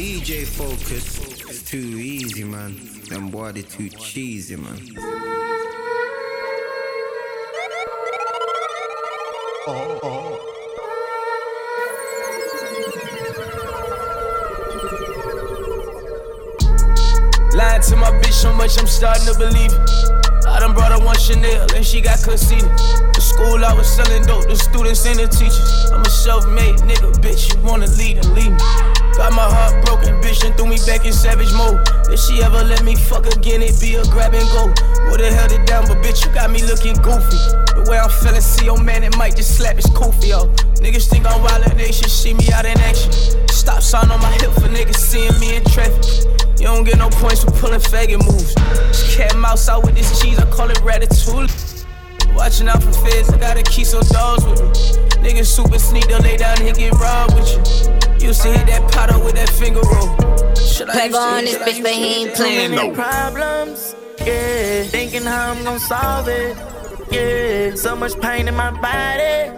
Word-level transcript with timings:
DJ 0.00 0.46
Focus. 0.46 1.18
It's 1.46 1.62
too 1.62 1.76
easy, 1.76 2.42
man. 2.42 2.74
Them 3.10 3.28
boy, 3.28 3.52
they 3.52 3.60
too 3.60 3.90
cheesy, 3.90 4.56
man. 4.56 4.80
Oh, 9.66 10.00
oh. 10.02 10.46
Lied 17.54 17.82
to 17.82 17.96
my 17.96 18.10
bitch 18.22 18.32
so 18.32 18.54
much, 18.54 18.78
I'm 18.80 18.86
starting 18.86 19.26
to 19.26 19.38
believe 19.38 19.70
it. 19.70 19.90
I 20.46 20.60
done 20.60 20.72
brought 20.72 20.98
her 20.98 21.04
one 21.04 21.18
Chanel 21.18 21.66
and 21.74 21.84
she 21.84 22.00
got 22.00 22.22
conceited. 22.22 22.70
The 22.70 23.20
school 23.20 23.62
I 23.62 23.74
was 23.74 23.86
selling 23.86 24.22
dope, 24.22 24.48
the 24.48 24.56
students 24.56 25.04
and 25.04 25.18
the 25.18 25.28
teachers. 25.28 25.90
I'm 25.92 26.00
a 26.00 26.08
self 26.08 26.48
made 26.48 26.76
nigga, 26.76 27.12
bitch. 27.20 27.54
You 27.54 27.60
wanna 27.60 27.86
lead 27.98 28.16
and 28.16 28.34
lead 28.34 28.52
me. 28.52 28.99
Got 29.20 29.36
my 29.36 29.44
heart 29.44 29.84
broken, 29.84 30.16
bitch, 30.24 30.40
and 30.48 30.56
threw 30.56 30.64
me 30.64 30.80
back 30.88 31.04
in 31.04 31.12
savage 31.12 31.52
mode. 31.52 31.76
If 32.08 32.18
she 32.24 32.40
ever 32.40 32.64
let 32.64 32.82
me 32.82 32.96
fuck 32.96 33.26
again, 33.28 33.60
it'd 33.60 33.78
be 33.78 34.00
a 34.00 34.04
grab 34.08 34.32
and 34.32 34.48
go. 34.48 34.72
Would've 35.12 35.28
held 35.28 35.52
it 35.52 35.66
down, 35.66 35.84
but 35.84 36.00
bitch, 36.00 36.24
you 36.24 36.32
got 36.32 36.48
me 36.50 36.64
looking 36.64 36.96
goofy. 37.04 37.36
The 37.76 37.84
way 37.84 38.00
I'm 38.00 38.08
feeling, 38.08 38.40
see 38.40 38.64
your 38.64 38.80
man, 38.80 39.04
it 39.04 39.14
might 39.18 39.36
just 39.36 39.58
slap 39.58 39.76
his 39.76 39.84
koofy 39.92 40.32
off. 40.32 40.48
Niggas 40.80 41.10
think 41.10 41.26
I'm 41.28 41.36
wildin', 41.44 41.76
they 41.76 41.92
should 41.92 42.08
see 42.08 42.32
me 42.32 42.48
out 42.50 42.64
in 42.64 42.80
action. 42.80 43.12
Stop 43.52 43.82
sign 43.82 44.10
on 44.10 44.24
my 44.24 44.32
hip 44.40 44.56
for 44.56 44.72
niggas 44.72 44.96
seeing 44.96 45.36
me 45.38 45.56
in 45.56 45.64
traffic. 45.68 46.00
You 46.56 46.72
don't 46.72 46.84
get 46.84 46.96
no 46.96 47.10
points 47.10 47.44
for 47.44 47.52
pulling 47.60 47.80
faggot 47.92 48.24
moves. 48.24 48.54
Just 48.88 49.18
cat 49.18 49.36
mouse 49.36 49.68
out 49.68 49.84
with 49.84 49.96
this 49.96 50.18
cheese, 50.18 50.38
I 50.38 50.48
call 50.48 50.70
it 50.70 50.80
ratatouille. 50.80 51.52
Watching 52.34 52.68
out 52.68 52.82
for 52.82 52.92
feds, 53.04 53.28
I 53.28 53.36
gotta 53.36 53.64
keep 53.64 53.84
some 53.84 54.00
dogs 54.08 54.46
with 54.48 54.62
me. 54.64 54.68
Niggas 55.20 55.44
super 55.44 55.78
sneak, 55.78 56.08
they'll 56.08 56.20
lay 56.20 56.38
down 56.38 56.56
and 56.62 56.74
get 56.74 56.94
robbed 56.94 57.34
with 57.34 57.52
you. 57.52 58.09
Used 58.20 58.42
to 58.42 58.48
hit 58.52 58.66
that 58.66 58.92
pot 58.92 59.10
up 59.10 59.24
with 59.24 59.34
that 59.34 59.48
finger 59.48 59.80
roll. 59.80 60.54
Should 60.54 60.90
I 60.90 61.08
on 61.08 61.44
this 61.44 61.56
bitch, 61.56 61.82
but 61.82 61.92
he 61.92 62.24
ain't 62.24 62.34
playing 62.34 62.72
no 62.72 62.92
problems. 62.92 63.96
Yeah, 64.24 64.84
thinking 64.84 65.22
how 65.22 65.50
I'm 65.50 65.64
gonna 65.64 65.80
solve 65.80 66.28
it. 66.28 66.56
Yeah, 67.10 67.74
so 67.74 67.96
much 67.96 68.20
pain 68.20 68.46
in 68.46 68.54
my 68.54 68.70
body. 68.70 69.50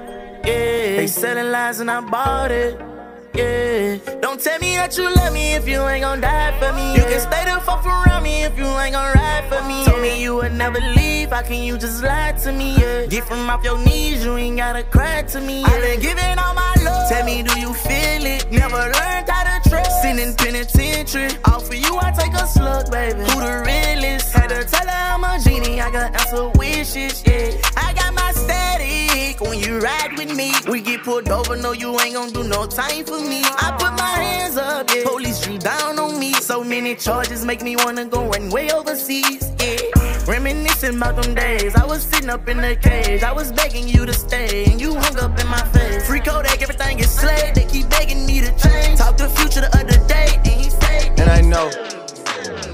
Yeah, 0.49 0.97
they 0.97 1.07
selling 1.07 1.51
lies 1.51 1.81
and 1.81 1.91
I 1.91 2.01
bought 2.01 2.51
it. 2.53 2.92
Yeah, 3.35 3.97
don't 4.21 4.39
tell 4.39 4.59
me 4.59 4.77
that 4.77 4.97
you 4.99 5.05
love 5.05 5.33
me 5.33 5.55
if 5.55 5.67
you 5.67 5.81
ain't 5.89 6.03
gon' 6.03 6.21
die 6.21 6.53
for 6.61 6.73
me. 6.75 6.95
You 6.95 7.03
can 7.03 7.21
stay 7.21 7.45
the 7.47 7.61
fuck 7.61 7.85
around 7.87 8.23
me 8.23 8.45
if 8.45 8.59
you 8.59 8.67
ain't 8.67 8.93
gon' 8.93 9.15
ride 9.15 9.45
for 9.49 9.67
me. 9.67 9.85
Told 9.87 10.03
me 10.03 10.23
you 10.23 10.35
would 10.37 10.53
never 10.53 10.81
leave, 10.81 11.31
how 11.31 11.41
can 11.43 11.63
you 11.63 11.79
just 11.79 12.03
lie 12.03 12.33
to 12.45 12.53
me? 12.53 12.77
Yeah, 12.77 13.07
get 13.07 13.25
from 13.25 13.49
off 13.49 13.65
your 13.65 13.79
knees, 13.79 14.23
you 14.23 14.37
ain't 14.37 14.59
gotta 14.59 14.83
cry 14.83 15.23
to 15.23 15.41
me. 15.41 15.61
Yeah. 15.61 15.69
I 15.69 15.81
been 15.81 16.01
giving 16.01 16.39
all 16.39 16.55
my 16.55 16.75
love. 16.85 17.09
Tell 17.09 17.25
me, 17.25 17.43
do 17.43 17.59
you 17.59 17.73
feel 17.73 18.27
it? 18.27 18.51
Never 18.53 18.77
learned 18.77 19.29
how 19.29 19.45
to 19.49 19.52
trust. 19.73 20.03
Sitting 20.03 20.35
penitentiary, 20.35 21.31
all 21.47 21.61
for 21.61 21.75
you, 21.75 21.99
I 21.99 22.11
take 22.13 22.35
a 22.35 22.47
slug, 22.47 22.91
baby. 22.91 23.21
Who 23.21 23.41
the 23.41 23.63
realest? 23.67 24.33
Had 24.33 24.49
to 24.49 24.65
tell 24.65 24.87
her 24.87 25.03
I'm 25.15 25.25
a 25.25 25.39
genie, 25.43 25.81
I 25.81 25.91
got 25.91 26.15
answer 26.15 26.49
wishes, 26.59 27.23
yeah. 27.27 27.57
I 27.77 27.93
got 27.95 28.13
my 28.15 28.33
static 28.33 29.41
when 29.41 29.59
you 29.59 29.79
ride 29.79 30.13
with 30.19 30.35
me. 30.37 30.53
We 30.69 30.81
get 30.81 31.03
pulled 31.03 31.29
over, 31.29 31.57
no, 31.57 31.73
you 31.73 31.99
ain't 32.01 32.15
gon' 32.15 32.33
do 32.33 32.45
no 32.45 32.67
time 32.67 33.05
for 33.05 33.21
me. 33.21 33.43
I 33.45 33.75
put 33.79 33.93
my 33.97 34.15
hands 34.27 34.57
up, 34.57 34.91
yeah. 34.91 35.05
Police 35.05 35.41
drew 35.43 35.59
down 35.59 35.99
on 35.99 36.19
me. 36.19 36.33
So 36.35 36.63
many 36.65 36.95
charges 36.95 37.45
make 37.45 37.63
me 37.63 37.77
wanna 37.77 38.05
go 38.05 38.29
run 38.29 38.51
way 38.51 38.71
overseas, 38.71 39.51
yeah. 39.61 39.79
Reminiscing 40.27 40.97
about 40.97 41.21
them 41.21 41.35
days. 41.35 41.75
I 41.75 41.85
was 41.85 42.03
sitting 42.03 42.31
up 42.31 42.49
in 42.49 42.59
the 42.59 42.77
cage. 42.77 43.23
I 43.23 43.33
was 43.33 43.51
begging 43.53 43.89
you 43.89 44.07
to 44.07 44.13
stay, 44.13 44.65
and 44.67 44.81
you 44.81 44.95
hung 44.95 45.19
up 45.19 45.39
in 45.39 45.49
my 45.49 45.65
face. 45.75 46.07
Free 46.07 46.21
Kodak, 46.21 46.63
everything 46.63 46.99
is 47.01 47.11
slayed. 47.11 47.55
They 47.55 47.65
keep 47.65 47.89
begging 47.91 48.25
me 48.25 48.41
to 48.41 48.53
change. 48.57 48.99
Talk 48.99 49.17
to 49.17 49.29
future 49.29 49.52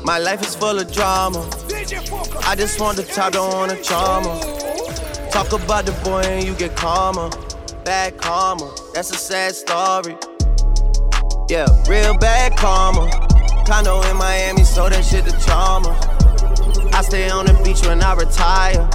my 0.09 0.17
life 0.17 0.41
is 0.41 0.57
full 0.57 0.79
of 0.79 0.91
drama. 0.91 1.39
I 2.47 2.55
just 2.57 2.81
want 2.81 2.97
the 2.97 3.05
don't 3.31 3.53
want 3.53 3.73
a 3.73 3.77
trauma. 3.77 4.41
Talk 5.31 5.53
about 5.53 5.85
the 5.85 5.93
boy 6.03 6.23
and 6.23 6.47
you 6.47 6.55
get 6.55 6.75
calmer. 6.75 7.29
Bad 7.85 8.17
karma, 8.17 8.75
that's 8.95 9.11
a 9.11 9.19
sad 9.19 9.55
story. 9.55 10.17
Yeah, 11.51 11.67
real 11.87 12.17
bad 12.17 12.57
karma. 12.57 13.11
Condo 13.67 14.01
in 14.09 14.17
Miami, 14.17 14.65
so 14.65 14.89
that 14.89 15.05
shit 15.05 15.27
the 15.27 15.33
trauma. 15.45 15.93
I 16.95 17.03
stay 17.03 17.29
on 17.29 17.45
the 17.45 17.53
beach 17.63 17.87
when 17.87 18.03
I 18.03 18.15
retire. 18.15 18.89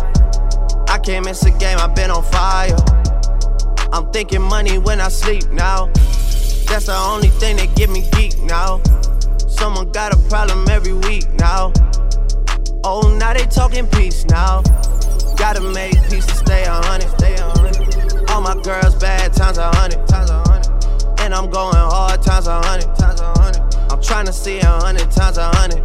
I 0.88 0.98
can't 0.98 1.26
miss 1.26 1.46
a 1.46 1.52
game, 1.52 1.78
I've 1.78 1.94
been 1.94 2.10
on 2.10 2.24
fire. 2.24 2.76
I'm 3.94 4.12
thinking 4.12 4.42
money 4.42 4.80
when 4.80 5.00
I 5.00 5.10
sleep 5.10 5.48
now. 5.52 5.92
That's 6.66 6.88
the 6.88 6.98
only 6.98 7.30
thing 7.30 7.58
that 7.58 7.76
get 7.76 7.92
me 7.92 8.10
geek 8.14 8.42
now. 8.42 8.82
Someone 9.58 9.92
got 9.92 10.14
a 10.14 10.18
problem 10.30 10.68
every 10.70 10.94
week 10.94 11.32
now. 11.34 11.72
Oh, 12.84 13.16
now 13.20 13.34
they 13.34 13.46
talking 13.46 13.88
peace 13.88 14.26
now. 14.26 14.62
Gotta 15.38 15.62
make 15.62 15.94
peace 16.10 16.26
to 16.26 16.36
stay 16.36 16.64
a 16.64 16.72
hundred, 16.72 17.10
stay 17.18 17.36
a 17.36 17.44
hundred. 17.44 18.30
All 18.30 18.42
my 18.42 18.56
girls 18.62 18.96
bad 18.96 19.32
times 19.34 19.58
a 19.58 19.70
hundred, 19.76 20.06
times 20.08 20.32
a 20.32 20.44
hundred. 20.50 21.22
And 21.22 21.34
I'm 21.34 21.50
going 21.50 21.76
hard 21.76 22.22
times 22.22 22.48
a 22.48 22.62
hundred, 22.62 22.94
times 22.96 23.22
a 23.22 23.32
hundred. 23.40 23.76
I'm 23.92 24.02
trying 24.02 24.26
to 24.26 24.34
see 24.34 24.60
a 24.60 24.66
hundred 24.66 25.10
times 25.12 25.38
a 25.38 25.50
hundred. 25.56 25.82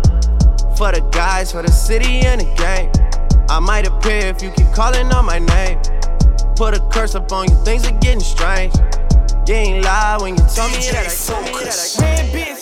For 0.77 0.91
the 0.91 1.06
guys, 1.12 1.53
for 1.53 1.62
the 1.62 1.71
city 1.71 2.21
and 2.21 2.41
the 2.41 2.55
game. 2.56 2.91
I 3.50 3.61
might 3.61 3.87
appear 3.87 4.27
if 4.27 4.43
you 4.43 4.50
keep 4.50 4.73
calling 4.73 5.12
on 5.12 5.27
my 5.27 5.39
name. 5.39 5.79
Put 6.56 6.75
a 6.75 6.81
curse 6.91 7.15
up 7.15 7.31
on 7.33 7.49
you, 7.49 7.56
things 7.65 7.87
are 7.87 7.99
getting 8.00 8.21
strange. 8.21 8.75
You 9.47 9.55
ain't 9.55 9.85
lie 9.85 10.19
when 10.21 10.37
you 10.37 10.45
tell 10.55 10.69
me 10.69 10.79
that 10.91 11.06
I 11.06 11.33
told 11.33 11.45
me 11.47 11.53
that 11.65 12.55
I 12.55 12.57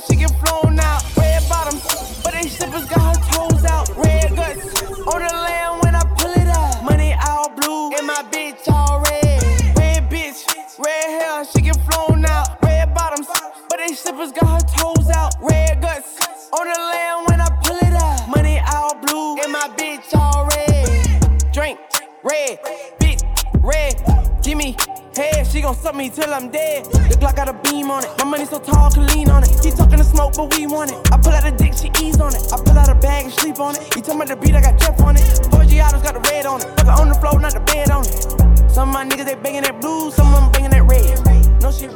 Hair, 0.00 0.08
she 0.08 0.16
get 0.16 0.30
flown 0.40 0.78
out. 0.80 1.02
Red 1.16 1.48
bottoms, 1.48 1.82
but 2.22 2.32
they 2.32 2.48
slippers 2.48 2.86
got 2.86 3.16
her 3.16 3.32
toes 3.32 3.64
out. 3.64 3.88
Red 3.96 4.34
guts 4.36 4.82
on 4.82 5.20
the 5.20 5.34
land 5.34 5.82
when 5.82 5.94
I 5.94 6.02
pull 6.16 6.30
it 6.30 6.48
out. 6.48 6.84
Money 6.84 7.14
all 7.26 7.50
blue, 7.50 7.90
and 7.96 8.06
my 8.06 8.22
bitch 8.30 8.68
all 8.68 9.00
red. 9.00 9.42
Red 9.76 10.10
bitch, 10.10 10.46
red 10.78 11.04
hair, 11.04 11.44
she 11.44 11.60
get 11.60 11.76
flown 11.90 12.24
out. 12.24 12.62
Red 12.62 12.94
bottoms, 12.94 13.28
but 13.68 13.78
they 13.78 13.94
slippers 13.94 14.32
got 14.32 14.62
her 14.62 14.68
toes 14.78 15.10
out. 15.10 15.34
Red 15.40 15.80
guts 15.82 16.50
on 16.52 16.66
the 16.66 16.80
land 16.80 17.26
when 17.28 17.40
I 17.40 17.48
pull 17.62 17.76
it 17.76 17.92
out. 17.92 18.28
Money 18.28 18.60
all 18.72 18.94
blue, 18.94 19.38
and 19.42 19.52
my 19.52 19.68
bitch 19.76 20.14
all 20.14 20.46
red. 20.46 21.52
Drink, 21.52 21.78
red, 22.22 22.58
bitch, 23.00 23.22
red. 23.62 24.29
Me 24.46 24.76
head, 25.14 25.46
she 25.46 25.60
gon' 25.60 25.76
suck 25.76 25.94
me 25.94 26.10
till 26.10 26.34
I'm 26.34 26.50
dead. 26.50 26.84
The 26.86 27.16
Glock 27.20 27.36
got 27.36 27.48
a 27.48 27.52
beam 27.52 27.88
on 27.88 28.02
it. 28.02 28.10
My 28.18 28.24
money 28.24 28.44
so 28.44 28.58
tall, 28.58 28.90
can 28.90 29.06
lean 29.06 29.30
on 29.30 29.44
it. 29.44 29.50
He 29.64 29.70
talking 29.70 29.98
to 29.98 30.04
smoke, 30.04 30.34
but 30.34 30.56
we 30.56 30.66
want 30.66 30.90
it. 30.90 30.98
I 31.12 31.18
pull 31.18 31.32
out 31.32 31.46
a 31.46 31.52
dick, 31.52 31.72
she 31.74 31.88
ease 32.02 32.20
on 32.20 32.34
it. 32.34 32.42
I 32.52 32.56
pull 32.56 32.76
out 32.76 32.88
a 32.88 32.96
bag 32.96 33.26
and 33.26 33.32
sleep 33.32 33.60
on 33.60 33.76
it. 33.76 33.82
He 33.94 34.02
talking 34.02 34.16
about 34.16 34.26
the 34.26 34.36
beat, 34.36 34.56
I 34.56 34.60
got 34.60 34.76
Jeff 34.76 35.00
on 35.02 35.14
it. 35.14 35.22
Forgiatos 35.54 36.02
got 36.02 36.14
the 36.14 36.20
red 36.32 36.46
on 36.46 36.60
it. 36.60 36.66
Fuck 36.80 36.98
on 36.98 37.08
the 37.08 37.14
floor, 37.14 37.38
not 37.38 37.54
the 37.54 37.60
bed 37.60 37.90
on 37.90 38.02
it. 38.02 38.70
Some 38.72 38.88
of 38.88 38.94
my 38.94 39.04
niggas, 39.04 39.26
they 39.26 39.36
banging 39.36 39.62
that 39.62 39.80
blue, 39.80 40.10
some 40.10 40.34
of 40.34 40.40
them 40.40 40.50
banging 40.50 40.70
that 40.70 40.82
red. 40.82 41.62
No 41.62 41.70
shit. 41.70 41.94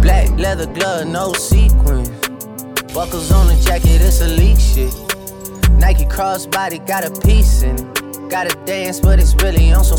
Black 0.00 0.30
leather 0.38 0.66
glove, 0.66 1.08
no 1.08 1.32
sequins. 1.32 2.08
Buckles 2.94 3.32
on 3.32 3.48
the 3.48 3.60
jacket, 3.66 4.00
it's 4.00 4.20
elite 4.20 4.60
shit. 4.60 4.94
Nike 5.72 6.04
crossbody 6.04 6.78
got 6.86 7.02
a 7.04 7.10
piece 7.26 7.62
in 7.62 7.74
it. 7.74 8.30
Gotta 8.30 8.54
dance, 8.64 9.00
but 9.00 9.18
it's 9.18 9.34
really 9.42 9.72
on 9.72 9.82
some. 9.82 9.98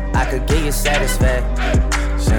I 0.13 0.25
could 0.29 0.45
give 0.47 0.63
you 0.65 0.71
satisfaction. 0.71 2.33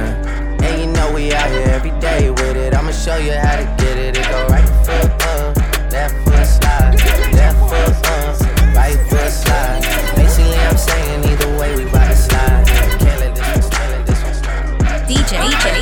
And 0.62 0.80
you 0.80 0.86
know 0.92 1.12
we 1.12 1.32
out 1.32 1.50
here 1.50 1.68
every 1.68 1.90
day 2.00 2.30
with 2.30 2.56
it. 2.56 2.74
I'ma 2.74 2.92
show 2.92 3.16
you 3.16 3.32
how 3.32 3.56
to 3.56 3.64
get 3.82 3.98
it. 3.98 4.16
It 4.16 4.28
go 4.28 4.46
right 4.46 4.68
foot 4.84 5.10
up, 5.34 5.56
left 5.90 6.14
foot 6.24 6.46
slide, 6.46 6.94
left 7.34 7.58
foot 7.58 8.08
up, 8.08 8.40
right 8.74 8.98
foot 9.08 9.30
slide. 9.30 9.82
Basically, 10.16 10.56
I'm 10.56 10.76
saying 10.76 11.24
either 11.24 11.58
way 11.58 11.76
we 11.76 11.84
bout 11.90 12.08
to 12.08 12.16
slide. 12.16 12.66
Can't 13.00 13.20
let 13.20 13.34
this 13.34 13.46
one 13.48 13.62
slide, 13.62 14.06
this 14.06 14.22
one 14.22 14.34
slide. 14.34 15.08
DJ, 15.08 15.38
DJ, 15.50 15.81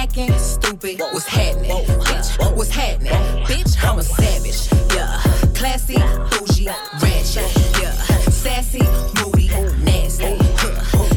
Acting 0.00 0.32
stupid. 0.38 0.98
What's 0.98 1.26
happening? 1.26 1.72
Bitch, 1.72 2.56
what's 2.56 2.70
happening? 2.70 3.12
Bitch, 3.44 3.76
I'm 3.84 3.98
a 3.98 4.02
savage. 4.02 4.72
Yeah. 4.94 5.20
Classy, 5.52 5.98
bougie, 6.30 6.68
ratchet. 7.02 7.44
Yeah. 7.78 7.92
Sassy, 8.32 8.80
moody, 9.20 9.48
nasty. 9.84 10.38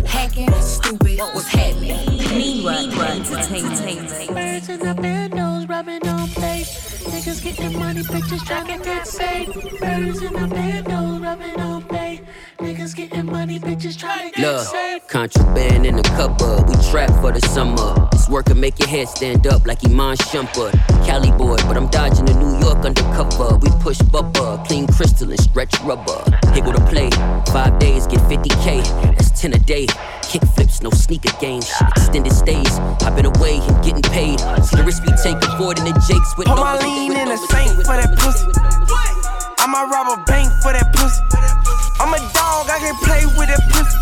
Hacking, 0.05 0.51
stupid. 0.59 1.17
What's 1.19 1.47
happening? 1.47 1.95
Meanwhile, 2.37 2.91
entertainment. 3.01 4.27
Birds 4.35 4.67
in 4.67 4.79
the 4.79 4.93
windows 5.01 5.65
rubbing 5.69 6.05
on 6.05 6.27
face. 6.27 7.03
Niggas 7.05 7.41
getting 7.41 7.79
money, 7.79 8.01
bitches 8.01 8.45
trying 8.45 8.67
to 8.67 8.83
get 8.83 9.07
paid. 9.07 9.79
Birds 9.79 10.21
in 10.21 10.33
the 10.33 10.47
windows 10.53 11.21
rubbing 11.21 11.59
on 11.61 11.83
face. 11.83 12.19
Niggas 12.63 12.95
getting 12.95 13.25
money, 13.25 13.59
bitches 13.59 13.97
trying 13.97 14.31
to 14.31 14.35
get 14.39 14.45
Look, 14.55 14.65
saved. 14.67 15.07
contraband 15.09 15.85
in 15.85 15.97
the 15.97 16.03
cupboard. 16.03 16.41
Uh, 16.43 16.63
we 16.65 16.75
trap 16.89 17.09
for 17.21 17.31
the 17.31 17.41
summer. 17.49 18.07
This 18.13 18.29
work 18.29 18.45
can 18.45 18.59
make 18.59 18.79
your 18.79 18.87
head 18.87 19.09
stand 19.09 19.45
up 19.47 19.65
like 19.67 19.83
Iman 19.85 20.15
Shumpert. 20.17 20.71
Cali 21.05 21.31
boy, 21.31 21.57
but 21.67 21.75
I'm 21.75 21.87
dodging 21.89 22.23
the 22.25 22.33
New 22.35 22.57
York 22.65 22.85
undercover. 22.85 23.57
We 23.57 23.69
push 23.81 23.97
bubble, 23.99 24.59
clean 24.65 24.87
crystal 24.87 25.29
and 25.29 25.39
stretch 25.41 25.75
rubber. 25.81 26.23
Here 26.53 26.63
go 26.63 26.71
to 26.71 26.79
play. 26.85 27.09
Five 27.51 27.79
days, 27.79 28.07
get 28.07 28.19
50k. 28.31 28.83
That's 29.17 29.41
10 29.41 29.53
a 29.53 29.59
day. 29.59 29.87
Kick 30.21 30.43
flips, 30.55 30.81
no 30.81 30.89
sneaker 30.91 31.33
games. 31.41 31.69
Extended 31.97 32.31
stays. 32.31 32.79
I've 33.03 33.15
been 33.17 33.25
away 33.25 33.59
and 33.59 33.83
getting 33.83 34.03
paid. 34.03 34.39
See 34.63 34.77
the 34.77 34.83
risk 34.85 35.03
we 35.05 35.11
take, 35.21 35.35
avoiding 35.51 35.83
the 35.83 35.93
jakes 36.07 36.31
with 36.37 36.47
Put 36.47 36.55
no 36.55 36.63
my 36.63 36.79
lean 36.79 37.09
with 37.09 37.17
in 37.19 37.25
no- 37.27 37.35
the 37.35 37.41
with- 37.41 37.51
saint 37.51 37.77
with- 37.77 37.87
for 37.87 37.97
that 37.99 38.09
with- 38.09 38.19
pussy. 38.19 38.47
I'ma 39.59 39.81
rob 39.83 40.17
a 40.19 40.23
bank 40.23 40.47
for 40.63 40.71
that 40.71 40.91
pussy. 40.95 41.19
I'm 41.99 42.11
a 42.13 42.17
dog, 42.17 42.31
I 42.32 42.32
can 42.83 42.95
play 42.99 43.23
with 43.39 43.47
that 43.47 43.63
pussy. 43.71 43.95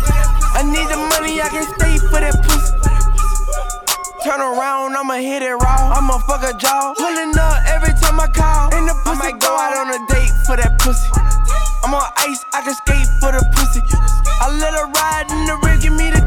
I 0.58 0.66
need 0.66 0.90
the 0.90 0.98
money, 1.14 1.38
I 1.38 1.48
can 1.48 1.66
stay 1.78 2.02
for 2.10 2.18
that 2.18 2.34
pussy. 2.42 2.74
Turn 4.26 4.42
around, 4.42 4.98
I'ma 4.98 5.22
hit 5.22 5.42
it 5.42 5.54
raw. 5.54 5.94
I'ma 5.94 6.18
fuck 6.26 6.42
a 6.42 6.52
jaw. 6.58 6.94
Pulling 6.98 7.34
up 7.38 7.62
every 7.70 7.94
time 8.02 8.18
I 8.18 8.26
call. 8.26 8.74
And 8.74 8.86
the 8.90 8.94
pussy 9.06 9.18
I 9.18 9.30
might 9.30 9.38
go 9.38 9.50
out 9.50 9.74
on 9.78 9.88
a 9.94 10.00
date 10.10 10.34
for 10.46 10.58
that 10.58 10.78
pussy. 10.82 11.06
I'm 11.82 11.94
on 11.94 12.06
ice, 12.26 12.42
I 12.54 12.62
can 12.62 12.74
skate 12.74 13.10
for 13.22 13.30
the 13.30 13.42
pussy. 13.54 13.82
I 14.42 14.50
let 14.50 14.74
her 14.74 14.86
ride 14.90 15.30
in 15.30 15.46
the 15.46 15.56
rig, 15.62 15.82
give 15.82 15.94
me 15.94 16.10
the 16.10 16.21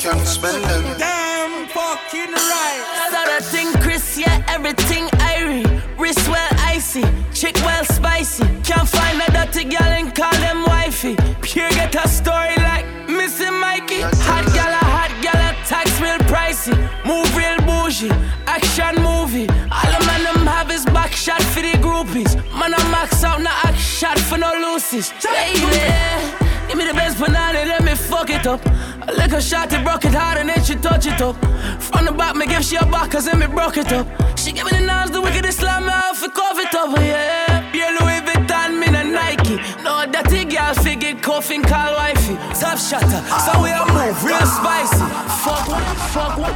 can't 0.00 0.26
spend 0.26 0.64
them. 0.64 0.98
Damn 0.98 1.68
fucking 1.68 2.32
right. 2.32 2.82
Saw 3.12 3.24
that 3.28 3.44
thing, 3.44 3.70
Chris, 3.82 4.16
yeah, 4.16 4.42
everything 4.48 5.04
irie. 5.28 5.66
Wrist 5.98 6.26
well 6.26 6.48
icy, 6.56 7.04
chick 7.34 7.54
well 7.56 7.84
spicy. 7.84 8.44
Can't 8.64 8.88
find 8.88 9.20
a 9.20 9.30
dirty 9.30 9.64
girl 9.64 9.92
and 9.98 10.14
call 10.14 10.32
them 10.40 10.64
wifey. 10.64 11.16
Pure 11.42 11.68
get 11.70 11.94
a 11.94 12.08
story 12.08 12.56
like 12.64 12.86
Missy 13.10 13.50
Mikey. 13.50 14.00
Hot 14.24 14.46
gal, 14.56 14.72
a 14.72 14.84
hot 14.96 15.12
gal, 15.20 15.36
a 15.36 15.52
tax 15.68 16.00
real 16.00 16.16
pricey. 16.32 16.72
Move 17.04 17.28
real 17.36 17.60
bougie, 17.68 18.10
action 18.46 18.96
movie. 19.04 19.48
All 19.68 19.90
the 19.92 20.00
man 20.06 20.24
them 20.24 20.46
have 20.46 20.70
is 20.70 20.86
back 20.86 21.12
shot 21.12 21.42
for 21.52 21.60
the 21.60 21.76
groupies. 21.84 22.36
Man, 22.58 22.72
I 22.72 22.80
max 22.90 23.22
out, 23.22 23.42
no 23.42 23.50
act 23.50 23.78
shot 23.78 24.18
for 24.18 24.38
no 24.38 24.50
loosies. 24.64 25.12
Baby. 25.22 26.49
Give 26.70 26.78
me 26.78 26.86
the 26.86 26.94
best 26.94 27.18
banana, 27.18 27.64
let 27.66 27.82
me 27.82 27.96
fuck 27.96 28.30
it 28.30 28.46
up. 28.46 28.64
I 28.64 29.06
A 29.08 29.12
liquor 29.14 29.40
shot, 29.40 29.72
it 29.72 29.82
broke 29.82 30.04
it 30.04 30.14
hard 30.14 30.38
and 30.38 30.48
then 30.48 30.62
she 30.62 30.76
touch 30.76 31.04
it 31.04 31.20
up. 31.20 31.34
From 31.82 32.04
the 32.04 32.12
back, 32.12 32.36
me 32.36 32.46
give 32.46 32.64
she 32.64 32.76
a 32.76 32.86
back, 32.86 33.10
cause 33.10 33.24
then 33.24 33.40
me 33.40 33.48
broke 33.48 33.76
it 33.76 33.92
up. 33.92 34.06
She 34.38 34.52
give 34.52 34.66
me 34.66 34.78
the 34.78 34.86
knives, 34.86 35.10
the 35.10 35.20
wickedest 35.20 35.58
slam 35.58 35.86
me 35.86 35.90
off, 35.90 36.22
it 36.22 36.32
cough 36.32 36.60
it 36.60 36.72
up, 36.72 36.96
yeah. 37.00 37.74
Yeah, 37.74 37.98
Louis 37.98 38.20
Vuitton, 38.22 38.78
me 38.78 38.86
no 38.86 39.02
Nike. 39.02 39.56
No, 39.82 40.06
that 40.06 40.30
girl 40.30 40.74
figure 40.84 41.18
coughing, 41.20 41.62
call 41.64 41.92
wifey. 41.96 42.36
Top 42.54 42.78
shatter, 42.78 43.20
so 43.42 43.60
we 43.60 43.70
a 43.74 43.82
move, 43.90 44.22
real 44.22 44.46
spicy. 44.46 45.06
Fuck 45.42 45.66
what, 45.66 45.82
fuck 46.14 46.38
what. 46.38 46.54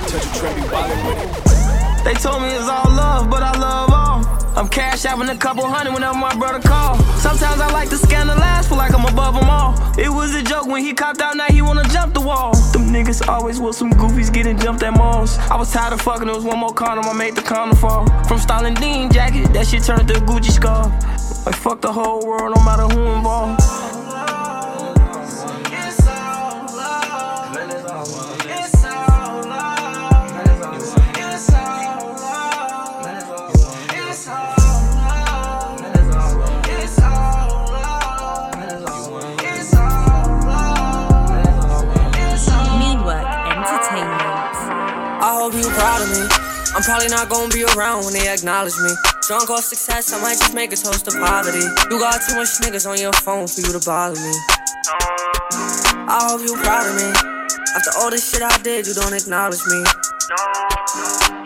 They 2.05 2.15
told 2.15 2.41
me 2.41 2.55
it's 2.55 2.69
all 2.69 2.89
love, 2.95 3.29
but 3.29 3.43
I 3.43 3.59
love 3.59 3.91
all. 3.91 4.14
I'm 4.57 4.69
cash 4.69 5.03
having 5.03 5.29
a 5.29 5.37
couple 5.37 5.67
hundred 5.67 5.95
whenever 5.95 6.17
my 6.17 6.35
brother 6.37 6.61
call. 6.61 6.97
Sometimes 7.19 7.61
I 7.61 7.71
like 7.73 7.89
to 7.91 7.97
scandalize, 7.97 8.69
feel 8.69 8.77
like 8.77 8.95
I'm 8.95 9.05
above 9.05 9.35
them 9.35 9.51
all. 9.51 9.75
It 9.99 10.09
was 10.09 10.33
a 10.37 10.43
joke 10.43 10.67
when 10.67 10.85
he 10.85 10.95
copped 10.95 11.21
out, 11.21 11.37
now 11.37 11.47
he 11.47 11.61
wanna 11.61 11.83
jump 11.89 12.15
the 12.15 12.21
wall. 12.21 12.55
Them 12.73 12.87
niggas 12.87 13.27
always 13.29 13.59
was 13.59 13.77
some 13.77 13.93
goofies 13.93 14.33
getting 14.33 14.57
jumped 14.57 14.85
at 14.85 14.97
malls. 14.97 15.39
I 15.51 15.57
was 15.57 15.73
tired 15.73 15.93
of 15.93 16.01
fucking, 16.03 16.27
there 16.27 16.37
was 16.37 16.45
one 16.45 16.59
more 16.59 16.73
condom, 16.73 17.05
I 17.07 17.13
made 17.13 17.35
the 17.35 17.43
condom 17.43 17.77
fall. 17.77 18.07
From 18.25 18.39
Stalin 18.39 18.75
Dean 18.75 19.11
jacket, 19.11 19.53
that 19.55 19.67
shit 19.67 19.83
turned 19.83 20.07
to 20.07 20.17
a 20.17 20.21
Gucci 20.21 20.53
scarf. 20.53 20.87
Like 21.47 21.57
fuck 21.57 21.81
the 21.81 21.93
whole 21.93 22.25
world, 22.25 22.55
no 22.57 22.65
matter 22.65 22.83
who 22.83 23.07
involved. 23.13 24.04
Probably 46.85 47.09
not 47.09 47.33
gonna 47.33 47.49
be 47.49 47.65
around 47.65 48.05
when 48.05 48.13
they 48.13 48.29
acknowledge 48.29 48.77
me. 48.77 48.93
Drunk 49.27 49.49
off 49.49 49.65
success, 49.65 50.13
I 50.13 50.21
might 50.21 50.37
just 50.37 50.55
make 50.55 50.71
a 50.73 50.77
toast 50.77 51.09
to 51.09 51.17
poverty. 51.17 51.65
You 51.89 51.99
got 51.99 52.21
too 52.21 52.37
much 52.37 52.61
niggas 52.61 52.85
on 52.85 53.01
your 53.01 53.13
phone 53.25 53.49
for 53.49 53.61
you 53.65 53.73
to 53.73 53.81
bother 53.89 54.21
me. 54.21 54.35
I 56.05 56.29
hope 56.29 56.45
you 56.45 56.53
proud 56.61 56.85
of 56.85 56.95
me. 57.01 57.09
After 57.75 57.91
all 57.99 58.11
this 58.11 58.29
shit 58.29 58.43
I 58.43 58.61
did, 58.61 58.87
you 58.87 58.93
don't 58.93 59.17
acknowledge 59.17 59.65
me. 59.65 59.81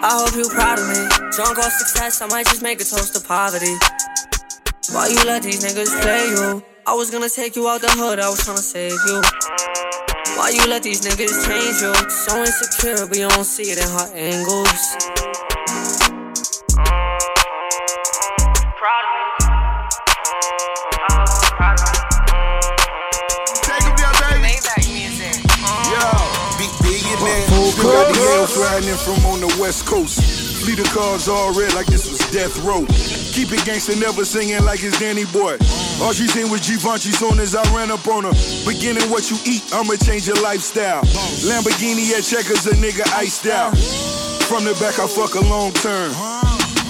I 0.03 0.11
hope 0.19 0.35
you 0.35 0.43
proud 0.51 0.83
of 0.83 0.91
me. 0.91 1.07
Drunk 1.31 1.59
off 1.59 1.71
success, 1.71 2.21
I 2.21 2.27
might 2.27 2.47
just 2.47 2.63
make 2.63 2.81
a 2.81 2.85
toast 2.85 3.15
to 3.15 3.23
poverty. 3.23 3.79
Why 4.91 5.07
you 5.07 5.23
let 5.23 5.45
these 5.45 5.63
niggas 5.63 5.95
play 6.03 6.35
you? 6.35 6.65
I 6.85 6.95
was 6.95 7.11
gonna 7.11 7.31
take 7.31 7.55
you 7.55 7.69
out 7.69 7.81
the 7.81 7.91
hood, 7.91 8.19
I 8.19 8.29
was 8.29 8.41
tryna 8.43 8.59
save 8.59 8.99
you. 9.07 9.23
Why 10.35 10.51
you 10.51 10.67
let 10.67 10.83
these 10.83 11.07
niggas 11.07 11.47
change 11.47 11.79
you? 11.79 11.95
So 12.11 12.43
insecure, 12.43 13.07
but 13.07 13.17
you 13.17 13.29
don't 13.29 13.45
see 13.45 13.71
it 13.71 13.79
in 13.79 13.87
her 13.87 14.11
angles. 14.17 15.28
Still 27.79 27.93
got 27.93 28.13
the 28.13 28.21
L's 28.43 28.59
riding 28.59 28.89
in 28.89 28.97
from 28.97 29.25
on 29.25 29.39
the 29.39 29.47
west 29.61 29.87
coast. 29.87 30.19
Fleet 30.65 30.81
of 30.81 30.91
cars 30.91 31.29
all 31.29 31.55
red 31.55 31.73
like 31.75 31.87
this 31.87 32.11
was 32.11 32.19
death 32.33 32.59
row. 32.65 32.85
Keep 33.31 33.53
it 33.53 33.65
gangster, 33.65 33.95
never 33.95 34.25
singing 34.25 34.65
like 34.65 34.83
it's 34.83 34.99
Danny 34.99 35.25
Boy. 35.27 35.57
All 36.03 36.13
she 36.13 36.27
seen 36.27 36.51
was 36.51 36.67
Givenchy 36.67 37.13
soon 37.13 37.39
as 37.39 37.55
I 37.55 37.63
ran 37.73 37.93
up 37.93 38.05
on 38.09 38.25
her. 38.25 38.35
Beginning 38.67 39.09
what 39.11 39.31
you 39.31 39.39
eat, 39.47 39.63
I'ma 39.73 39.95
change 39.95 40.27
your 40.27 40.43
lifestyle. 40.43 41.03
Lamborghini 41.47 42.11
at 42.19 42.25
checkers, 42.25 42.67
a 42.67 42.75
nigga 42.75 43.07
iced 43.15 43.47
out. 43.47 43.79
From 44.51 44.65
the 44.65 44.75
back, 44.83 44.99
I 44.99 45.07
fuck 45.07 45.37
a 45.37 45.45
long 45.47 45.71
term. 45.75 46.11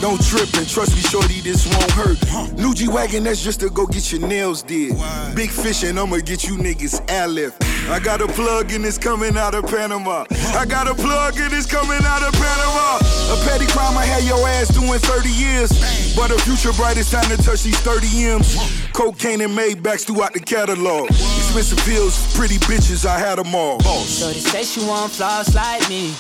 Don't 0.01 0.25
trip 0.25 0.49
and 0.57 0.67
trust 0.67 0.97
me, 0.97 1.03
shorty, 1.03 1.43
this 1.43 1.69
won't 1.69 1.91
hurt. 1.91 2.57
New 2.57 2.73
G 2.73 2.89
Wagon, 2.89 3.25
that's 3.25 3.45
just 3.45 3.61
to 3.61 3.69
go 3.69 3.87
get 3.87 4.11
your 4.11 4.27
nails 4.27 4.63
did. 4.63 4.97
Big 5.37 5.51
fish 5.51 5.83
and 5.83 6.01
I'ma 6.01 6.17
get 6.25 6.49
you 6.49 6.57
niggas 6.57 7.05
airlift. 7.11 7.68
I 7.87 8.01
got 8.03 8.21
a 8.21 8.27
plug 8.27 8.73
in 8.73 8.85
it's 8.85 8.99
coming 8.99 9.37
out 9.37 9.55
of 9.55 9.67
Panama. 9.67 10.25
I 10.55 10.67
got 10.67 10.89
a 10.89 10.95
plug 10.95 11.39
in 11.39 11.53
it's 11.55 11.67
coming 11.67 12.01
out 12.05 12.23
of 12.23 12.33
Panama. 12.35 12.99
A 13.33 13.37
petty 13.47 13.67
crime 13.67 13.97
I 13.97 14.05
had 14.05 14.25
your 14.25 14.47
ass 14.47 14.69
doing 14.69 14.99
30 14.99 15.29
years. 15.31 15.71
But 16.15 16.31
a 16.31 16.39
future 16.39 16.73
bright, 16.73 16.99
it's 16.99 17.11
time 17.11 17.29
to 17.31 17.37
touch 17.43 17.63
these 17.63 17.79
30 17.81 18.25
M's. 18.25 18.57
Cocaine 18.93 19.41
and 19.41 19.57
Maybachs 19.57 20.07
throughout 20.07 20.35
the 20.35 20.41
catalog. 20.41 21.09
Expensive 21.11 21.85
bills, 21.87 22.35
pretty 22.37 22.59
bitches, 22.67 23.07
I 23.07 23.19
had 23.19 23.39
them 23.39 23.55
all. 23.55 23.81
So 23.81 24.29
they 24.29 24.41
say 24.41 24.65
she 24.65 24.87
want 24.87 25.13
flaws 25.13 25.55
like 25.55 25.89
me. 25.89 26.15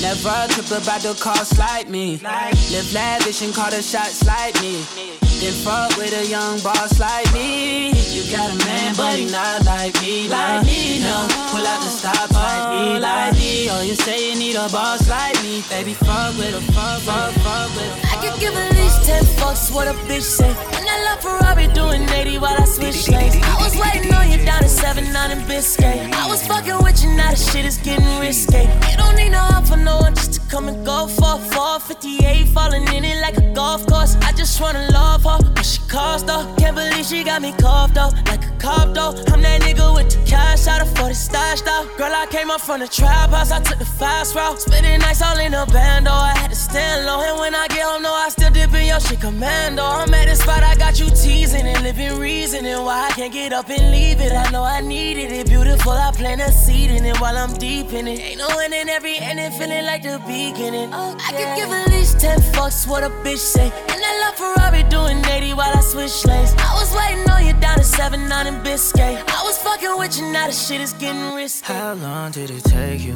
Never 0.00 0.46
trip 0.54 0.70
about 0.82 1.02
the 1.02 1.16
cost 1.20 1.58
like 1.58 1.88
me. 1.88 2.18
Live 2.18 2.92
lavish 2.92 3.42
and 3.42 3.54
call 3.54 3.70
the 3.70 3.82
shots 3.82 4.24
like 4.26 4.60
me. 4.60 5.31
Then 5.42 5.52
fuck 5.54 5.96
with 5.96 6.12
a 6.14 6.24
young 6.24 6.60
boss 6.60 7.00
like 7.00 7.26
me. 7.34 7.90
You 8.14 8.22
got 8.30 8.54
a 8.54 8.64
man, 8.64 8.94
but 8.94 9.18
he 9.18 9.26
not 9.26 9.64
like 9.66 10.00
me. 10.00 10.28
Like 10.28 10.64
me, 10.64 11.00
no. 11.00 11.26
Pull 11.50 11.66
out 11.66 11.82
the 11.82 11.90
stop 11.90 12.30
like 12.30 12.70
me, 12.70 13.00
like 13.00 13.34
me. 13.34 13.68
Oh, 13.68 13.82
you 13.82 13.96
say 13.96 14.30
you 14.30 14.38
need 14.38 14.54
a 14.54 14.68
boss 14.68 15.08
like 15.10 15.34
me. 15.42 15.64
Baby, 15.68 15.94
fuck 15.94 16.38
with 16.38 16.54
a 16.54 16.60
fuck, 16.70 17.02
fuck, 17.02 17.32
fuck 17.42 17.74
with 17.74 17.90
a 17.90 18.06
I 18.14 18.22
could 18.22 18.38
give 18.38 18.54
at 18.54 18.70
least 18.76 19.02
10 19.04 19.24
fucks 19.34 19.74
what 19.74 19.88
a 19.88 19.94
bitch 20.06 20.22
say. 20.22 20.54
And 20.78 20.86
I 20.88 21.10
love 21.10 21.20
Ferrari 21.22 21.66
doing 21.74 22.08
80 22.08 22.38
while 22.38 22.54
I 22.62 22.64
switch 22.64 23.08
lanes. 23.08 23.34
I 23.42 23.56
was 23.58 23.74
waiting 23.74 24.14
on 24.14 24.30
you 24.30 24.38
down 24.46 24.62
at 24.62 24.70
7 24.70 25.12
9 25.12 25.30
in 25.32 25.38
Biscayne. 25.48 26.12
I 26.12 26.28
was 26.28 26.46
fucking 26.46 26.78
with 26.84 27.02
you, 27.02 27.16
now 27.16 27.30
the 27.32 27.36
shit 27.36 27.64
is 27.64 27.78
getting 27.78 28.06
risky. 28.20 28.62
You 28.88 28.96
don't 28.96 29.16
need 29.16 29.30
no 29.30 29.42
help 29.42 29.66
for 29.66 29.76
no 29.76 29.98
one 29.98 30.14
just 30.14 30.34
to 30.34 30.41
come 30.52 30.68
and 30.68 30.84
go 30.84 31.06
for 31.06 31.38
458, 31.56 32.46
falling 32.48 32.86
in 32.94 33.06
it 33.06 33.22
like 33.22 33.38
a 33.38 33.54
golf 33.54 33.86
course. 33.86 34.16
I 34.20 34.32
just 34.32 34.60
wanna 34.60 34.86
love 34.92 35.22
her, 35.24 35.38
what 35.38 35.64
she 35.64 35.80
cost 35.88 36.26
though. 36.26 36.44
Can't 36.58 36.76
believe 36.76 37.06
she 37.06 37.24
got 37.24 37.40
me 37.40 37.52
cuffed 37.52 37.94
though, 37.94 38.10
like 38.26 38.44
a 38.44 38.52
cop 38.58 38.92
though. 38.92 39.14
I'm 39.32 39.40
that 39.40 39.62
nigga 39.62 39.94
with 39.94 40.10
the 40.10 40.22
cash 40.26 40.66
out 40.66 40.82
of 40.82 40.94
40 40.98 41.14
stashed 41.14 41.66
out. 41.66 41.86
Girl, 41.96 42.12
I 42.12 42.26
came 42.26 42.50
up 42.50 42.60
from 42.60 42.80
the 42.80 42.88
trap 42.88 43.30
house, 43.30 43.50
I 43.50 43.60
took 43.60 43.78
the 43.78 43.86
fast 43.86 44.34
route. 44.34 44.60
Spending 44.60 44.98
nights 45.00 45.22
all 45.22 45.38
in 45.38 45.54
a 45.54 45.64
band, 45.66 46.06
though. 46.06 46.12
I 46.12 46.36
had 46.36 46.50
to 46.50 46.56
stand 46.56 47.06
low. 47.06 47.20
And 47.22 47.38
when 47.38 47.54
I 47.54 47.66
get 47.68 47.82
home, 47.82 48.02
no, 48.02 48.12
I 48.12 48.28
still 48.28 48.50
dip 48.50 48.74
in 48.74 48.86
your 48.86 49.00
shit 49.00 49.20
commando. 49.20 49.82
I'm 49.82 50.12
at 50.14 50.28
the 50.28 50.36
spot, 50.36 50.62
I 50.62 50.74
got 50.74 51.00
you 51.00 51.08
teasing 51.10 51.66
and 51.66 51.82
living 51.82 52.18
reasoning 52.18 52.80
why 52.84 53.08
I 53.08 53.10
can't 53.12 53.32
get 53.32 53.52
up 53.52 53.68
and 53.70 53.90
leave 53.90 54.20
it. 54.20 54.32
I 54.32 54.50
know 54.50 54.64
I 54.64 54.80
needed 54.80 55.32
it, 55.32 55.46
beautiful. 55.48 55.92
I 55.92 56.10
plant 56.12 56.40
a 56.40 56.52
seed 56.52 56.90
in 56.90 57.04
it 57.04 57.20
while 57.20 57.36
I'm 57.36 57.54
deep 57.54 57.92
in 57.92 58.06
it. 58.06 58.20
Ain't 58.20 58.38
no 58.38 58.48
end 58.58 58.74
in 58.74 58.88
every 58.88 59.16
ending, 59.18 59.50
feeling 59.52 59.84
like 59.84 60.02
the 60.02 60.18
beginning. 60.50 60.92
I 60.92 61.30
could 61.36 61.52
give 61.56 61.70
at 61.70 61.88
least 61.90 62.20
10 62.20 62.38
fucks 62.54 62.86
what 62.86 63.02
a 63.04 63.10
bitch 63.24 63.38
say. 63.38 63.68
And 63.92 64.00
I 64.10 64.12
love 64.22 64.36
Ferrari 64.36 64.82
doing 64.84 65.24
80 65.24 65.54
while 65.54 65.72
I 65.74 65.80
switch 65.80 66.24
lanes. 66.26 66.54
I 66.58 66.72
was 66.80 66.90
waiting 66.94 67.28
on 67.30 67.46
you 67.46 67.54
down 67.64 67.78
at 67.78 67.84
7 67.84 68.28
9 68.28 68.46
in 68.46 68.54
Biscayne. 68.64 69.22
I 69.28 69.42
was 69.44 69.58
fucking 69.58 69.96
with 69.98 70.18
you, 70.18 70.32
now 70.32 70.46
the 70.46 70.52
shit 70.52 70.80
is 70.80 70.92
getting 70.94 71.34
risky. 71.34 71.72
How 71.72 71.94
long 71.94 72.32
did 72.32 72.50
it 72.50 72.64
take 72.64 73.02
you? 73.02 73.14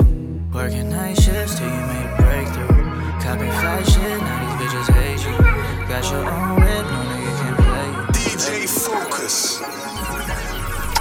Working 0.52 0.90
night 0.90 1.16
shifts 1.21 1.59
till 1.59 1.68
you 1.68 1.83
made 1.92 2.09
a 2.11 2.16
breakthrough. 2.23 2.87
Copy 3.25 3.49
fly 3.61 3.83
shit, 3.83 4.21
now 4.21 4.38
these 4.42 4.56
bitches 4.61 4.88
hate 4.99 5.23
you. 5.26 5.37
Got 5.88 6.04
your 6.11 6.25
own 6.25 6.56
whip, 6.62 6.85
no 6.92 7.00
nigga 7.11 7.33
can 7.40 7.54
play 7.66 7.88
you. 7.97 8.02
DJ 8.18 8.68
Focus. 8.68 9.61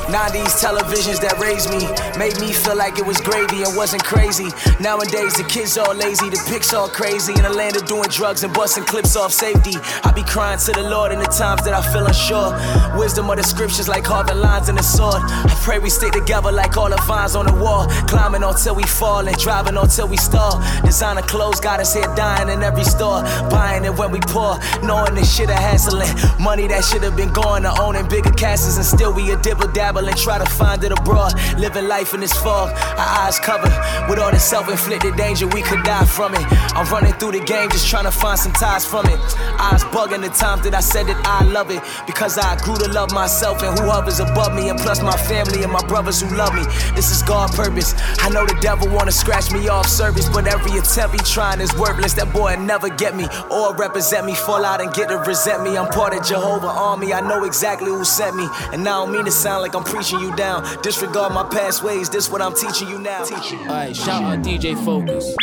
90s 0.08 0.62
televisions 0.62 1.20
that 1.22 1.34
raised 1.42 1.70
me 1.74 1.82
made 2.20 2.38
me 2.40 2.54
feel 2.54 2.78
like 2.78 3.00
it 3.00 3.06
was 3.06 3.20
gravy 3.22 3.64
and 3.64 3.76
wasn't 3.76 4.04
crazy. 4.04 4.54
Nowadays, 4.80 5.34
the 5.34 5.46
kids 5.50 5.78
all 5.78 5.96
lazy, 5.96 6.30
the 6.30 6.38
pics 6.48 6.74
all 6.74 6.88
crazy. 6.88 7.34
In 7.34 7.46
a 7.46 7.50
land 7.50 7.76
of 7.76 7.86
doing 7.86 8.10
drugs 8.10 8.44
and 8.44 8.54
busting 8.54 8.86
clips 8.86 9.16
off 9.16 9.34
safety. 9.34 9.74
I 10.04 10.12
be 10.12 10.24
crying 10.24 10.60
to 10.60 10.72
the 10.72 10.84
Lord 10.84 11.12
in 11.12 11.20
the 11.20 11.26
times 11.26 11.66
that 11.66 11.74
I 11.74 11.82
feel 11.92 12.06
unsure. 12.06 12.54
Wisdom 12.98 13.30
of 13.30 13.38
the 13.38 13.44
scriptures 13.44 13.88
like 13.88 14.04
carving 14.04 14.38
lines 14.38 14.70
in 14.70 14.76
the 14.76 14.84
sword. 14.84 15.22
I 15.26 15.54
pray 15.64 15.80
we 15.80 15.90
stick 15.90 16.14
together 16.14 16.52
like 16.52 16.78
all 16.78 16.90
the 16.90 17.02
vines 17.08 17.36
on 17.36 17.48
the 17.48 17.54
wall. 17.54 17.88
Climbing 18.06 18.44
until 18.44 18.76
we 18.76 18.84
fall 18.84 19.28
and 19.28 19.38
driving 19.38 19.76
until 19.76 20.08
we 20.08 20.18
stall. 20.18 20.62
Designer 20.84 21.24
clothes 21.24 21.60
got 21.60 21.80
us 21.80 21.94
here 21.94 22.14
dying 22.16 22.50
in 22.50 22.62
every 22.62 22.84
store. 22.84 23.24
Buying 23.50 23.86
it 23.86 23.96
when 23.98 24.12
we 24.12 24.20
poor, 24.22 24.60
knowing 24.84 25.16
this 25.16 25.34
shit 25.36 25.50
a 25.50 25.56
hassling. 25.56 26.14
Money 26.40 26.68
that 26.68 26.84
should 26.84 27.02
have 27.02 27.16
been 27.16 27.34
going 27.34 27.64
to 27.64 27.74
owning 27.82 28.08
bigger 28.08 28.32
castles 28.32 28.78
and 28.78 28.86
still 28.86 29.14
we 29.14 29.32
a 29.32 29.38
dibble 29.42 29.72
dabble 29.72 29.95
and 30.04 30.18
try 30.18 30.38
to 30.38 30.46
find 30.46 30.84
it 30.84 30.92
abroad. 30.92 31.34
Living 31.58 31.88
life 31.88 32.14
in 32.14 32.20
this 32.20 32.34
fog, 32.34 32.70
our 32.98 33.26
eyes 33.26 33.40
covered 33.40 33.74
with 34.10 34.20
all 34.20 34.32
the 34.32 34.40
self 34.40 34.70
inflicted 34.70 35.16
danger, 35.16 35.48
we 35.48 35.62
could 35.62 35.84
die 35.84 36.06
from 36.06 36.34
it. 36.34 36.46
I'm 36.76 36.86
running 36.92 37.14
through 37.14 37.34
the 37.34 37.44
game 37.44 37.70
just 37.70 37.88
trying 37.88 38.06
to 38.06 38.12
find 38.12 38.38
some 38.38 38.54
ties 38.54 38.86
from 38.86 39.06
it. 39.08 39.20
Eyes 39.60 39.84
bugging 39.86 40.22
the 40.22 40.30
times 40.30 40.64
that 40.64 40.76
I 40.76 40.82
said 40.82 41.08
that 41.08 41.20
I 41.26 41.44
love 41.46 41.72
it 41.72 41.82
because 42.06 42.38
I 42.38 42.56
grew 42.58 42.76
to 42.76 42.90
love 42.90 43.12
myself 43.12 43.64
and 43.64 43.78
who 43.80 43.90
hovers 43.90 44.20
above 44.20 44.54
me, 44.54 44.70
and 44.70 44.80
plus 44.80 45.02
my 45.02 45.16
family 45.16 45.64
and 45.64 45.72
my 45.72 45.86
brothers 45.88 46.22
who 46.22 46.36
love 46.36 46.54
me. 46.54 46.64
This 46.96 47.12
is 47.12 47.22
God's 47.24 47.56
purpose. 47.56 47.94
I 48.20 48.30
know 48.30 48.46
the 48.46 48.58
devil 48.62 48.90
wanna 48.90 49.12
scratch 49.12 49.52
me 49.52 49.68
off 49.68 49.88
service, 49.88 50.28
but 50.30 50.48
every 50.48 50.78
attempt 50.78 51.16
he 51.16 51.22
trying 51.26 51.62
is 51.62 51.74
worthless. 51.76 52.14
That 52.14 52.34
boy 52.34 52.56
never 52.56 52.90
get 52.90 53.16
me 53.16 53.28
or 53.50 53.74
represent 53.76 54.26
me. 54.26 54.36
Fall 54.36 54.66
out 54.66 54.82
and 54.82 54.94
get 54.94 55.10
to 55.10 55.18
resent 55.18 55.64
me. 55.64 55.78
I'm 55.78 55.88
part 55.88 56.14
of 56.14 56.26
Jehovah 56.26 56.68
army. 56.68 57.14
I 57.14 57.22
know 57.22 57.46
exactly 57.46 57.90
who 57.90 58.04
sent 58.04 58.36
me, 58.36 58.48
and 58.74 58.82
I 58.82 58.92
don't 59.00 59.12
mean 59.12 59.26
to 59.26 59.32
sound 59.32 59.62
like 59.62 59.74
I'm 59.76 59.85
preaching 59.86 60.20
you 60.20 60.36
down. 60.36 60.64
Disregard 60.82 61.34
my 61.34 61.44
past 61.44 61.84
ways. 61.84 62.10
This 62.10 62.30
what 62.30 62.42
I'm 62.42 62.54
teaching 62.54 62.90
you 62.90 63.00
now. 63.00 63.24
Teaching 63.24 63.60
you. 63.60 63.66
Alright, 63.66 63.96
shout 63.96 64.24
out 64.24 64.40
DJ 64.44 64.76
Focus. 64.84 65.36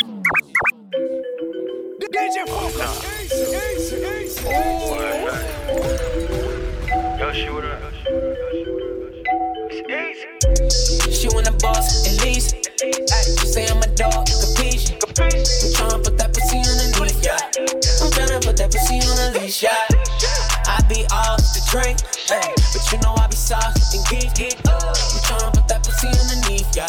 DJ 1.99 2.47
Focus. 2.47 3.13
She 11.11 11.27
want 11.29 11.47
a 11.47 11.51
boss, 11.53 12.05
at 12.07 12.25
least. 12.25 12.55
Ay, 12.83 13.23
she 13.39 13.47
say 13.47 13.67
I'm 13.67 13.81
a 13.81 13.87
dog, 13.95 14.27
capiche. 14.27 14.91
I'm 14.91 15.13
tryna 15.73 16.03
put 16.03 16.17
that 16.17 16.33
pussy 16.33 16.57
underneath, 16.57 17.23
yeah. 17.23 17.37
I'm 18.03 18.11
tryna 18.11 18.43
put 18.45 18.57
that 18.57 18.71
pussy 18.71 18.95
on 18.95 19.35
a 19.35 19.39
leash, 19.39 19.63
yeah. 19.63 20.52
I 20.65 20.81
be 20.87 21.05
off 21.11 21.41
the 21.53 21.61
drink, 21.69 21.99
ay, 22.31 22.53
but 22.73 22.83
you 22.91 22.97
know 23.03 23.13
I 23.15 23.27
be 23.27 23.35
soft 23.35 23.93
and 23.93 24.05
geek, 24.07 24.33
geek. 24.35 24.57
I'm 24.65 24.93
tryna 25.25 25.53
put 25.53 25.67
that 25.67 25.83
pussy 25.83 26.07
underneath, 26.07 26.75
yeah. 26.75 26.87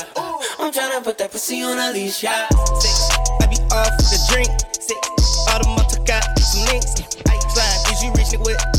I'm 0.59 0.73
tryna 0.73 1.03
put 1.03 1.19
that 1.19 1.33
pussy 1.33 1.63
on 1.63 1.79
a 1.79 1.93
leash, 1.93 2.23
yeah. 2.23 2.49
Six, 2.81 3.11
I 3.41 3.47
be 3.47 3.59
off 3.75 3.97
the 3.99 4.19
drink. 4.31 4.51
Six, 4.73 4.99
all 5.51 5.59
the 5.59 5.69
motor 5.69 6.03
got 6.05 6.25
some 6.39 6.67
links. 6.67 6.95
I 7.27 7.39
slime, 7.51 7.93
is 7.93 8.03
you 8.03 8.13
reaching 8.13 8.41
with 8.41 8.74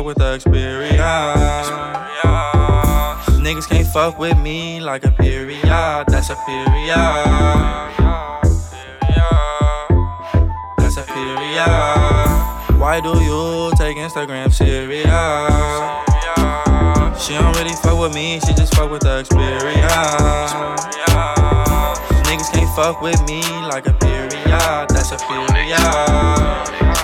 fuck 0.00 0.06
with 0.06 0.18
the 0.18 0.34
experience. 0.34 0.96
Niggas 3.44 3.68
can't 3.68 3.86
fuck 3.86 4.18
with 4.18 4.38
me 4.38 4.80
like 4.80 5.04
a 5.04 5.10
period, 5.10 5.62
that's 6.08 6.30
a 6.30 6.36
period. 6.46 6.96
That's 10.78 10.96
a 10.96 11.02
period. 11.02 12.78
Why 12.78 13.00
do 13.02 13.10
you 13.20 13.72
take 13.76 13.98
Instagram 13.98 14.52
serious? 14.52 15.04
She 17.22 17.34
don't 17.34 17.54
really 17.56 17.76
fuck 17.76 17.98
with 18.00 18.14
me, 18.14 18.40
she 18.40 18.54
just 18.54 18.74
fuck 18.74 18.90
with 18.90 19.02
the 19.02 19.18
experience. 19.20 19.92
Niggas 22.26 22.52
can't 22.52 22.74
fuck 22.74 23.02
with 23.02 23.20
me 23.28 23.42
like 23.68 23.86
a 23.86 23.92
period, 23.92 24.88
that's 24.88 25.12
a 25.12 25.18
period. 25.18 26.99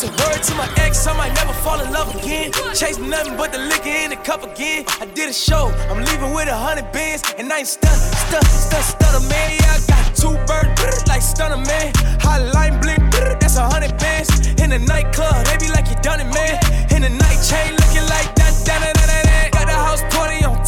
Said 0.00 0.16
word 0.16 0.42
to 0.42 0.54
my 0.54 0.66
ex, 0.78 1.06
I 1.06 1.14
might 1.14 1.34
never 1.34 1.52
fall 1.60 1.78
in 1.78 1.92
love 1.92 2.08
again. 2.16 2.52
Chase 2.72 2.96
nothing 2.96 3.36
but 3.36 3.52
the 3.52 3.58
liquor 3.58 3.90
in 3.90 4.08
the 4.08 4.16
cup 4.16 4.42
again. 4.42 4.86
I 4.98 5.04
did 5.04 5.28
a 5.28 5.32
show, 5.34 5.68
I'm 5.90 6.02
leaving 6.02 6.32
with 6.32 6.48
a 6.48 6.56
hundred 6.56 6.90
bands, 6.90 7.22
and 7.36 7.52
I 7.52 7.58
ain't 7.58 7.68
stun, 7.68 7.92
stun, 7.92 8.42
stun, 8.44 8.82
stunner 8.82 9.28
man. 9.28 9.60
Yeah, 9.60 9.76
I 9.76 9.80
got 9.92 10.16
two 10.16 10.32
bird 10.48 10.72
like 11.06 11.20
stunner 11.20 11.60
man. 11.60 11.92
Hotline 12.24 12.80
Bling, 12.80 13.10
that's 13.40 13.56
a 13.56 13.68
hundred 13.68 13.92
bands. 13.98 14.30
In 14.56 14.70
the 14.70 14.78
nightclub, 14.78 15.44
they 15.44 15.58
be 15.58 15.68
like 15.68 15.90
you 15.90 15.96
done 16.00 16.20
it, 16.24 16.32
man. 16.32 16.56
In 16.96 17.02
the 17.02 17.10
night 17.10 17.40
chain, 17.44 17.76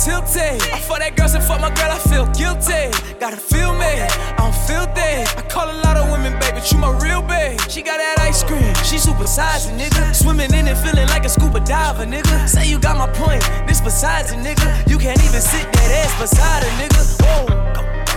tilted. 0.02 0.58
I 0.74 0.78
fuck 0.82 0.98
that 0.98 1.14
girl, 1.14 1.30
and 1.30 1.44
fuck 1.44 1.60
my 1.62 1.70
girl, 1.70 1.94
I 1.94 1.98
feel 2.10 2.26
guilty. 2.34 2.90
Gotta 3.22 3.38
feel 3.38 3.70
me, 3.72 4.02
I'm 4.42 4.50
filthy. 4.66 5.22
I 5.22 5.42
call 5.46 5.70
a 5.70 5.78
lot 5.86 5.96
of 5.96 6.10
women, 6.10 6.34
baby, 6.42 6.58
you 6.66 6.78
my 6.78 6.90
real 6.98 7.22
babe. 7.22 7.60
She 7.70 7.82
got 7.82 7.98
that 8.02 8.18
ice 8.18 8.42
cream, 8.42 8.74
she 8.82 8.98
super 8.98 9.26
sizing, 9.26 9.78
nigga. 9.78 10.14
Swimming 10.14 10.52
in 10.52 10.66
it, 10.66 10.76
feeling 10.82 11.06
like 11.08 11.24
a 11.24 11.28
scuba 11.28 11.60
diver, 11.60 12.04
nigga. 12.04 12.48
Say 12.48 12.68
you 12.68 12.78
got 12.78 12.98
my 12.98 13.06
point, 13.14 13.42
this 13.66 13.80
besides 13.80 14.32
it, 14.32 14.42
nigga. 14.42 14.66
You 14.90 14.98
can't 14.98 15.22
even 15.22 15.40
sit 15.40 15.70
that 15.72 15.90
ass 16.02 16.12
beside 16.18 16.66
a 16.66 16.70
nigga. 16.82 17.02
Whoa. 17.22 17.62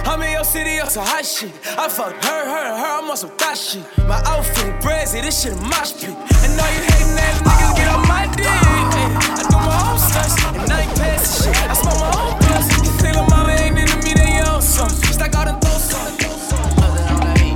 I'm 0.10 0.22
in 0.22 0.32
your 0.32 0.44
city, 0.44 0.80
on 0.80 0.90
some 0.90 1.06
hot 1.06 1.26
shit. 1.26 1.54
I 1.78 1.90
fucked 1.90 2.24
her, 2.26 2.46
her, 2.46 2.66
her, 2.82 2.92
I'm 2.98 3.10
on 3.10 3.18
some 3.18 3.32
thot 3.38 3.58
shit. 3.58 3.86
My 4.10 4.22
outfit 4.26 4.82
brazy, 4.82 5.22
this 5.22 5.42
shit 5.42 5.54
a 5.54 5.62
mosh 5.62 5.94
pit. 5.94 6.10
And 6.10 6.58
all 6.58 6.72
you 6.74 6.82
hating 6.82 7.14
ass 7.22 7.42
niggas 7.46 7.74
get 7.78 7.88
on 7.94 8.02
my 8.08 8.26
dick. 8.34 9.50
Do 9.50 9.55
own 9.76 9.98
stunts, 10.00 10.36
and 10.44 10.72
I 10.72 10.82
ain't 10.82 10.96
pass 10.98 11.44
shit. 11.44 11.56
I 11.70 11.74
smoke 11.74 12.00
my 12.00 12.12
own 12.22 12.40
blunts. 12.40 12.68
Think 13.02 13.16
little 13.16 13.26
mama 13.28 13.54
ain't 13.54 13.78
into 13.78 13.98
me, 14.06 14.14
they 14.14 14.42
own 14.50 14.62
something. 14.62 15.14
Stack 15.14 15.36
out 15.36 15.48
and 15.48 15.62
throw 15.62 15.78
something. 15.78 16.30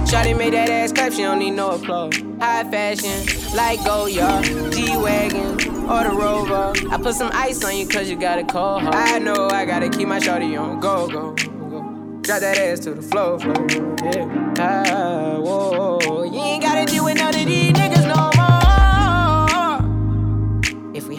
Shawty 0.09 0.35
made 0.37 0.53
that 0.53 0.69
ass 0.69 0.91
clap, 0.91 1.11
she 1.13 1.21
don't 1.21 1.39
need 1.39 1.51
no 1.51 1.71
applause. 1.71 2.15
High 2.39 2.63
fashion, 2.71 3.55
like 3.55 3.83
Goya, 3.85 4.41
G-Wagon, 4.71 5.59
or 5.87 6.03
the 6.03 6.11
Rover. 6.11 6.73
I 6.89 6.97
put 6.97 7.13
some 7.13 7.29
ice 7.33 7.63
on 7.63 7.77
you 7.77 7.87
cause 7.87 8.09
you 8.09 8.15
got 8.15 8.39
a 8.39 8.43
cold 8.43 8.81
heart. 8.81 8.95
I 8.95 9.19
know 9.19 9.49
I 9.49 9.65
gotta 9.65 9.87
keep 9.89 10.07
my 10.07 10.19
shawty 10.19 10.59
on 10.59 10.79
go, 10.79 11.07
go, 11.07 11.33
go. 11.33 12.21
Drop 12.21 12.39
that 12.41 12.57
ass 12.57 12.79
to 12.81 12.95
the 12.95 13.01
floor, 13.03 13.39
floor, 13.39 13.67
yeah. 14.13 14.55
Ah, 14.57 15.37
whoa, 15.39 16.23
you 16.23 16.39
ain't 16.39 16.63
gotta 16.63 16.85
deal 16.85 17.05
with 17.05 17.17
none 17.17 17.35
of 17.35 17.45
these 17.45 17.68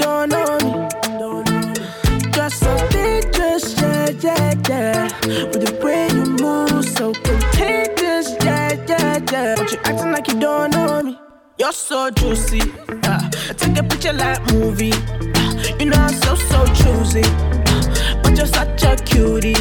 Don't 0.00 0.30
know 0.30 0.58
me. 0.58 0.88
Just 2.32 2.60
so 2.60 2.72
dangerous, 2.88 3.80
yeah, 3.80 4.10
yeah, 4.20 4.54
yeah. 4.68 5.08
With 5.50 5.60
the 5.64 5.72
way 5.84 6.08
you 6.08 6.24
move, 6.42 6.84
so 6.96 7.12
contagious, 7.12 8.34
yeah, 8.44 8.72
yeah, 8.88 9.18
yeah. 9.32 9.54
But 9.56 9.72
you 9.72 9.78
acting 9.84 10.12
like 10.12 10.28
you 10.28 10.40
don't 10.40 10.70
know 10.72 11.02
me. 11.02 11.18
You're 11.58 11.72
so 11.72 12.10
juicy, 12.10 12.62
uh, 13.04 13.28
take 13.58 13.76
a 13.78 13.82
picture 13.82 14.12
like 14.14 14.40
movie. 14.52 14.92
Uh, 14.92 15.52
you 15.78 15.86
know 15.86 15.96
I'm 15.96 16.14
so 16.14 16.34
so 16.34 16.64
choosy, 16.80 17.22
uh, 17.24 18.22
but 18.22 18.36
you're 18.36 18.46
such 18.46 18.82
a 18.84 18.96
cutie. 19.04 19.52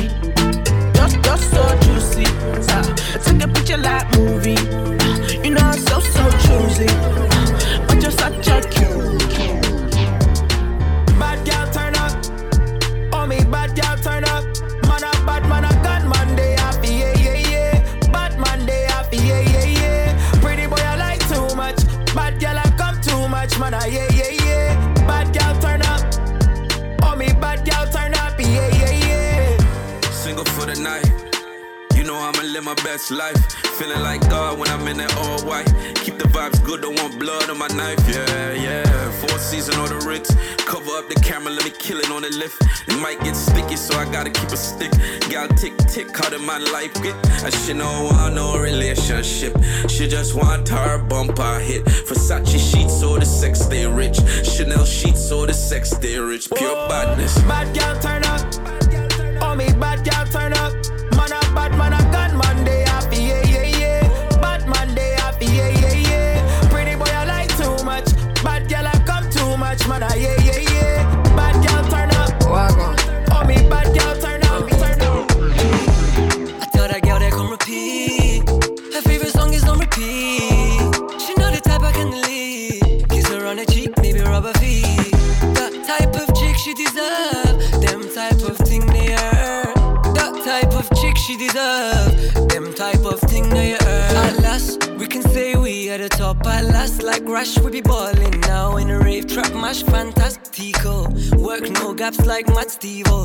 You're, 0.96 1.12
you're 1.26 1.42
so 1.52 1.64
juicy. 1.84 2.26
Uh, 2.74 2.84
take 3.24 3.44
a 3.44 3.48
picture 3.48 3.78
like 3.78 4.08
movie. 4.18 4.56
Uh, 4.58 5.44
you 5.44 5.52
know 5.52 5.62
I'm 5.62 5.80
so 5.80 6.00
so 6.00 6.24
choosy, 6.46 6.88
uh, 6.88 7.86
but 7.88 8.02
you're 8.02 8.12
such 8.12 8.48
a 8.48 8.62
cutie. 8.70 9.09
Live 32.60 32.78
my 32.78 32.84
best 32.84 33.12
life. 33.12 33.38
Feeling 33.78 34.02
like 34.02 34.22
God 34.30 34.60
when 34.60 34.70
I'm 34.70 34.88
in 34.88 34.98
that 34.98 35.16
all 35.18 35.42
white. 35.42 35.68
Keep 35.96 36.18
the 36.18 36.26
vibes 36.26 36.64
good, 36.64 36.82
don't 36.82 37.00
want 37.00 37.20
blood 37.20 37.50
on 37.50 37.58
my 37.58 37.68
knife. 37.68 38.00
Yeah, 38.08 38.54
yeah. 38.54 39.12
Four 39.12 39.38
season 39.40 39.76
on 39.76 39.90
the 39.90 40.06
Ritz. 40.06 40.34
Cover 40.66 40.92
up 40.92 41.08
the 41.08 41.16
camera, 41.16 41.52
let 41.52 41.64
me 41.64 41.72
kill 41.72 42.00
it 42.00 42.10
on 42.12 42.24
the 42.24 42.30
lift. 42.30 42.62
It 42.88 43.00
might 43.00 43.20
get 43.24 43.36
sticky, 43.36 43.76
so 43.76 43.98
I 43.98 44.06
gotta 44.12 44.30
keep 44.30 44.50
a 44.50 44.58
stick. 44.58 44.92
Got 45.30 45.58
tick 45.58 45.76
tick, 45.88 46.16
how 46.16 46.30
did 46.30 46.42
my 46.42 46.58
life 46.58 46.94
get? 47.02 47.16
I 47.44 47.50
should 47.50 47.78
know 47.78 48.10
want 48.12 48.36
no 48.36 48.58
relationship. 48.58 49.56
She 49.88 50.08
just 50.08 50.36
want 50.36 50.68
her 50.70 50.98
bumper 50.98 51.60
hit. 51.60 51.86
Versace 51.86 52.60
sheets, 52.60 53.00
so 53.00 53.18
the 53.18 53.26
sex 53.26 53.62
stay 53.62 53.86
rich. 53.86 54.18
Chanel 54.44 54.86
sheets, 54.86 55.22
so 55.28 55.46
the 55.46 55.54
sex 55.54 55.92
stay 55.92 56.18
rich. 56.18 56.50
Pure 56.56 56.90
badness. 56.90 57.38
Bad 57.44 57.68
girl 57.78 57.96
turn 58.02 58.24
up. 58.26 58.42
Oh 59.42 59.56
me 59.56 59.68
bad 59.80 60.04
girl 60.04 60.26
turn 60.26 60.54
up. 60.54 60.79
She 86.70 86.86
deserve. 86.86 87.82
Them 87.82 88.08
type 88.14 88.42
of 88.44 88.58
thing 88.58 88.86
they 88.88 89.14
earn. 89.14 89.74
That 90.14 90.42
type 90.46 90.74
of 90.74 90.88
chick 91.00 91.18
she 91.18 91.36
deserve. 91.36 92.09
The 96.00 96.10
top. 96.10 96.46
At 96.46 96.66
last, 96.66 97.04
like 97.04 97.24
Rush, 97.24 97.58
we 97.60 97.72
be 97.72 97.82
balling 97.82 98.40
now 98.42 98.78
in 98.78 98.90
a 98.90 99.00
rave 99.00 99.28
trap 99.28 99.54
mash, 99.54 99.84
fantastico. 99.84 100.96
Work 101.38 101.70
no 101.70 101.94
gaps 101.94 102.26
like 102.26 102.48
Matt 102.48 102.68
Stevo. 102.68 103.18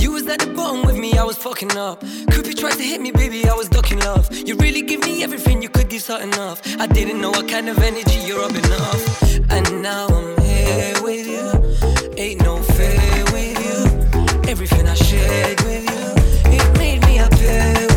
You 0.00 0.12
was 0.12 0.26
at 0.26 0.40
the 0.40 0.46
bottom 0.54 0.86
with 0.86 0.96
me, 0.96 1.18
I 1.18 1.24
was 1.24 1.36
fucking 1.36 1.76
up. 1.76 2.00
Creepy 2.30 2.54
tried 2.54 2.76
to 2.76 2.82
hit 2.82 3.00
me, 3.00 3.10
baby, 3.10 3.48
I 3.48 3.54
was 3.54 3.68
ducking 3.68 4.00
love. 4.00 4.32
You 4.32 4.56
really 4.56 4.82
give 4.82 5.00
me 5.00 5.22
everything 5.22 5.62
you 5.62 5.68
could 5.68 5.88
give 5.90 6.02
something 6.02 6.34
off. 6.40 6.62
I 6.80 6.86
didn't 6.86 7.20
know 7.20 7.30
what 7.30 7.48
kind 7.48 7.68
of 7.68 7.78
energy 7.78 8.18
you're 8.26 8.40
rubbing 8.40 8.72
off. 8.72 9.22
And 9.50 9.82
now 9.82 10.06
I'm 10.06 10.40
here 10.40 10.94
with 11.02 11.26
you. 11.26 12.16
Ain't 12.16 12.40
no 12.40 12.56
fair 12.62 13.24
with 13.32 13.58
you. 13.66 14.50
Everything 14.50 14.88
I 14.88 14.94
shared 14.94 15.60
with 15.62 15.84
you, 15.90 16.56
it 16.56 16.78
made 16.78 17.00
me 17.06 17.18
appear 17.18 17.91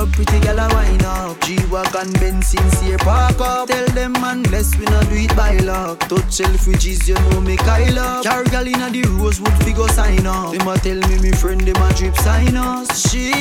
club, 0.00 0.12
pretty 0.12 0.40
gal 0.40 0.58
a 0.58 0.68
wine 0.74 1.04
up. 1.04 1.40
G-Wagon, 1.40 2.42
sincere 2.42 2.98
park 2.98 3.40
up. 3.40 3.68
Tell 3.68 3.86
them 3.88 4.12
man 4.12 4.42
bless, 4.42 4.76
we 4.78 4.84
not 4.86 5.08
do 5.08 5.16
it 5.16 5.36
by 5.36 5.56
luck. 5.58 6.00
Touch 6.08 6.40
you 8.66 8.74
know 8.76 8.88
up. 9.40 9.62
Figure 9.62 9.88
sign 9.88 10.26
up. 10.26 10.52
Them 10.52 10.68
a 10.68 10.76
tell 10.78 11.00
me 11.08 11.18
me 11.18 11.32
friend, 11.32 11.60
them 11.60 11.82
a 11.82 11.92
drip 11.94 12.16
sign 12.16 12.56
us. 12.56 13.10
She 13.10 13.32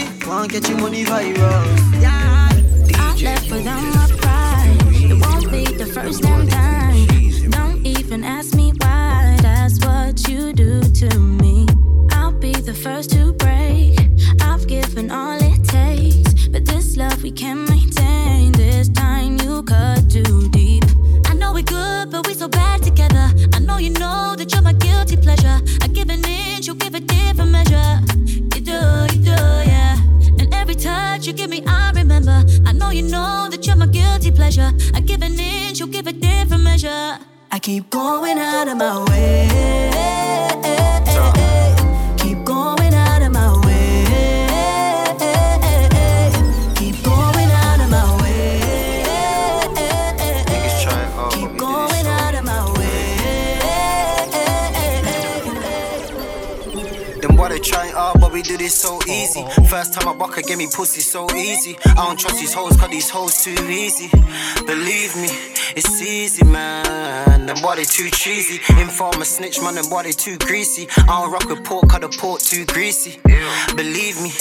catch 0.47 0.69
money 0.71 1.03
viral. 1.05 2.01
Yeah. 2.01 2.49
I 2.95 3.15
left 3.21 3.51
without 3.51 3.81
my 3.95 4.07
pride. 4.17 4.77
It 5.11 5.17
won't 5.21 5.51
be 5.51 5.65
the 5.65 5.85
first 5.85 6.21
damn 6.23 6.47
time. 6.47 7.49
Don't 7.51 7.85
even 7.85 8.23
ask 8.23 8.55
me 8.55 8.73
why. 8.79 9.37
That's 9.41 9.79
what 9.85 10.27
you 10.27 10.53
do 10.53 10.81
to 10.81 11.19
me. 11.19 11.67
I'll 12.11 12.31
be 12.31 12.53
the 12.53 12.73
first 12.73 13.11
to 13.11 13.33
break. 13.33 13.97
I've 14.41 14.67
given 14.67 15.11
all 15.11 15.37
it 15.41 15.63
takes, 15.63 16.28
but 16.51 16.65
this 16.65 16.97
love 16.97 17.21
we 17.23 17.31
can't 17.31 17.69
maintain. 17.69 18.51
This 18.51 18.89
time 18.89 19.37
you 19.39 19.63
cut 19.63 20.09
too 20.09 20.49
deep. 20.49 20.83
I 21.25 21.33
know 21.33 21.53
we're 21.53 21.63
good, 21.63 22.11
but 22.11 22.25
we're 22.27 22.35
so 22.35 22.47
bad 22.47 22.81
together. 22.83 23.31
I 23.53 23.59
know 23.59 23.77
you 23.77 23.91
know 23.91 24.35
that 24.37 24.51
you're 24.53 24.61
my 24.61 24.73
guilty 24.73 25.17
pleasure. 25.17 25.59
I 25.81 25.87
give 25.87 26.09
an 26.09 26.23
inch, 26.25 26.67
you 26.67 26.75
give 26.75 26.95
a 26.95 26.99
different 26.99 27.51
measure. 27.51 28.01
You 28.25 28.61
do, 28.61 28.79
you 29.13 29.19
do, 29.31 29.39
yeah. 29.71 29.97
And 30.39 30.53
every 30.53 30.75
touch 30.75 31.27
you 31.27 31.33
give 31.33 31.49
me, 31.49 31.63
I 31.65 31.91
remember. 31.91 32.43
I 32.65 32.71
know 32.73 32.89
you 32.89 33.03
know 33.03 33.47
that 33.49 33.65
you're 33.65 33.75
my 33.75 33.87
guilty 33.87 34.31
pleasure. 34.31 34.71
I 34.93 35.01
give 35.01 35.21
an 35.21 35.39
inch, 35.39 35.79
you 35.79 35.87
give 35.87 36.07
a 36.07 36.13
different 36.13 36.63
measure. 36.63 37.19
I 37.51 37.59
keep 37.59 37.89
going 37.89 38.37
out 38.37 38.67
of 38.67 38.77
my 38.77 39.03
way. 39.09 39.89
Keep 41.05 41.68
we 58.39 58.43
do 58.43 58.57
this 58.57 58.75
so 58.75 58.99
easy. 59.05 59.43
First 59.67 59.93
time 59.93 60.07
I 60.07 60.13
buck 60.15 60.35
her, 60.35 60.41
get 60.41 60.57
me 60.57 60.67
pussy 60.73 61.01
so 61.01 61.29
easy. 61.35 61.77
I 61.85 62.05
don't 62.05 62.17
trust 62.17 62.39
these 62.39 62.53
hoes, 62.53 62.77
cause 62.77 62.89
these 62.89 63.09
hoes 63.09 63.43
too 63.43 63.51
easy. 63.67 64.07
Believe 64.65 65.13
me, 65.17 65.27
it's 65.75 66.01
easy, 66.01 66.45
man. 66.45 67.47
Them 67.47 67.57
boy 67.61 67.75
they 67.75 67.83
too 67.83 68.09
cheesy. 68.09 68.61
Informer 68.79 69.25
snitch, 69.25 69.59
man, 69.61 69.75
them 69.75 69.89
boy 69.89 70.03
they 70.03 70.13
too 70.13 70.37
greasy. 70.37 70.87
I 70.97 71.19
don't 71.19 71.31
rock 71.33 71.49
with 71.49 71.65
pork, 71.65 71.89
cause 71.89 71.99
the 71.99 72.07
pork 72.17 72.39
too 72.39 72.65
greasy. 72.65 73.19
Believe 73.75 74.21
me. 74.21 74.31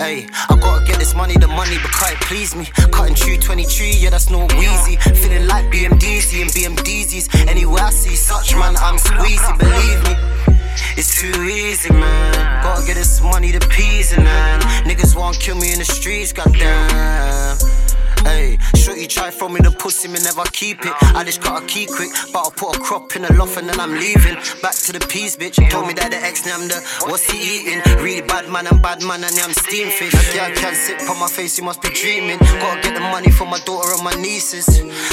Hey, 0.00 0.26
I 0.48 0.56
gotta 0.56 0.86
get 0.86 0.98
this 0.98 1.14
money, 1.14 1.34
the 1.34 1.48
money, 1.48 1.76
because 1.76 2.12
it 2.12 2.20
please 2.22 2.56
me. 2.56 2.64
Cutting 2.90 3.16
through 3.16 3.36
23, 3.36 3.96
yeah, 4.00 4.10
that's 4.10 4.30
no 4.30 4.46
wheezy. 4.56 4.96
Feeling 4.96 5.46
like 5.46 5.66
BMDC 5.66 6.40
and 6.40 6.50
BMDZs. 6.50 7.46
Anywhere 7.46 7.82
I 7.82 7.90
see 7.90 8.16
such, 8.16 8.54
man, 8.54 8.76
I'm 8.78 8.96
squeezy, 8.96 9.58
believe 9.58 10.02
me. 10.04 10.55
It's 10.96 11.20
too 11.20 11.42
easy, 11.44 11.92
man. 11.92 12.32
Gotta 12.62 12.86
get 12.86 12.94
this 12.94 13.20
money 13.20 13.52
to 13.52 13.60
peas 13.68 14.12
and. 14.12 14.26
Niggas 14.84 15.16
won't 15.16 15.38
kill 15.38 15.56
me 15.56 15.72
in 15.72 15.78
the 15.78 15.84
streets, 15.84 16.32
goddamn. 16.32 17.85
Hey, 18.26 18.58
shorty 18.74 19.06
try 19.06 19.30
throw 19.30 19.48
me 19.48 19.60
the 19.60 19.70
pussy, 19.70 20.08
me 20.08 20.18
never 20.18 20.42
keep 20.50 20.84
it. 20.84 20.92
I 21.14 21.22
just 21.22 21.40
got 21.40 21.62
a 21.62 21.66
key 21.66 21.86
quick, 21.86 22.10
but 22.32 22.40
I'll 22.42 22.50
put 22.50 22.76
a 22.76 22.80
crop 22.80 23.14
in 23.14 23.22
the 23.22 23.32
loft 23.34 23.56
and 23.56 23.68
then 23.68 23.78
I'm 23.78 23.92
leaving. 23.92 24.34
Back 24.62 24.74
to 24.86 24.92
the 24.92 24.98
peas, 25.06 25.36
bitch. 25.36 25.56
Told 25.70 25.86
me 25.86 25.94
that 25.94 26.10
the 26.10 26.18
ex 26.18 26.44
named 26.44 26.70
the 26.70 26.82
what's 27.06 27.24
he 27.30 27.38
eating? 27.38 27.80
Really 28.02 28.26
bad 28.26 28.50
man 28.50 28.66
and 28.66 28.82
bad 28.82 29.02
man 29.02 29.22
and 29.22 29.38
I'm 29.38 29.54
steam 29.54 29.88
fish. 29.88 30.12
Yeah, 30.34 30.46
I 30.46 30.50
can't 30.50 30.74
sit 30.74 31.08
on 31.08 31.20
my 31.20 31.28
face, 31.28 31.56
you 31.56 31.64
must 31.64 31.80
be 31.82 31.90
dreaming. 31.90 32.38
Gotta 32.38 32.82
get 32.82 32.94
the 32.94 33.00
money 33.00 33.30
for 33.30 33.46
my 33.46 33.60
daughter 33.60 33.94
and 33.94 34.02
my 34.02 34.14
nieces. 34.18 34.66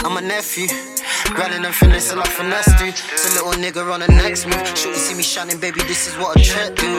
I'm 0.04 0.17
a 0.17 0.21
nephew. 0.21 0.67
Grinding 1.38 1.65
and 1.65 1.76
finessing 1.76 2.17
like 2.17 2.34
finesse 2.34 2.73
do. 2.82 2.89
It's 2.89 3.30
a 3.30 3.34
little 3.38 3.54
nigga 3.62 3.86
on 3.93 3.99
the 4.02 4.08
next 4.08 4.45
move. 4.45 4.65
Shorty 4.76 4.97
see 4.97 5.15
me 5.15 5.23
shining, 5.23 5.60
baby, 5.60 5.82
this 5.86 6.08
is 6.08 6.17
what 6.17 6.36
a 6.36 6.39
check 6.39 6.76
do. 6.76 6.89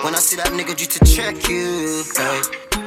When 0.00 0.14
I 0.14 0.20
see 0.24 0.36
that 0.36 0.52
nigga, 0.56 0.74
due 0.74 0.88
to 0.96 1.00
check 1.04 1.36
you. 1.48 2.04
Hey. 2.16 2.81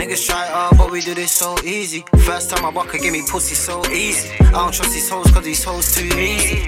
Niggas 0.00 0.24
try 0.24 0.46
hard, 0.46 0.78
but 0.78 0.90
we 0.90 1.02
do 1.02 1.12
this 1.12 1.30
so 1.30 1.54
easy. 1.62 2.02
First 2.24 2.48
time 2.48 2.64
I 2.64 2.70
walk, 2.70 2.90
give 2.90 3.12
me 3.12 3.20
pussy 3.30 3.54
so 3.54 3.84
easy. 3.92 4.30
I 4.40 4.52
don't 4.52 4.72
trust 4.72 4.94
these 4.94 5.10
hoes, 5.10 5.30
cause 5.30 5.44
these 5.44 5.62
hoes 5.62 5.94
too 5.94 6.06
easy. 6.16 6.64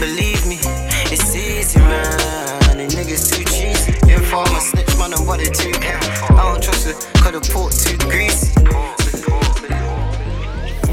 Believe 0.00 0.44
me, 0.48 0.58
it's 1.06 1.32
easy, 1.32 1.78
man. 1.78 2.78
These 2.78 2.96
niggas 2.96 3.30
too 3.30 3.44
cheesy. 3.44 3.92
Informer, 4.12 4.58
snitch, 4.58 4.98
man, 4.98 5.12
and 5.12 5.24
what 5.28 5.38
they 5.38 5.50
too 5.50 5.70
I 5.78 6.42
don't 6.42 6.60
trust 6.60 6.88
it, 6.88 6.96
cause 7.22 7.30
the 7.30 7.40
pork 7.54 7.72
too 7.72 7.96
greasy. 8.10 8.50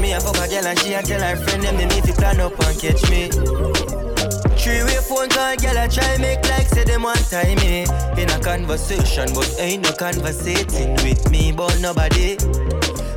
Me 0.00 0.12
a 0.12 0.20
fuck 0.20 0.36
a 0.36 0.48
girl 0.48 0.66
and 0.68 0.78
she 0.78 0.94
a 0.94 1.02
tell 1.02 1.20
her 1.20 1.34
friend 1.42 1.64
them 1.64 1.76
they 1.76 1.86
need 1.86 2.04
to 2.04 2.12
plan 2.12 2.38
up 2.38 2.56
and 2.60 2.78
catch 2.78 3.02
me. 3.10 4.09
Three 4.60 4.84
way 4.84 5.00
phone 5.08 5.30
call, 5.30 5.56
girl 5.56 5.78
I 5.78 5.88
try 5.88 6.18
make 6.18 6.46
like 6.50 6.68
say 6.68 6.84
them 6.84 7.04
one 7.04 7.16
time 7.30 7.56
me 7.60 7.86
in 8.20 8.28
a 8.28 8.38
conversation, 8.40 9.32
but 9.32 9.56
ain't 9.58 9.82
no 9.82 9.92
conversating 9.92 10.92
with 10.96 11.30
me, 11.30 11.50
but 11.50 11.80
nobody. 11.80 12.36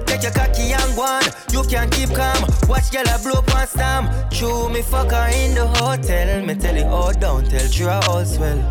Take 0.07 0.23
your 0.23 0.31
cocky 0.31 0.71
and 0.71 0.95
go 0.95 1.03
on, 1.03 1.23
you 1.51 1.63
can 1.63 1.89
keep 1.89 2.15
calm. 2.15 2.47
Watch 2.69 2.91
girl 2.93 3.03
I 3.09 3.21
blow 3.21 3.39
up 3.39 3.53
one 3.53 3.67
stam. 3.67 4.29
Chew 4.29 4.69
me 4.69 4.81
fuck 4.81 5.11
her 5.11 5.27
in 5.33 5.53
the 5.53 5.67
hotel. 5.67 6.45
Me 6.45 6.55
tell 6.55 6.77
it 6.77 6.85
all 6.85 7.11
down, 7.11 7.43
tell 7.43 7.67
you 7.67 7.89
all 7.89 8.23
swell. 8.23 8.61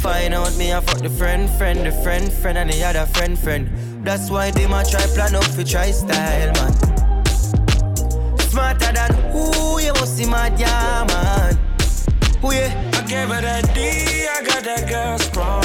Find 0.00 0.34
out 0.34 0.56
me 0.56 0.72
I 0.72 0.80
fuck 0.80 0.98
the 0.98 1.08
friend, 1.08 1.48
friend, 1.50 1.86
the 1.86 1.92
friend, 2.02 2.32
friend, 2.32 2.58
and 2.58 2.72
the 2.72 2.82
other 2.82 3.06
friend, 3.06 3.38
friend. 3.38 3.70
That's 4.04 4.28
why 4.28 4.50
they 4.50 4.66
might 4.66 4.88
try 4.88 5.06
plan 5.14 5.36
up 5.36 5.44
for 5.44 5.62
try 5.62 5.92
style, 5.92 6.52
man. 6.54 6.72
Smarter 8.50 8.92
than 8.92 9.14
who 9.30 9.78
you 9.78 9.92
must 9.92 10.16
see 10.16 10.26
my 10.26 10.52
yeah, 10.56 11.06
man. 12.42 12.50
Who 12.50 12.52
yeah? 12.52 12.90
I 12.94 13.02
gave 13.06 13.28
her 13.28 13.40
that 13.40 13.74
D, 13.74 13.80
I 14.28 14.42
got 14.44 14.64
that 14.64 14.88
girl 14.88 15.18
sprung. 15.18 15.62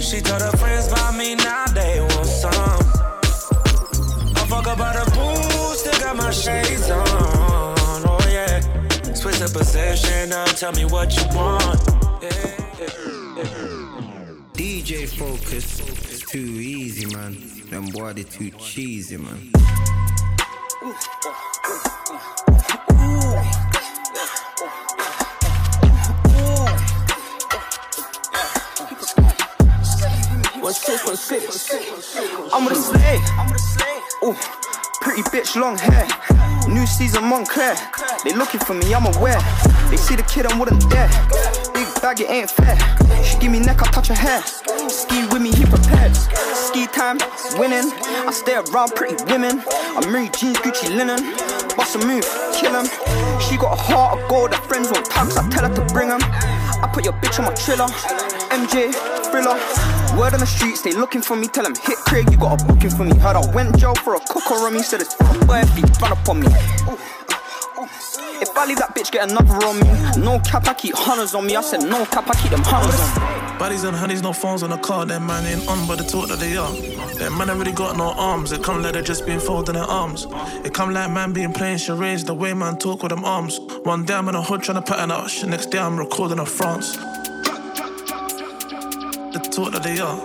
She 0.00 0.20
told 0.20 0.42
her 0.42 0.56
friends 0.56 0.86
about 0.90 1.16
me, 1.16 1.34
now 1.34 1.66
they 1.66 2.00
want 2.00 2.26
some. 2.26 2.80
I 4.36 4.46
fuck 4.48 4.66
about 4.66 4.94
the 4.94 5.10
pool, 5.10 5.74
still 5.74 6.00
got 6.00 6.16
my 6.16 6.30
shades 6.30 6.90
on. 6.90 7.04
Oh 7.06 8.18
yeah. 8.30 8.60
Switch 9.14 9.38
the 9.38 9.48
position, 9.52 10.30
now 10.30 10.44
tell 10.46 10.72
me 10.72 10.84
what 10.84 11.14
you 11.16 11.24
want. 11.36 11.80
DJ 14.54 15.06
Focus, 15.06 15.80
it's 15.80 16.22
too 16.30 16.38
easy, 16.38 17.06
man. 17.14 17.36
Them 17.70 17.86
boy 17.86 18.12
they 18.14 18.22
too 18.22 18.50
cheesy, 18.50 19.16
man. 19.18 19.52
One 30.68 30.74
six, 30.74 31.06
one 31.06 31.16
six. 31.16 31.72
I'm 32.52 32.66
with 32.66 32.74
a 32.74 32.76
slay. 32.76 33.16
Ooh, 34.22 34.36
pretty 35.00 35.22
bitch, 35.32 35.56
long 35.56 35.78
hair. 35.78 36.06
New 36.68 36.84
season, 36.84 37.22
Moncler. 37.22 37.72
They 38.22 38.34
looking 38.34 38.60
for 38.60 38.74
me, 38.74 38.92
I'm 38.92 39.06
aware. 39.16 39.40
They 39.88 39.96
see 39.96 40.14
the 40.14 40.24
kid, 40.24 40.44
I 40.44 40.58
wouldn't 40.58 40.84
dare. 40.90 41.08
Big 41.72 41.88
bag, 42.02 42.20
it 42.20 42.28
ain't 42.28 42.50
fair. 42.50 42.76
She 43.24 43.38
give 43.38 43.50
me 43.50 43.60
neck, 43.60 43.80
I 43.80 43.90
touch 43.92 44.08
her 44.08 44.14
hair. 44.14 44.42
Ski 44.90 45.24
with 45.32 45.40
me, 45.40 45.52
he 45.52 45.64
prepared. 45.64 46.14
Ski 46.14 46.86
time, 46.86 47.16
winning. 47.56 47.90
I 48.28 48.30
stay 48.30 48.56
around 48.56 48.94
pretty 48.94 49.16
women. 49.24 49.60
Amiri 49.96 50.28
jeans, 50.36 50.58
Gucci 50.58 50.94
linen. 50.94 51.32
Bust 51.78 51.96
a 51.96 51.98
move, 52.04 52.28
kill 52.52 52.76
him. 52.76 52.84
She 53.40 53.56
got 53.56 53.72
a 53.72 53.80
heart 53.80 54.20
of 54.20 54.28
gold, 54.28 54.52
her 54.52 54.60
friends 54.68 54.90
want 54.92 55.06
tax, 55.06 55.34
I 55.38 55.48
tell 55.48 55.66
her 55.66 55.74
to 55.74 55.94
bring 55.94 56.10
them. 56.10 56.20
I 56.20 56.90
put 56.92 57.06
your 57.06 57.14
bitch 57.14 57.38
on 57.38 57.46
my 57.46 57.54
trailer. 57.54 57.88
MJ, 58.52 58.92
thriller. 59.32 59.97
Word 60.18 60.34
on 60.34 60.40
the 60.40 60.46
streets, 60.46 60.82
they 60.82 60.90
looking 60.90 61.22
for 61.22 61.36
me. 61.36 61.46
Tell 61.46 61.62
them, 61.62 61.74
hit 61.76 61.96
Craig, 61.98 62.28
you 62.32 62.36
got 62.36 62.60
a 62.60 62.64
booking 62.66 62.90
for 62.90 63.04
me. 63.04 63.16
Heard 63.18 63.36
I 63.36 63.54
went 63.54 63.78
jail 63.78 63.94
for 63.94 64.16
a 64.16 64.20
cooker 64.20 64.54
on 64.54 64.74
me. 64.74 64.82
Said 64.82 65.00
it's 65.00 65.14
he 65.14 65.82
run 66.02 66.10
up 66.10 66.28
on 66.28 66.40
me. 66.40 66.48
If 68.40 68.56
I 68.56 68.66
leave 68.66 68.78
that 68.78 68.96
bitch, 68.96 69.12
get 69.12 69.30
another 69.30 69.54
on 69.64 69.78
me. 69.78 69.86
No 70.20 70.40
cap, 70.40 70.66
I 70.66 70.74
keep 70.74 70.96
hunters 70.96 71.36
on 71.36 71.46
me. 71.46 71.54
I 71.54 71.60
said 71.60 71.82
no 71.82 72.04
cap, 72.06 72.28
I 72.28 72.34
keep 72.34 72.50
them 72.50 72.62
hunters 72.64 72.98
on 72.98 73.52
me. 73.52 73.58
Bodies 73.60 73.84
and 73.84 73.96
honeys, 73.96 74.20
no 74.20 74.32
phones 74.32 74.64
on 74.64 74.70
the 74.70 74.76
car. 74.78 75.06
Them 75.06 75.24
man 75.24 75.46
ain't 75.46 75.68
on, 75.68 75.86
but 75.86 75.98
the 75.98 76.04
talk 76.04 76.28
that 76.28 76.40
they 76.40 76.56
are. 76.56 76.72
Them 77.14 77.38
man 77.38 77.50
ain't 77.50 77.58
really 77.60 77.70
got 77.70 77.96
no 77.96 78.10
arms. 78.12 78.50
They 78.50 78.58
come 78.58 78.82
like 78.82 78.94
they 78.94 79.02
just 79.02 79.24
been 79.24 79.38
folding 79.38 79.76
their 79.76 79.84
arms. 79.84 80.26
It 80.64 80.74
come 80.74 80.92
like 80.92 81.12
man 81.12 81.32
being 81.32 81.52
playing 81.52 81.78
charades. 81.78 82.24
The 82.24 82.34
way 82.34 82.54
man 82.54 82.76
talk 82.76 83.04
with 83.04 83.10
them 83.10 83.24
arms. 83.24 83.60
One 83.84 84.04
day 84.04 84.14
I'm 84.14 84.28
in 84.28 84.34
a 84.34 84.42
hood 84.42 84.62
trying 84.62 84.82
to 84.82 84.82
pattern 84.82 85.12
out. 85.12 85.30
Next 85.46 85.66
day 85.66 85.78
I'm 85.78 85.96
recording 85.96 86.38
in 86.38 86.46
France. 86.46 86.98
That 89.58 89.82
they 89.82 89.98
are. 89.98 90.16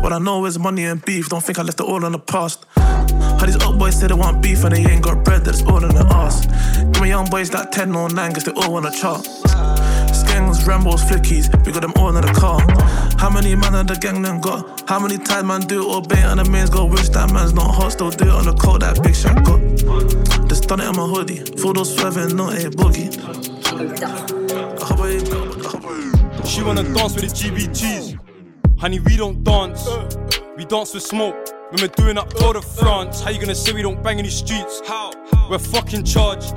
What 0.00 0.12
I 0.12 0.18
know 0.18 0.46
is 0.46 0.58
money 0.58 0.84
and 0.84 1.04
beef. 1.04 1.28
Don't 1.28 1.42
think 1.42 1.58
I 1.58 1.62
left 1.62 1.80
it 1.80 1.82
all 1.82 2.04
in 2.04 2.12
the 2.12 2.18
past. 2.20 2.64
How 2.76 3.44
these 3.44 3.60
old 3.64 3.78
boys 3.78 3.98
say 3.98 4.06
they 4.06 4.14
want 4.14 4.40
beef 4.40 4.62
and 4.62 4.74
they 4.74 4.88
ain't 4.88 5.02
got 5.02 5.24
bread, 5.24 5.44
that's 5.44 5.62
all 5.64 5.84
in 5.84 5.94
the 5.94 6.06
ass. 6.06 6.46
Give 6.92 7.02
me 7.02 7.08
young 7.08 7.28
boys 7.28 7.52
like 7.52 7.72
10 7.72 7.96
or 7.96 8.08
9, 8.08 8.32
cause 8.32 8.44
they 8.44 8.52
all 8.52 8.72
wanna 8.72 8.92
chart. 8.92 9.24
Skangs, 10.14 10.62
Rambos, 10.64 11.00
Flickies, 11.00 11.50
we 11.66 11.72
got 11.72 11.82
them 11.82 11.92
all 11.96 12.16
in 12.16 12.24
the 12.24 12.32
car. 12.32 12.60
How 13.22 13.30
many 13.30 13.54
man 13.54 13.76
of 13.76 13.86
the 13.86 13.94
gang 13.94 14.20
then 14.20 14.40
got? 14.40 14.82
How 14.88 14.98
many 14.98 15.16
times 15.16 15.46
man 15.46 15.60
do 15.60 15.80
it 15.80 15.94
or 15.94 16.02
bait 16.02 16.24
and 16.24 16.40
the 16.40 16.50
mains 16.50 16.70
go 16.70 16.84
wish 16.84 17.08
that 17.10 17.32
man's 17.32 17.52
not 17.52 17.72
hot, 17.72 17.92
still 17.92 18.10
do 18.10 18.24
it 18.24 18.30
on 18.30 18.46
the 18.46 18.52
cold 18.54 18.82
that 18.82 19.00
big 19.00 19.14
shot 19.14 19.44
got. 19.44 20.48
Just 20.48 20.66
done 20.66 20.80
it 20.80 20.88
on 20.88 20.96
my 20.96 21.06
hoodie, 21.06 21.38
full 21.56 21.72
those 21.72 21.94
swerving, 21.94 22.34
not 22.34 22.54
a 22.58 22.68
boogie. 22.68 23.14
She 26.44 26.64
wanna 26.64 26.82
dance 26.82 27.14
with 27.14 27.30
the 27.30 27.30
GBGs. 27.30 28.18
Honey, 28.80 28.98
we 28.98 29.16
don't 29.16 29.44
dance. 29.44 29.86
We 30.56 30.64
dance 30.64 30.92
with 30.92 31.04
smoke. 31.04 31.36
When 31.70 31.80
we're 31.80 31.94
doing 31.94 32.18
up 32.18 32.34
Tour 32.34 32.54
de 32.54 32.60
France, 32.60 33.20
how 33.20 33.30
you 33.30 33.38
gonna 33.38 33.54
say 33.54 33.72
we 33.72 33.82
don't 33.82 34.02
bang 34.02 34.18
in 34.18 34.24
these 34.24 34.38
streets? 34.38 34.82
How? 34.84 35.12
We're 35.48 35.60
fucking 35.60 36.06
charged. 36.06 36.56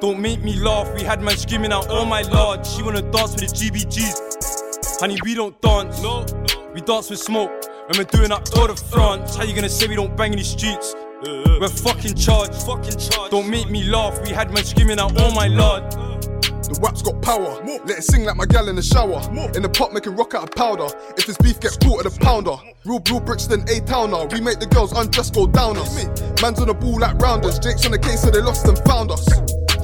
Don't 0.00 0.20
make 0.20 0.40
me 0.44 0.54
laugh. 0.54 0.86
We 0.94 1.02
had 1.02 1.20
man 1.20 1.36
screaming 1.36 1.72
out, 1.72 1.88
oh 1.90 2.04
my 2.04 2.22
lord. 2.22 2.64
She 2.64 2.84
wanna 2.84 3.02
dance 3.02 3.32
with 3.32 3.40
the 3.40 3.46
GBGs. 3.48 4.55
Honey, 4.98 5.18
we 5.24 5.34
don't 5.34 5.60
dance. 5.60 6.02
No. 6.02 6.24
We 6.72 6.80
dance 6.80 7.10
with 7.10 7.18
smoke. 7.18 7.50
When 7.88 7.98
we're 7.98 8.04
doing 8.04 8.32
up 8.32 8.44
Tour 8.44 8.68
de 8.68 8.76
France, 8.76 9.36
how 9.36 9.44
you 9.44 9.54
gonna 9.54 9.68
say 9.68 9.86
we 9.86 9.94
don't 9.94 10.16
bang 10.16 10.32
in 10.32 10.38
these 10.38 10.48
streets? 10.48 10.94
We're 11.22 11.68
fucking 11.68 12.14
charged. 12.14 12.54
Fucking 12.62 12.98
charged. 12.98 13.30
Don't 13.30 13.48
make 13.50 13.68
me 13.68 13.84
laugh. 13.84 14.18
We 14.22 14.30
had 14.30 14.52
man 14.52 14.64
screaming 14.64 14.98
out, 14.98 15.12
oh 15.16 15.34
my 15.34 15.48
lord. 15.48 15.82
The 15.92 16.78
WAP's 16.80 17.02
got 17.02 17.20
power. 17.20 17.62
Let 17.64 17.98
it 17.98 18.04
sing 18.04 18.24
like 18.24 18.36
my 18.36 18.46
gal 18.46 18.68
in 18.68 18.76
the 18.76 18.82
shower. 18.82 19.20
In 19.54 19.62
the 19.62 19.68
pot, 19.68 19.92
making 19.92 20.16
rock 20.16 20.34
out 20.34 20.44
of 20.44 20.50
powder. 20.52 20.88
If 21.16 21.28
it's 21.28 21.38
beef, 21.38 21.60
gets 21.60 21.76
caught 21.76 22.04
at 22.04 22.10
the 22.12 22.18
pounder. 22.18 22.56
Real 22.84 22.98
blue 22.98 23.20
Brixton, 23.20 23.68
A 23.68 23.80
towner. 23.80 24.26
We 24.26 24.40
make 24.40 24.60
the 24.60 24.66
girls 24.66 24.92
undress, 24.92 25.30
go 25.30 25.46
down 25.46 25.76
us. 25.76 25.94
Man's 26.42 26.58
on 26.60 26.68
the 26.68 26.74
ball 26.74 26.98
like 26.98 27.18
rounders. 27.18 27.58
Jake's 27.58 27.84
on 27.84 27.92
the 27.92 27.98
case, 27.98 28.22
so 28.22 28.30
they 28.30 28.40
lost 28.40 28.66
and 28.66 28.78
found 28.80 29.10
us. 29.10 29.28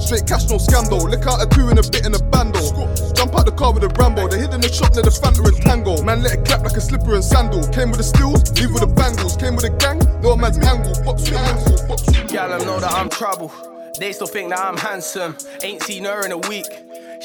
Straight 0.03 0.27
cash, 0.27 0.49
no 0.49 0.57
scandal. 0.57 0.99
Lick 1.07 1.25
out 1.25 1.41
a 1.41 1.47
two 1.47 1.69
in 1.69 1.77
a 1.77 1.81
bit 1.81 2.05
in 2.05 2.13
a 2.13 2.19
bando. 2.19 2.59
Jump 3.13 3.35
out 3.35 3.45
the 3.45 3.53
car 3.55 3.71
with 3.73 3.83
a 3.83 3.87
Rambo. 3.87 4.27
They 4.27 4.39
hid 4.39 4.53
in 4.53 4.59
the 4.59 4.67
shop 4.67 4.93
near 4.93 5.03
the 5.03 5.09
Fanta 5.09 5.47
and 5.47 5.55
Tango. 5.63 6.03
Man, 6.03 6.21
let 6.21 6.39
it 6.39 6.45
clap 6.45 6.61
like 6.61 6.75
a 6.75 6.81
slipper 6.81 7.15
and 7.15 7.23
sandal. 7.23 7.63
Came 7.69 7.89
with 7.89 7.99
the 7.99 8.03
stills, 8.03 8.51
leave 8.59 8.71
with 8.71 8.81
the 8.81 8.87
bangles. 8.87 9.37
Came 9.37 9.55
with 9.55 9.63
a 9.63 9.69
gang, 9.69 9.99
no 10.21 10.35
man's 10.35 10.59
angle. 10.59 10.93
Pop 11.05 11.19
sweet 11.19 11.39
angle, 11.39 11.97
sweet. 11.97 12.27
Gal, 12.27 12.49
them 12.49 12.67
know 12.67 12.79
that 12.81 12.91
I'm 12.91 13.09
trouble. 13.09 13.51
They 13.97 14.11
still 14.11 14.27
think 14.27 14.49
that 14.49 14.59
I'm 14.59 14.75
handsome. 14.75 15.37
Ain't 15.63 15.81
seen 15.83 16.03
her 16.03 16.25
in 16.25 16.33
a 16.33 16.37
week. 16.37 16.67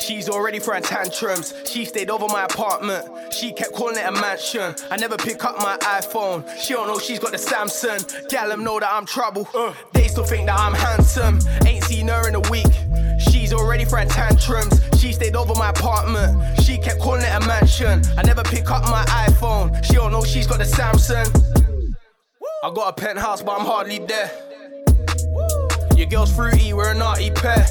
She's 0.01 0.29
already 0.29 0.59
throwing 0.59 0.83
tantrums. 0.83 1.53
She 1.67 1.85
stayed 1.85 2.09
over 2.11 2.27
my 2.29 2.45
apartment. 2.45 3.33
She 3.33 3.53
kept 3.53 3.73
calling 3.73 3.97
it 3.97 4.07
a 4.07 4.13
mansion. 4.13 4.75
I 4.91 4.97
never 4.97 5.17
pick 5.17 5.45
up 5.45 5.57
my 5.59 5.77
iPhone. 5.79 6.49
She 6.57 6.73
don't 6.73 6.87
know 6.87 6.99
she's 6.99 7.19
got 7.19 7.33
the 7.33 7.37
Samsung. 7.37 8.29
Gal, 8.29 8.49
them 8.49 8.63
know 8.65 8.79
that 8.79 8.89
I'm 8.93 9.05
trouble. 9.07 9.49
Uh, 9.55 9.75
They 9.93 10.07
still 10.09 10.25
think 10.25 10.47
that 10.47 10.59
I'm 10.59 10.73
handsome. 10.73 11.41
Ain't 11.67 11.85
seen 11.85 12.09
her 12.09 12.29
in 12.29 12.35
a 12.37 12.41
week. 12.51 12.67
She's 13.31 13.53
already 13.53 13.85
throwing 13.85 14.09
tantrums. 14.09 14.81
She 14.99 15.13
stayed 15.13 15.35
over 15.37 15.55
my 15.55 15.71
apartment. 15.71 16.61
She 16.63 16.79
kept 16.79 17.01
calling 17.01 17.23
it 17.23 17.35
a 17.35 17.47
mansion. 17.47 18.03
I 18.17 18.23
never 18.23 18.43
pick 18.45 18.71
up 18.71 18.85
my 18.85 19.05
iPhone. 19.07 19.85
She 19.85 19.95
don't 19.95 20.13
know 20.13 20.25
she's 20.25 20.47
got 20.47 20.59
the 20.59 20.65
Samsung. 20.65 21.29
I 22.63 22.73
got 22.75 22.89
a 22.89 22.93
penthouse, 22.93 23.43
but 23.43 23.59
I'm 23.59 23.67
hardly 23.67 23.99
there. 23.99 24.31
Your 25.97 26.07
girl's 26.07 26.35
fruity, 26.35 26.73
we're 26.73 26.93
a 26.93 26.95
naughty 26.95 27.31
pair. 27.31 27.67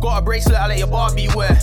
Got 0.00 0.18
a 0.18 0.22
bracelet, 0.22 0.56
I 0.56 0.66
let 0.68 0.78
your 0.78 0.86
Barbie 0.86 1.28
wear. 1.34 1.58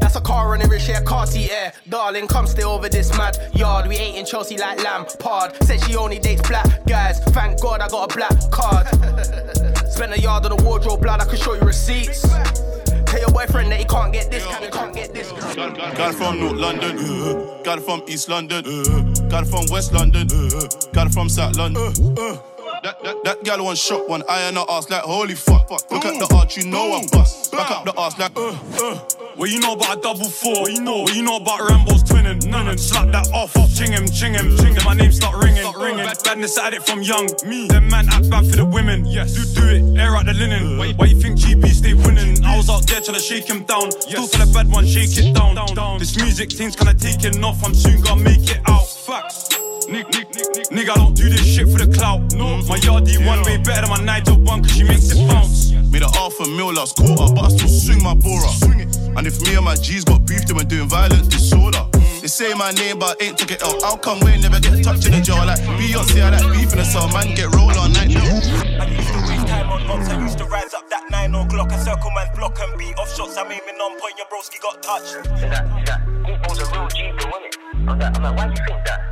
That's 0.00 0.14
a 0.14 0.20
car 0.20 0.50
running 0.50 0.68
rich, 0.68 0.88
yeah, 0.88 1.02
Cartier. 1.02 1.72
Darling, 1.88 2.28
come 2.28 2.46
stay 2.46 2.62
over 2.62 2.88
this 2.88 3.10
mad 3.18 3.36
yard. 3.54 3.88
We 3.88 3.96
ain't 3.96 4.16
in 4.16 4.24
Chelsea 4.24 4.56
like 4.56 4.82
Lampard. 4.84 5.60
Said 5.64 5.82
she 5.82 5.96
only 5.96 6.20
dates 6.20 6.48
black 6.48 6.86
guys. 6.86 7.18
Thank 7.24 7.60
God 7.60 7.80
I 7.80 7.88
got 7.88 8.12
a 8.12 8.16
black 8.16 8.50
card. 8.52 8.86
Spent 9.90 10.12
a 10.12 10.20
yard 10.20 10.46
on 10.46 10.56
the 10.56 10.62
wardrobe, 10.62 11.02
blood, 11.02 11.20
I 11.20 11.24
can 11.24 11.36
show 11.38 11.54
you 11.54 11.62
receipts. 11.62 12.22
Tell 12.22 13.20
your 13.20 13.30
boyfriend 13.30 13.72
that 13.72 13.80
he 13.80 13.84
can't 13.84 14.12
get 14.12 14.30
this, 14.30 14.44
he 14.44 14.68
can't 14.68 14.94
get 14.94 15.12
this. 15.12 15.32
Got 15.32 15.98
it 15.98 16.14
from 16.14 16.38
North 16.38 16.56
London, 16.56 16.98
uh, 16.98 17.62
got 17.64 17.80
from 17.80 18.02
East 18.06 18.28
London, 18.28 18.64
uh, 18.64 19.28
got 19.28 19.46
from 19.46 19.64
West 19.70 19.92
London, 19.92 20.28
uh, 20.30 20.68
got 20.92 21.12
from 21.12 21.28
South 21.28 21.56
London. 21.56 21.92
That, 22.86 23.02
that, 23.02 23.24
that 23.24 23.42
gal 23.42 23.64
one 23.64 23.74
shot, 23.74 24.08
one 24.08 24.22
eye 24.28 24.46
on 24.46 24.54
her 24.54 24.64
ass 24.70 24.88
like 24.88 25.02
holy 25.02 25.34
fuck. 25.34 25.68
Look 25.90 26.04
at 26.04 26.22
the 26.22 26.32
arch, 26.36 26.56
you 26.56 26.70
know 26.70 26.94
I'm 26.94 27.08
bust. 27.08 27.50
Back 27.50 27.68
up 27.72 27.84
the 27.84 27.92
ass 27.98 28.16
like 28.16 28.30
uh, 28.36 28.54
uh. 28.54 28.94
What 29.34 29.50
you 29.50 29.58
know 29.58 29.72
about 29.72 29.98
a 29.98 30.00
double 30.00 30.28
four? 30.30 30.60
What 30.60 30.70
you 30.70 30.80
know? 30.82 31.02
What 31.02 31.16
you 31.16 31.24
know 31.24 31.38
about 31.38 31.68
Rambo's 31.68 32.04
twinning? 32.04 32.46
None 32.46 32.78
slap 32.78 33.10
that 33.10 33.26
off. 33.34 33.52
Ching 33.74 33.90
him, 33.90 34.06
ching 34.06 34.34
him, 34.34 34.56
ching 34.56 34.76
him. 34.76 34.84
My 34.84 34.94
name 34.94 35.10
start 35.10 35.42
ringing, 35.42 35.62
start 35.62 35.78
ringing. 35.78 36.06
Bad, 36.06 36.22
badness 36.22 36.56
at 36.58 36.74
it 36.74 36.86
from 36.86 37.02
young. 37.02 37.26
Me, 37.44 37.66
them 37.66 37.88
man 37.88 38.06
act 38.08 38.30
bad 38.30 38.46
for 38.46 38.54
the 38.54 38.64
women. 38.64 39.04
Yes, 39.04 39.34
do 39.34 39.42
do 39.60 39.66
it, 39.66 39.98
air 39.98 40.14
out 40.14 40.26
the 40.26 40.34
linen. 40.34 40.78
Why, 40.78 40.92
why 40.92 41.06
you 41.06 41.20
think 41.20 41.40
GB 41.40 41.66
stay 41.66 41.94
winning? 41.94 42.38
I 42.44 42.56
was 42.56 42.70
out 42.70 42.86
there 42.86 43.00
trying 43.00 43.16
to 43.16 43.20
shake 43.20 43.50
him 43.50 43.64
down. 43.64 43.90
Still 43.90 44.28
for 44.28 44.46
the 44.46 44.52
bad 44.54 44.70
one, 44.70 44.86
shake 44.86 45.10
it 45.18 45.34
down. 45.34 45.56
down. 45.56 45.98
This 45.98 46.16
music 46.16 46.52
thing's 46.52 46.76
kinda 46.76 46.94
taking 46.94 47.42
off. 47.42 47.64
I'm 47.64 47.74
soon 47.74 48.00
gonna 48.00 48.22
make 48.22 48.48
it 48.48 48.60
out. 48.68 48.86
Facts. 48.86 49.65
Nick, 49.88 50.10
Nick, 50.10 50.34
Nick, 50.34 50.48
Nick. 50.56 50.66
Nigga, 50.74 50.90
I 50.90 50.94
don't 50.96 51.14
do 51.14 51.28
this 51.28 51.46
shit 51.46 51.68
for 51.68 51.78
the 51.78 51.86
clout. 51.86 52.34
No, 52.34 52.58
my 52.66 52.78
yardie 52.82 53.24
one 53.24 53.42
way 53.42 53.56
better 53.56 53.86
than 53.86 53.90
my 53.90 54.02
Nigel 54.02 54.36
one, 54.42 54.62
cause 54.62 54.74
she 54.74 54.82
makes 54.82 55.12
it 55.12 55.28
bounce. 55.28 55.70
Made 55.92 56.02
a 56.02 56.10
half 56.10 56.34
a 56.40 56.46
mil 56.48 56.72
last 56.74 56.96
quarter, 56.96 57.32
but 57.32 57.46
I 57.46 57.48
still 57.54 57.68
swing 57.68 58.02
my 58.02 58.14
bora. 58.14 58.50
And 59.16 59.26
if 59.26 59.40
me 59.42 59.54
and 59.54 59.64
my 59.64 59.76
G's 59.76 60.04
got 60.04 60.26
beef, 60.26 60.44
then 60.46 60.56
we're 60.56 60.64
doing 60.66 60.88
violent 60.88 61.30
disorder. 61.30 61.78
Mm. 61.94 62.20
They 62.20 62.28
say 62.28 62.52
my 62.54 62.72
name, 62.72 62.98
but 62.98 63.16
I 63.22 63.26
ain't 63.26 63.38
took 63.38 63.52
it 63.52 63.62
out. 63.62 63.80
How 63.82 63.96
come 63.96 64.18
we 64.20 64.36
never 64.42 64.58
get 64.58 64.82
touched 64.82 65.06
in 65.06 65.12
the 65.12 65.20
jaw? 65.22 65.44
Like 65.44 65.60
Beyonce, 65.78 66.20
I 66.20 66.34
like 66.34 66.50
beef 66.52 66.72
in 66.72 66.78
the 66.78 66.84
cell, 66.84 67.08
man, 67.14 67.34
get 67.34 67.54
rolled 67.54 67.78
on 67.78 67.92
night. 67.94 68.10
I 68.10 68.90
used 68.90 69.08
to 69.14 69.20
waste 69.30 69.46
time 69.46 69.70
on 69.70 69.86
ops, 69.86 70.10
I 70.10 70.20
used 70.20 70.38
to 70.38 70.44
rise 70.50 70.74
up 70.74 70.90
that 70.90 71.06
9 71.10 71.34
o'clock 71.34 71.70
and 71.70 71.80
circle 71.80 72.10
man's 72.10 72.34
block 72.36 72.58
and 72.58 72.76
beat 72.76 72.98
off 72.98 73.14
shots. 73.14 73.38
I'm 73.38 73.46
aiming 73.46 73.78
on 73.78 73.94
point, 74.02 74.18
your 74.18 74.26
broski 74.26 74.60
got 74.60 74.82
touched. 74.82 75.14
Is 75.14 75.46
that, 75.46 75.64
is 75.78 75.86
that, 75.86 76.02
Deepo's 76.26 76.58
a 76.58 76.66
real 76.74 76.88
G, 76.90 77.14
though, 77.22 77.38
isn't 77.38 77.54
it? 77.54 77.56
I'm 77.86 77.98
like, 77.98 78.16
I'm 78.16 78.22
like, 78.22 78.36
why 78.36 78.44
do 78.50 78.50
you 78.50 78.66
think 78.66 78.84
that? 78.84 79.05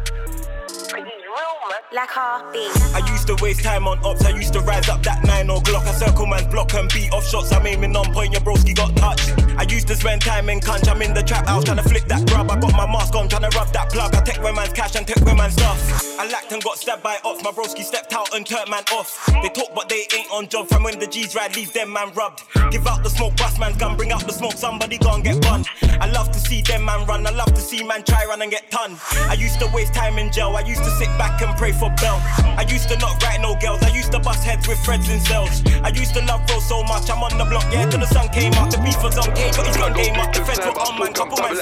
Like 1.92 2.10
heartbeat. 2.10 2.72
I 2.94 3.06
used 3.12 3.28
to 3.28 3.36
waste 3.40 3.62
time 3.62 3.86
on 3.86 3.98
ops, 4.04 4.24
I 4.24 4.30
used 4.30 4.52
to 4.54 4.60
rise 4.60 4.88
up 4.88 5.02
that 5.04 5.22
9 5.22 5.50
o'clock. 5.50 5.84
I 5.86 5.92
circle 5.92 6.26
man's 6.26 6.48
block 6.48 6.74
and 6.74 6.90
beat 6.92 7.12
off 7.12 7.24
shots. 7.24 7.52
I'm 7.52 7.66
aiming 7.66 7.94
on 7.94 8.12
point, 8.12 8.32
your 8.32 8.40
broski 8.40 8.74
got 8.74 8.96
touched. 8.96 9.30
I 9.56 9.62
used 9.62 9.86
to 9.88 9.94
spend 9.94 10.22
time 10.22 10.48
in 10.48 10.60
conch, 10.60 10.88
I'm 10.88 11.00
in 11.02 11.14
the 11.14 11.22
trap 11.22 11.46
house 11.46 11.64
trying 11.64 11.76
to 11.76 11.84
flip 11.84 12.04
that 12.06 12.26
grub. 12.26 12.50
I 12.50 12.58
got 12.58 12.72
my 12.72 12.86
mask 12.86 13.14
on, 13.14 13.28
trying 13.28 13.48
to 13.48 13.56
rub 13.56 13.72
that 13.74 13.92
plug. 13.92 14.14
I 14.14 14.22
take 14.22 14.42
where 14.42 14.52
man's 14.52 14.72
cash 14.72 14.96
and 14.96 15.06
take 15.06 15.24
where 15.24 15.36
man's 15.36 15.52
stuff. 15.52 15.78
I 16.18 16.26
lacked 16.28 16.50
and 16.52 16.62
got 16.64 16.78
stabbed 16.78 17.02
by 17.02 17.18
ops, 17.24 17.44
my 17.44 17.50
broski 17.50 17.84
stepped 17.84 18.12
out 18.12 18.34
and 18.34 18.44
turned 18.44 18.70
man 18.70 18.82
off. 18.92 19.24
They 19.42 19.50
talk 19.50 19.74
but 19.74 19.88
they 19.88 20.06
ain't 20.16 20.30
on 20.32 20.48
job 20.48 20.68
from 20.68 20.82
when 20.82 20.98
the 20.98 21.06
G's 21.06 21.36
ride, 21.36 21.54
leave 21.54 21.72
them 21.72 21.92
man 21.92 22.12
rubbed. 22.14 22.42
Give 22.72 22.86
out 22.88 23.04
the 23.04 23.10
smoke, 23.10 23.36
bust 23.36 23.60
man's 23.60 23.76
gun, 23.76 23.96
bring 23.96 24.10
out 24.10 24.26
the 24.26 24.32
smoke, 24.32 24.54
somebody 24.54 24.98
gon' 24.98 25.22
get 25.22 25.40
bun. 25.42 25.64
I 26.00 26.10
love 26.10 26.32
to 26.32 26.38
see 26.40 26.62
them 26.62 26.86
man 26.86 27.06
run, 27.06 27.24
I 27.26 27.30
love 27.30 27.52
to 27.54 27.60
see 27.60 27.84
man 27.84 28.02
try 28.02 28.24
run 28.24 28.42
and 28.42 28.50
get 28.50 28.70
ton. 28.70 28.96
I 29.28 29.34
used 29.34 29.60
to 29.60 29.70
waste 29.72 29.94
time 29.94 30.18
in 30.18 30.32
jail, 30.32 30.56
I 30.56 30.60
used 30.60 30.82
to 30.82 30.90
sit 30.90 31.08
back 31.18 31.40
and 31.42 31.56
pray 31.56 31.72
for 31.78 31.90
bail. 32.00 32.18
I 32.56 32.64
used 32.68 32.88
to 32.88 32.96
not 32.98 33.22
write 33.22 33.40
no 33.40 33.56
girls, 33.56 33.82
I 33.82 33.88
used 33.90 34.12
to 34.12 34.18
bust 34.18 34.44
heads 34.44 34.66
with 34.68 34.78
threads 34.84 35.08
and 35.08 35.20
cells. 35.22 35.62
I 35.82 35.88
used 35.90 36.14
to 36.14 36.24
love 36.24 36.46
bro 36.46 36.60
so 36.60 36.82
much, 36.84 37.10
I'm 37.10 37.22
on 37.22 37.36
the 37.36 37.44
block, 37.44 37.66
yeah, 37.72 37.86
till 37.90 38.00
the 38.00 38.06
sun 38.06 38.28
came 38.28 38.52
out. 38.54 38.70
The 38.70 38.78
beef 38.78 39.02
was 39.02 39.18
on 39.18 39.34
K, 39.34 39.50
got 39.52 39.66
his 39.66 39.76
gun 39.76 39.92
game 39.92 40.16
up, 40.16 40.32
the 40.32 40.44
feds 40.44 40.60
were 40.60 40.72
on 40.72 40.98
man, 40.98 41.12
couple 41.12 41.38
man. 41.42 41.56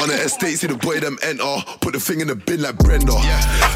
On 0.00 0.08
the 0.08 0.18
estate, 0.24 0.58
see 0.58 0.66
the 0.66 0.76
boy 0.76 1.00
them 1.00 1.18
enter. 1.22 1.44
Put 1.80 1.94
the 1.94 2.00
thing 2.00 2.20
in 2.20 2.28
the 2.28 2.36
bin 2.36 2.62
like 2.62 2.78
Brenda. 2.78 3.18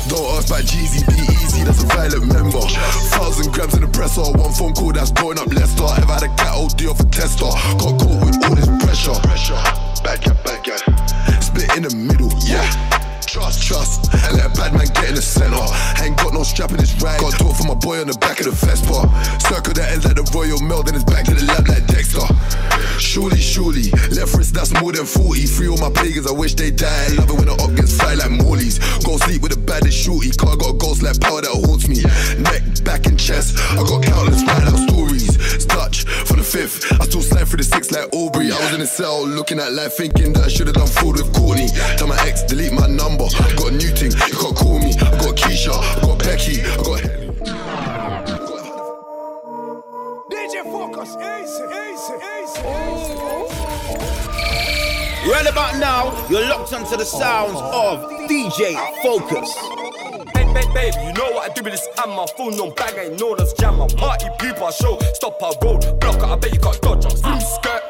Don't 0.08 0.26
ask 0.38 0.48
about 0.48 0.64
Jeezy, 0.64 1.02
be 1.06 1.20
easy, 1.42 1.64
that's 1.64 1.82
a 1.82 1.86
violent 1.86 2.26
member. 2.32 2.62
Thousand 3.12 3.52
grams 3.52 3.74
in 3.74 3.82
the 3.82 3.88
presser, 3.88 4.22
one 4.38 4.52
phone 4.52 4.72
call 4.74 4.92
that's 4.92 5.10
blowing 5.10 5.38
up 5.38 5.48
Leicester. 5.52 5.84
Ever 6.00 6.14
had 6.14 6.22
a 6.22 6.32
cat 6.36 6.54
OD 6.54 6.86
off 6.86 7.00
a 7.00 7.06
tester? 7.10 7.50
Got 7.80 7.98
caught 8.00 8.20
with 8.24 8.44
all 8.44 8.54
this 8.54 8.70
pressure. 8.82 9.18
Pressure, 9.26 9.60
Bad 10.02 10.22
guy, 10.22 10.32
bad 10.44 10.60
guy. 10.64 11.40
Split 11.40 11.76
in 11.76 11.82
the 11.82 11.94
middle, 11.94 12.30
yeah. 12.46 13.03
Trust, 13.34 13.66
trust, 13.66 14.14
and 14.14 14.38
let 14.38 14.46
a 14.46 14.54
bad 14.54 14.74
man 14.74 14.86
get 14.94 15.08
in 15.08 15.16
the 15.16 15.20
center. 15.20 15.58
Ain't 15.98 16.16
got 16.16 16.32
no 16.32 16.44
strap 16.44 16.70
in 16.70 16.78
his 16.78 16.94
ride. 17.02 17.18
Got 17.18 17.34
talk 17.34 17.56
for 17.56 17.66
my 17.66 17.74
boy 17.74 17.98
on 17.98 18.06
the 18.06 18.14
back 18.22 18.38
of 18.38 18.46
the 18.46 18.54
Vespa. 18.54 19.10
Circle 19.50 19.74
that 19.74 19.90
ends 19.90 20.06
like 20.06 20.14
the 20.14 20.22
Royal 20.30 20.62
Mail, 20.62 20.84
then 20.84 20.94
it's 20.94 21.02
back 21.02 21.26
to 21.26 21.34
the 21.34 21.42
lab 21.42 21.66
like 21.66 21.82
Dexter. 21.90 22.22
Surely, 23.02 23.42
surely, 23.42 23.90
left 24.14 24.38
wrist 24.38 24.54
that's 24.54 24.70
more 24.78 24.92
than 24.92 25.04
40. 25.04 25.50
Free 25.50 25.66
all 25.66 25.82
my 25.82 25.90
pagans, 25.90 26.30
I 26.30 26.32
wish 26.32 26.54
they 26.54 26.70
died. 26.70 27.18
Love 27.18 27.26
it 27.26 27.34
when 27.34 27.50
the 27.50 27.58
up 27.58 27.74
gets 27.74 27.98
fly 27.98 28.14
like 28.14 28.30
Morley's. 28.30 28.78
Go 29.02 29.18
sleep 29.18 29.42
with 29.42 29.50
the 29.50 29.58
baddest 29.58 29.98
shooty. 29.98 30.30
Car 30.38 30.54
got 30.54 30.70
a 30.70 30.78
ghost 30.78 31.02
like 31.02 31.18
power 31.18 31.42
that 31.42 31.50
haunts 31.50 31.90
me. 31.90 32.06
Neck, 32.38 32.62
back, 32.86 33.10
and 33.10 33.18
chest. 33.18 33.58
I 33.74 33.82
got 33.82 34.06
countless 34.06 34.46
ride 34.46 34.62
out 34.62 34.78
stories. 34.86 35.26
Touch 35.66 36.06
for 36.22 36.38
the 36.38 36.46
fifth. 36.46 36.86
I 37.02 37.04
still 37.10 37.22
slide 37.22 37.50
through 37.50 37.58
the 37.58 37.66
six 37.66 37.90
like 37.90 38.06
Aubrey. 38.14 38.54
I 38.54 38.62
was 38.62 38.74
in 38.74 38.80
the 38.80 38.86
cell 38.86 39.26
looking 39.26 39.58
at 39.58 39.72
life, 39.72 39.98
thinking 39.98 40.32
that 40.34 40.44
I 40.44 40.48
should 40.48 40.70
have 40.70 40.78
done 40.78 40.86
fraud 40.86 41.18
with 41.18 41.34
Courtney. 41.34 41.66
Tell 41.98 42.06
my 42.06 42.18
ex, 42.22 42.44
delete 42.44 42.72
my 42.72 42.86
number. 42.86 43.23
Got 43.32 43.68
a 43.68 43.70
new 43.70 43.88
thing, 43.88 44.10
you 44.10 44.18
can't 44.36 44.54
call 44.54 44.78
me. 44.78 44.92
I 44.92 45.10
got 45.16 45.34
Keisha, 45.34 45.72
I 45.72 46.00
got 46.02 46.18
Becky, 46.18 46.60
I 46.60 46.76
got. 46.76 47.00
DJ 50.30 50.62
Focus, 50.64 51.16
easy, 51.16 51.64
easy, 51.64 52.14
easy. 52.36 52.62
Right 55.26 55.46
about 55.50 55.78
now, 55.78 56.12
you're 56.28 56.46
locked 56.48 56.74
onto 56.74 56.96
the 56.98 57.04
sounds 57.04 57.58
of 57.58 58.04
DJ 58.28 58.76
Focus. 59.02 59.56
Babe, 60.34 60.52
babe, 60.52 60.74
babe, 60.74 60.94
you 61.06 61.12
know 61.14 61.30
what 61.32 61.50
I 61.50 61.54
do 61.54 61.62
with 61.62 61.72
this 61.72 61.88
ammo. 62.04 62.26
Phone 62.36 62.60
on 62.60 62.74
bag, 62.74 62.98
ain't 62.98 63.18
know 63.18 63.34
that's 63.34 63.54
jammer. 63.54 63.86
Party 63.96 64.26
people, 64.38 64.66
I 64.66 64.70
show, 64.70 64.98
stop 65.14 65.42
our 65.42 65.54
road, 65.62 65.98
block 65.98 66.16
it, 66.16 66.24
I 66.24 66.36
bet 66.36 66.52
you 66.52 66.60
got 66.60 66.78
dodge. 66.82 67.04
Boom, 67.22 67.40
skirt, 67.40 67.82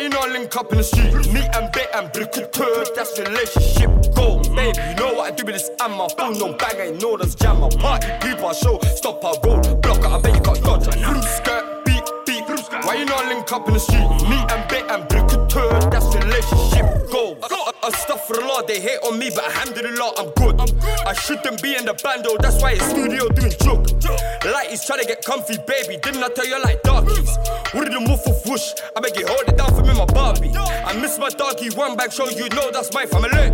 beat, 0.00 0.10
beat. 0.10 0.20
Why 0.20 0.30
you 0.30 0.30
not 0.30 0.30
link 0.30 0.56
up 0.56 0.72
in 0.72 0.78
the 0.78 0.84
street? 0.84 1.32
Me 1.32 1.40
and 1.54 1.72
Bet 1.72 1.90
and 1.94 2.08
Brickleteur, 2.12 2.94
that's 2.94 3.18
relationship 3.18 4.14
goals. 4.14 4.48
Babe, 4.48 4.74
you 4.76 4.94
know 4.96 5.14
what 5.14 5.32
I 5.32 5.36
do 5.36 5.44
with 5.44 5.54
this 5.54 5.70
ammo. 5.80 6.08
Phone 6.08 6.40
on 6.42 6.56
bag, 6.56 6.76
ain't 6.80 7.02
know 7.02 7.16
that's 7.16 7.34
jammer. 7.34 7.68
Party 7.68 8.08
people, 8.20 8.46
I 8.46 8.52
show, 8.52 8.78
stop 8.96 9.24
our 9.24 9.34
road, 9.44 9.82
block 9.82 9.98
it, 9.98 10.06
I 10.06 10.20
bet 10.20 10.34
you 10.34 10.40
got 10.40 10.62
dodge. 10.62 10.84
Boom, 10.84 11.22
skirt, 11.22 11.44
beat, 11.44 11.44
beat. 11.44 11.59
Why 12.70 12.94
you 12.94 13.04
not 13.04 13.26
link 13.26 13.50
up 13.52 13.66
in 13.66 13.74
the 13.74 13.80
street? 13.80 14.06
Me 14.30 14.38
and 14.38 14.62
Bet 14.70 14.90
and 14.90 15.02
Brickleteur, 15.08 15.90
that's 15.90 16.06
relationship 16.14 17.10
goals. 17.10 17.38
I 17.82 17.90
stuff 17.90 18.26
for 18.26 18.34
the 18.34 18.42
law, 18.42 18.62
they 18.62 18.78
hate 18.78 19.00
on 19.02 19.18
me, 19.18 19.30
but 19.34 19.44
I 19.44 19.50
handle 19.50 19.78
it 19.78 19.98
alhamdulillah, 19.98 20.14
I'm 20.18 20.30
good. 20.38 20.54
I 21.06 21.12
shouldn't 21.14 21.62
be 21.62 21.74
in 21.74 21.84
the 21.84 21.94
bando, 21.94 22.36
that's 22.38 22.62
why 22.62 22.72
it's 22.72 22.86
studio 22.86 23.28
doing 23.28 23.52
joke. 23.64 23.90
Lighties 24.46 24.86
trying 24.86 25.00
to 25.00 25.06
get 25.06 25.24
comfy, 25.24 25.56
baby. 25.66 25.98
Didn't 25.98 26.22
I 26.22 26.28
tell 26.28 26.46
you 26.46 26.62
like 26.62 26.82
darkies? 26.82 27.36
What 27.72 27.84
did 27.84 27.92
the 27.92 28.00
move 28.00 28.22
of 28.22 28.38
whoosh? 28.46 28.72
I 28.94 29.00
beg 29.00 29.18
you, 29.18 29.26
hold 29.26 29.48
it 29.48 29.56
down 29.56 29.74
for 29.74 29.82
me, 29.82 29.94
my 29.94 30.06
Barbie. 30.06 30.52
I 30.54 30.94
miss 31.00 31.18
my 31.18 31.30
doggy, 31.30 31.70
one 31.74 31.96
bag 31.96 32.12
show, 32.12 32.28
you 32.28 32.48
know 32.50 32.70
that's 32.70 32.94
my 32.94 33.06
family. 33.06 33.50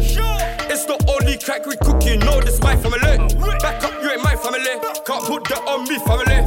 It's 0.68 0.84
the 0.84 1.00
only 1.08 1.38
crack 1.38 1.64
we 1.64 1.76
cook, 1.76 2.04
you 2.04 2.18
know 2.18 2.40
this 2.42 2.60
my 2.60 2.76
family. 2.76 3.00
Oh, 3.00 3.58
Back 3.60 3.82
up, 3.84 3.94
you 4.02 4.10
ain't 4.10 4.22
my 4.22 4.36
family. 4.36 4.76
Can't 5.06 5.24
put 5.24 5.44
that 5.48 5.62
on 5.64 5.88
me, 5.88 5.96
family. 6.04 6.44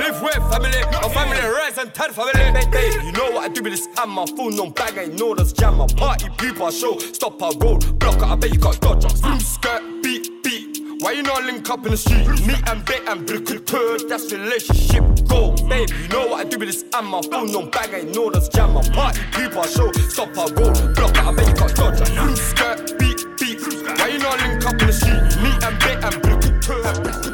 Live 0.00 0.22
with 0.22 0.32
family, 0.50 0.80
my 0.92 1.08
family 1.12 1.38
right 1.40 1.74
them 1.74 1.90
tad 1.90 2.12
family. 2.12 2.32
Baby, 2.70 3.04
you 3.04 3.12
know 3.12 3.32
what 3.32 3.44
I 3.44 3.48
do 3.48 3.62
with 3.62 3.72
this 3.74 3.86
and 3.98 4.10
my 4.10 4.24
phone 4.34 4.58
on 4.58 4.70
bag, 4.70 4.96
ain't 4.96 5.20
know 5.20 5.34
that's 5.34 5.52
jammer. 5.52 5.86
Party 5.88 6.30
people, 6.38 6.64
I 6.64 6.70
show, 6.70 6.98
stop 6.98 7.42
our 7.42 7.52
road, 7.58 7.98
block 7.98 8.22
I 8.22 8.34
bet 8.34 8.50
you 8.50 8.58
can't 8.58 8.80
dodge 8.80 9.04
us. 9.04 9.20
Boom, 9.20 9.38
skirt, 9.38 9.82
beat, 10.02 10.42
beat. 10.42 10.80
Why 11.00 11.12
you 11.12 11.22
not 11.22 11.44
link 11.44 11.68
up 11.68 11.84
in 11.84 11.90
the 11.90 11.98
street? 11.98 12.26
Me 12.46 12.54
and 12.68 12.82
Bet 12.86 13.06
and 13.08 13.28
Brickleturd, 13.28 14.08
that's 14.08 14.32
relationship 14.32 15.04
goal. 15.28 15.52
Baby, 15.68 15.92
you 16.00 16.08
know 16.08 16.28
what 16.28 16.46
I 16.46 16.48
do 16.48 16.58
with 16.58 16.70
this 16.70 16.82
and 16.94 17.06
my 17.06 17.20
phone 17.20 17.54
on 17.54 17.68
bag, 17.68 17.92
ain't 17.92 18.14
know 18.14 18.30
that's 18.30 18.48
jammer. 18.48 18.82
Party 18.92 19.20
people, 19.32 19.60
I 19.60 19.66
show, 19.66 19.92
stop 20.08 20.34
our 20.38 20.48
road, 20.54 20.96
block 20.96 21.14
I 21.18 21.34
bet 21.34 21.46
you 21.46 21.54
can't 21.54 21.76
dodge 21.76 22.00
us. 22.00 22.10
Boom, 22.10 22.36
skirt, 22.36 22.98
beat, 22.98 23.20
beat. 23.38 23.60
Why 23.98 24.08
you 24.08 24.18
not 24.18 24.40
link 24.40 24.64
up 24.64 24.80
in 24.80 24.86
the 24.86 24.92
street? 24.94 25.42
Me 25.44 25.52
and 25.60 25.78
Bet 25.78 26.04
and 26.04 26.22
Brickleturd. 26.24 27.29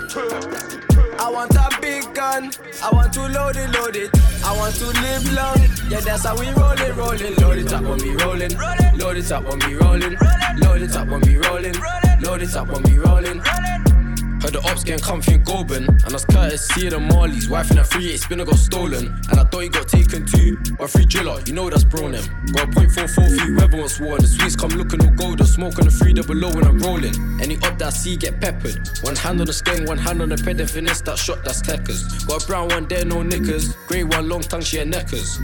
I 1.26 1.28
want 1.28 1.56
a 1.56 1.68
big 1.80 2.14
gun. 2.14 2.52
I 2.80 2.90
want 2.92 3.12
to 3.14 3.22
load 3.22 3.56
it, 3.56 3.68
load 3.70 3.96
it. 3.96 4.10
I 4.44 4.56
want 4.56 4.76
to 4.76 4.86
live 4.86 5.32
long. 5.32 5.58
Yeah, 5.90 5.98
that's 5.98 6.24
how 6.24 6.38
we 6.38 6.50
roll 6.50 6.70
it, 6.70 6.94
roll 6.94 7.20
it. 7.20 7.36
Load 7.40 7.58
it 7.58 7.72
up 7.72 7.82
when 7.82 7.98
we 7.98 8.14
rolling. 8.14 8.56
Load 8.96 9.16
it 9.16 9.32
up 9.32 9.42
when 9.42 9.58
we 9.66 9.74
rolling. 9.74 10.16
Load 10.58 10.82
it 10.82 10.94
up 10.94 11.08
when 11.08 11.20
we 11.22 11.36
rolling. 11.38 11.74
Load 12.20 12.42
it 12.42 12.54
up 12.54 12.68
when 12.68 12.82
we 12.84 12.98
rolling. 12.98 13.42
Heard 14.46 14.54
the 14.54 14.70
ops 14.70 14.84
getting 14.84 15.02
comfy 15.02 15.34
in 15.34 15.42
Goulburn 15.42 15.88
And 15.88 16.12
was 16.12 16.24
courtesy 16.24 16.86
of 16.86 16.92
the 16.92 16.98
Marleys 17.00 17.50
Wife 17.50 17.72
in 17.72 17.78
a 17.78 17.84
3 17.84 18.16
spinner 18.16 18.44
got 18.44 18.54
stolen. 18.54 19.06
And 19.28 19.40
I 19.40 19.42
thought 19.42 19.58
he 19.58 19.68
got 19.68 19.88
taken 19.88 20.24
too 20.24 20.56
By 20.78 20.86
free 20.86 21.04
driller, 21.04 21.40
you 21.46 21.52
know 21.52 21.68
that's 21.68 21.82
bro 21.82 22.12
them 22.12 22.22
Got 22.52 22.68
a 22.68 22.70
point 22.70 22.92
four 22.92 23.08
four 23.08 23.28
feet, 23.28 23.56
weather 23.56 23.76
once 23.76 23.98
worn 23.98 24.20
The 24.20 24.28
sweets 24.28 24.54
come 24.54 24.70
looking 24.70 25.02
all 25.02 25.10
gold 25.14 25.38
The 25.38 25.44
smoke 25.46 25.80
on 25.80 25.86
the 25.86 25.90
three 25.90 26.12
double 26.12 26.36
low 26.36 26.54
when 26.54 26.64
I'm 26.64 26.78
rolling. 26.78 27.14
Any 27.42 27.56
up 27.56 27.76
that 27.78 27.86
I 27.86 27.90
see 27.90 28.16
get 28.16 28.40
peppered. 28.40 28.88
One 29.02 29.16
hand 29.16 29.40
on 29.40 29.46
the 29.46 29.52
skin, 29.52 29.84
one 29.84 29.98
hand 29.98 30.22
on 30.22 30.28
the 30.28 30.36
ped 30.36 30.70
finesse 30.70 31.00
that 31.00 31.18
shot, 31.18 31.42
that's 31.42 31.60
techers 31.60 32.06
Got 32.28 32.44
a 32.44 32.46
brown 32.46 32.68
one 32.68 32.86
there, 32.86 33.04
no 33.04 33.24
knickers. 33.24 33.74
Grey 33.88 34.04
one, 34.04 34.28
long 34.28 34.42
tongue, 34.42 34.60
she 34.60 34.76
had 34.76 34.86
neckers 34.86 35.40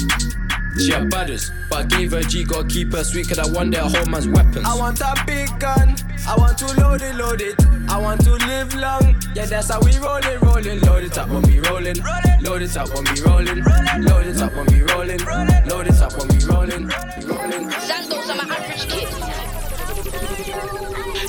she 0.79 0.91
had 0.93 1.11
badders, 1.11 1.51
but 1.69 1.79
I 1.81 1.85
gave 1.85 2.13
her 2.13 2.23
G, 2.23 2.45
gotta 2.45 2.67
keep 2.67 2.93
her 2.93 3.05
sweet, 3.05 3.29
cause 3.29 3.39
I 3.39 3.47
one 3.51 3.71
day 3.71 3.79
I 3.79 3.89
hold 3.89 4.11
man's 4.11 4.29
weapons. 4.29 4.67
I 4.67 4.75
want 4.75 5.01
a 5.01 5.15
big 5.27 5.49
gun, 5.59 5.97
I 6.27 6.35
want 6.37 6.59
to 6.59 6.67
load 6.81 7.03
it, 7.03 7.15
load 7.15 7.41
it. 7.41 7.55
I 7.89 7.99
want 7.99 8.25
to 8.25 8.33
live 8.33 8.75
long, 8.75 9.17
yeah, 9.35 9.45
that's 9.45 9.69
how 9.69 9.81
we 9.81 9.97
roll 9.99 10.17
it, 10.17 10.41
rolling. 10.41 10.81
Load 10.81 11.05
it 11.05 11.19
up 11.19 11.29
when 11.29 11.43
we 11.43 11.59
rolling, 11.61 11.97
load 12.41 12.63
it 12.63 12.77
up 12.77 12.89
when 12.95 13.05
we 13.05 13.21
rolling, 13.21 13.63
load 14.03 14.27
it 14.27 14.41
up 14.41 14.55
when 14.55 14.67
we 14.67 14.81
rolling, 14.83 15.19
load 15.67 15.87
it 15.87 16.01
up 16.01 16.17
when 16.17 16.29
we 16.29 16.45
rolling, 16.45 16.89
rolling. 17.27 17.71
Zandos, 17.71 18.31
I'm 18.31 18.41
an 18.41 18.51
average 18.51 18.89
kid. 18.89 19.09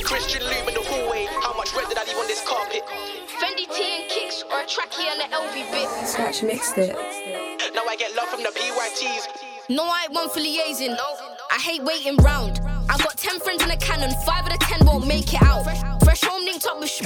Christian 0.03 0.43
Loom 0.43 0.67
in 0.67 0.73
the 0.75 0.82
hallway. 0.84 1.25
How 1.41 1.53
much 1.58 1.73
red 1.75 1.89
did 1.89 1.97
I 1.97 2.03
leave 2.06 2.17
on 2.17 2.27
this 2.27 2.43
carpet? 2.47 2.84
Fendi 3.43 3.67
T 3.75 3.84
and 3.99 4.10
kicks, 4.10 4.41
or 4.43 4.62
a 4.62 4.63
trackie 4.63 5.03
and 5.03 5.19
an 5.21 5.29
LV 5.32 5.69
bit. 5.69 6.08
Scratch 6.08 6.43
mixed 6.43 6.77
it. 6.77 6.95
Now 7.75 7.84
I 7.84 7.97
get 7.97 8.15
love 8.15 8.29
from 8.29 8.41
the 8.41 8.47
PYTs. 8.47 9.27
No, 9.69 9.84
I 9.84 10.03
ain't 10.06 10.13
one 10.13 10.29
for 10.29 10.39
liaising. 10.39 10.95
I 11.51 11.60
hate 11.60 11.84
waiting 11.84 12.15
round. 12.23 12.62
I 12.89 12.97
got 12.99 13.17
10 13.17 13.41
friends 13.41 13.62
in 13.62 13.69
a 13.69 13.75
cannon, 13.75 14.12
5 14.25 14.29
out 14.29 14.53
of 14.53 14.60
the 14.60 14.65
10 14.65 14.86
won't 14.86 15.06
make 15.08 15.34
it 15.34 15.43
out. 15.43 15.65
Fresh 16.06 16.21
home 16.21 16.45
linked 16.45 16.65
up 16.65 16.79
with 16.79 16.89
sh. 16.89 17.01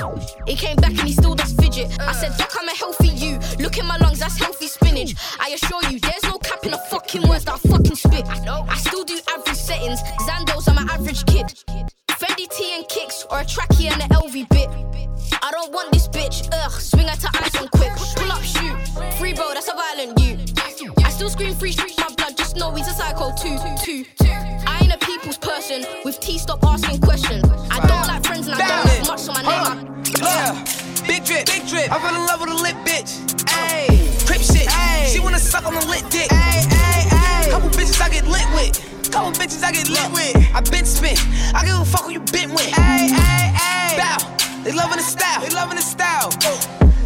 He 0.45 0.56
came 0.56 0.76
back 0.76 0.91
and 0.91 1.08
he 1.08 1.13
still 1.13 1.34
does 1.34 1.54
fidget. 1.54 2.00
I 2.02 2.12
said, 2.12 2.38
Doc, 2.38 2.52
I'm 2.60 2.69
a 2.69 2.76
healthy 2.76 3.08
you. 3.08 3.39
Look 3.58 3.80
in 3.80 3.88
my 3.88 3.97
lungs, 3.97 4.19
that's 4.19 4.38
healthy 4.38 4.67
spinach. 4.67 5.15
I 5.39 5.58
assure 5.60 5.82
you, 5.89 6.00
there's 6.00 6.23
no 6.23 6.38
cap 6.38 6.63
in 6.63 6.69
the 6.69 6.78
fucking 6.91 7.28
words 7.28 7.45
that 7.45 7.56
I 7.56 7.67
fucking 7.67 7.95
spit. 7.95 8.28
I 8.28 8.76
still 8.78 9.04
do 9.04 9.19
average 9.36 9.58
settings. 9.58 10.04
Zandos, 10.28 10.69
I'm 10.69 10.78
an 10.78 10.88
average 10.88 11.26
kid. 11.26 11.47
Fendi 12.12 12.47
T 12.56 12.76
and 12.76 12.88
kicks, 12.88 13.26
or 13.32 13.39
a 13.39 13.43
trackie 13.43 13.91
and 13.91 14.04
an 14.04 14.10
LV 14.10 14.50
bit. 14.50 14.87
I 15.78 15.82
don't 15.82 15.92
want 15.92 15.94
this 15.94 16.08
bitch, 16.08 16.50
ugh. 16.54 16.72
Swing 16.72 17.08
her 17.08 17.16
to 17.16 17.30
ice 17.38 17.56
on 17.62 17.68
quick. 17.68 17.94
Pull 18.16 18.32
up, 18.32 18.42
shoot. 18.42 18.74
Free 19.20 19.34
bro, 19.34 19.54
that's 19.54 19.70
a 19.70 19.76
violent 19.76 20.20
you. 20.20 20.40
I 21.06 21.12
still 21.12 21.30
scream 21.30 21.54
free 21.54 21.72
street, 21.72 21.94
my 22.00 22.10
blood, 22.16 22.36
just 22.36 22.56
know 22.56 22.72
he's 22.74 22.88
a 22.88 22.94
psycho 22.94 23.30
too. 23.36 23.58
Two. 23.86 24.04
I 24.26 24.80
ain't 24.82 24.94
a 24.94 24.98
people's 25.06 25.38
person. 25.38 25.86
With 26.04 26.20
T, 26.20 26.40
stop 26.40 26.63
asking 26.63 27.02
questions. 27.02 27.44
I 27.70 27.86
don't 27.86 28.08
like 28.08 28.26
friends 28.26 28.48
and 28.48 28.56
I 28.56 28.68
don't 28.68 28.90
have 28.90 29.08
much, 29.08 29.20
so 29.20 29.34
my 29.34 29.44
name. 29.44 30.04
Yeah. 30.18 30.66
Big 31.06 31.24
drip, 31.24 31.46
big 31.46 31.68
drip. 31.68 31.92
I 31.92 32.00
fell 32.00 32.16
in 32.16 32.26
love 32.26 32.42
with 32.42 32.50
a 32.50 32.56
lit 32.56 32.76
bitch. 32.82 33.13
Ayy, 33.46 34.26
crip 34.26 34.42
shit. 34.42 34.68
Ayy, 34.68 35.13
she 35.13 35.20
wanna 35.20 35.38
suck 35.38 35.68
on 35.68 35.76
a 35.76 35.86
lit 35.86 36.10
dick. 36.10 36.32
Ayy, 36.32 36.66
ayy, 36.74 37.06
ayy. 37.06 37.52
Couple 37.52 37.70
bitches 37.70 38.02
I 38.02 38.10
get 38.10 38.26
lit 38.26 38.48
with. 38.56 39.12
Couple 39.12 39.32
bitches 39.34 39.63
I 39.63 39.72
get 39.72 39.90
lit 39.90 40.10
with. 40.12 40.36
I 40.56 40.62
been 40.72 40.86
spit. 40.86 41.22
I 41.54 41.63
give 41.66 41.78
a 41.80 41.86
fuck 41.86 42.06
who 42.06 42.13
you 42.13 42.22
been 42.34 42.50
with. 42.50 42.66
Ayy, 42.74 43.10
ayy, 43.13 43.54
ayy. 43.54 43.98
Bow. 43.98 44.47
They 44.68 44.74
loving 44.74 44.98
the 44.98 45.04
style. 45.04 45.40
They 45.40 45.50
loving 45.56 45.78
the 45.78 45.82
style. 45.82 46.30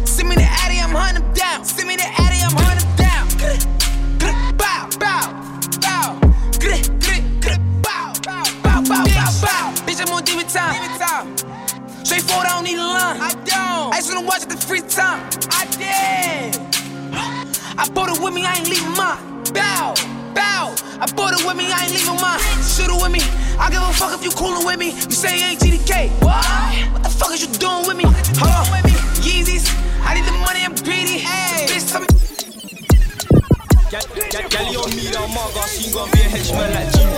Send 0.04 0.28
me 0.28 0.34
the 0.34 0.42
Addy, 0.42 0.80
I'm 0.80 0.90
hunting 0.90 1.22
them 1.22 1.32
down. 1.32 1.64
Send 1.64 1.86
me 1.86 1.94
the 1.94 2.02
Addy, 2.02 2.42
I'm 2.42 2.50
hunting 2.58 2.82
them 2.82 2.96
down. 2.98 3.28
Bow, 4.58 4.90
bow, 4.98 5.30
bow. 5.78 6.18
Bow, 6.58 6.82
bow, 7.80 8.10
bow, 8.20 8.42
bow, 8.58 8.82
bow. 8.82 9.04
Bow. 9.46 9.70
Bitch, 9.86 10.02
I'm 10.04 10.12
on. 10.12 10.24
Demon 10.24 10.48
time. 10.48 10.74
Straightforward, 12.04 12.48
I 12.48 12.50
don't 12.50 12.64
need 12.64 12.78
a 12.78 12.82
line. 12.82 13.20
I 13.20 13.30
don't. 13.46 13.94
I 13.94 13.98
just 13.98 14.12
wanna 14.12 14.26
watch 14.26 14.42
it 14.42 14.48
the 14.48 14.56
free 14.56 14.80
time. 14.80 15.22
I 15.52 15.64
did. 15.78 16.58
I 17.78 17.88
bought 17.94 18.08
it 18.10 18.20
with 18.20 18.34
me, 18.34 18.44
I 18.44 18.56
ain't 18.56 18.68
leaving 18.68 18.90
mine. 18.96 19.44
Bow, 19.54 19.94
bow. 20.34 20.74
I 21.00 21.06
bought 21.14 21.38
it 21.38 21.44
with 21.46 21.56
me, 21.56 21.70
I 21.72 21.84
ain't 21.84 21.92
leaving 21.92 22.20
mine. 22.20 22.40
Shoot 22.62 22.90
it 22.90 22.98
with 23.00 23.12
me. 23.12 23.22
I 23.58 23.70
give 23.70 23.82
a 23.82 23.92
fuck 23.92 24.12
if 24.14 24.24
you 24.24 24.30
coolin' 24.32 24.64
with 24.66 24.78
me. 24.78 24.90
You 24.92 25.14
say 25.14 25.38
you 25.38 25.44
ain't 25.44 25.60
GDK. 25.60 26.10
What? 26.22 26.44
What 26.92 27.02
the 27.02 27.10
fuck 27.10 27.32
is 27.32 27.42
you 27.42 27.52
doing 27.58 27.86
with 27.86 27.96
me? 27.96 28.04
Hold 28.40 28.50
on. 28.50 28.82
Yeezys. 29.22 29.70
I 30.02 30.14
need 30.14 30.24
the 30.24 30.32
money, 30.32 30.64
I'm 30.64 30.74
greedy. 30.74 31.18
Hey. 31.18 31.66
Bitch, 31.66 31.90
tell 31.90 32.00
me. 32.00 32.08
Gally 33.92 34.76
on 34.76 34.90
me, 34.96 35.12
down 35.12 35.28
Marga, 35.30 35.68
she 35.68 35.86
ain't 35.86 35.94
gonna 35.94 36.10
be 36.12 36.20
a 36.20 36.24
henchman 36.24 36.72
like 36.74 36.90
Jimmy. 36.92 37.12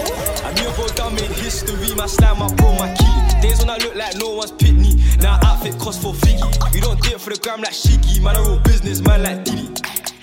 And 0.45 0.55
me 0.59 0.67
and 0.67 0.75
bro 0.75 0.87
done 0.89 1.15
made 1.15 1.31
history, 1.31 1.95
my 1.95 2.07
slime, 2.07 2.39
my 2.39 2.53
bro, 2.55 2.75
my 2.75 2.93
key. 2.95 3.41
Days 3.41 3.61
when 3.61 3.71
I 3.71 3.79
look 3.79 3.95
like 3.95 4.17
no 4.17 4.35
one's 4.35 4.51
picked 4.53 4.75
me. 4.75 5.01
Now 5.21 5.39
outfit 5.45 5.79
cost 5.79 6.03
for 6.03 6.13
figgy. 6.13 6.45
We 6.75 6.81
don't 6.81 7.01
date 7.01 7.21
for 7.21 7.31
the 7.31 7.39
gram 7.39 7.61
like 7.61 7.73
Shiggy, 7.73 8.21
man, 8.23 8.37
a 8.37 8.43
real 8.43 8.59
business 8.61 9.01
man 9.01 9.23
like 9.23 9.45
Diddy. 9.45 9.69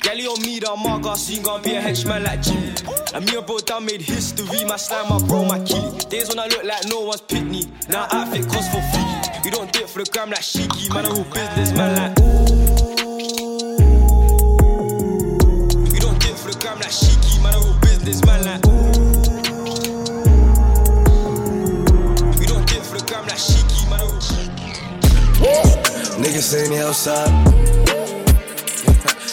Gally 0.01 0.25
on 0.25 0.41
me, 0.41 0.59
down 0.59 0.77
Marga, 0.79 1.15
she 1.15 1.35
ain't 1.35 1.45
gonna 1.45 1.61
be 1.61 1.75
a 1.75 1.81
henchman 1.81 2.23
like 2.23 2.41
Jimmy. 2.41 2.73
And 3.13 3.23
me 3.25 3.37
and 3.37 3.45
bro 3.45 3.59
done 3.59 3.85
made 3.85 4.01
history, 4.01 4.65
my 4.65 4.75
slime, 4.75 5.09
my 5.09 5.19
bro, 5.27 5.45
my 5.45 5.59
key. 5.63 5.81
Days 6.09 6.27
when 6.29 6.39
I 6.39 6.47
look 6.47 6.63
like 6.63 6.87
no 6.87 7.01
one's 7.01 7.21
picked 7.21 7.45
me. 7.45 7.71
Now 7.87 8.07
outfit 8.11 8.47
cost 8.47 8.71
for 8.71 8.79
figgy. 8.79 9.43
We 9.45 9.51
don't 9.51 9.71
date 9.71 9.89
for 9.89 10.03
the 10.03 10.09
gram 10.11 10.29
like 10.29 10.41
Shiggy, 10.41 10.93
man, 10.93 11.05
a 11.05 11.09
real 11.09 11.23
business 11.25 11.71
man 11.73 11.95
like 11.95 12.17
We 15.91 15.99
don't 15.99 16.19
date 16.19 16.37
for 16.37 16.51
the 16.51 16.57
gram 16.59 16.77
like 16.79 16.91
Shiggy, 16.91 17.41
man, 17.43 17.53
a 17.53 17.59
real 17.59 17.79
business 17.79 18.25
man 18.25 18.43
like 18.45 18.63
We 22.39 22.45
don't 22.45 22.67
date 22.67 22.85
for 22.85 22.97
the 22.97 23.05
gram 23.07 23.23
like 23.25 23.37
Shiggy, 23.37 23.89
man, 23.89 23.99
a 23.99 24.05
real 24.05 24.21
Niggas 26.21 26.43
saying 26.43 26.69
they 26.71 26.81
outside. 26.81 28.20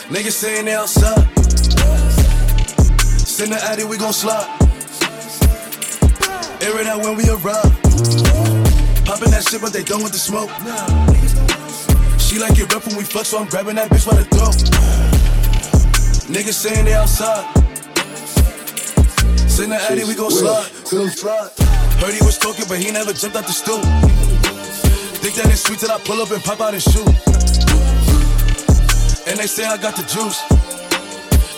Niggas 0.09 0.33
saying 0.33 0.65
they 0.65 0.75
outside. 0.75 1.21
Send 3.29 3.53
the 3.53 3.61
addy, 3.63 3.85
we 3.85 3.99
gon' 3.99 4.15
slide. 4.15 4.49
Air 6.63 6.81
it 6.81 6.87
out 6.87 7.03
when 7.05 7.15
we 7.15 7.29
arrive. 7.29 7.69
Popping 9.05 9.31
that 9.31 9.45
shit, 9.47 9.61
but 9.61 9.75
they 9.75 9.85
done 9.85 10.03
with 10.03 10.13
the 10.13 10.19
smoke. 10.19 10.49
She 12.19 12.39
like 12.39 12.59
it 12.59 12.73
rough 12.73 12.87
when 12.87 12.97
we 12.97 13.05
fuck, 13.05 13.27
so 13.27 13.39
I'm 13.39 13.49
grabbing 13.49 13.77
that 13.77 13.91
bitch 13.91 14.09
by 14.09 14.17
the 14.17 14.25
throat. 14.25 14.57
Niggas 16.33 16.55
saying 16.55 16.87
they 16.87 16.95
outside. 16.95 17.45
Send 19.47 19.73
the 19.73 19.77
addy, 19.77 20.05
we 20.05 20.15
gon' 20.15 20.31
slide. 20.31 20.73
Heard 22.01 22.15
he 22.15 22.25
was 22.25 22.39
talking, 22.39 22.65
but 22.67 22.79
he 22.79 22.91
never 22.91 23.13
jumped 23.13 23.37
out 23.37 23.45
the 23.47 23.53
stool. 23.53 23.83
Think 25.21 25.35
that 25.35 25.53
it's 25.53 25.65
sweet 25.65 25.81
till 25.81 25.93
I 25.93 25.99
pull 25.99 26.23
up 26.23 26.31
and 26.31 26.43
pop 26.43 26.63
out 26.63 26.73
and 26.73 26.83
shoot. 26.83 27.48
And 29.29 29.39
they 29.39 29.47
say 29.47 29.67
I 29.67 29.77
got 29.77 29.95
the 29.95 30.03
juice. 30.09 30.41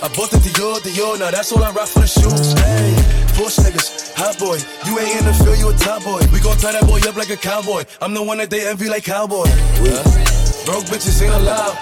I 0.02 0.08
bought 0.16 0.30
the 0.34 0.42
Dior, 0.42 0.82
Dior, 0.82 1.18
now 1.20 1.30
that's 1.30 1.52
all 1.52 1.62
I 1.62 1.70
rock 1.70 1.86
for 1.86 2.00
the 2.00 2.08
shoes. 2.08 2.52
Hey, 2.58 2.98
force 3.38 3.60
niggas, 3.62 4.10
hot 4.16 4.38
boy. 4.42 4.58
You 4.90 4.98
ain't 4.98 5.20
in 5.20 5.24
the 5.24 5.32
field, 5.38 5.56
you 5.56 5.68
a 5.70 5.74
top 5.78 6.02
boy. 6.02 6.18
We 6.32 6.40
gon' 6.40 6.56
tie 6.58 6.72
that 6.72 6.82
boy 6.82 6.98
up 7.06 7.14
like 7.14 7.30
a 7.30 7.36
cowboy. 7.36 7.84
I'm 8.02 8.12
the 8.12 8.24
one 8.24 8.38
that 8.38 8.50
they 8.50 8.66
envy 8.66 8.88
like 8.88 9.04
cowboy. 9.04 9.46
Huh? 9.46 10.02
Broke 10.66 10.84
bitches 10.90 11.22
ain't 11.22 11.32
allowed. 11.32 11.78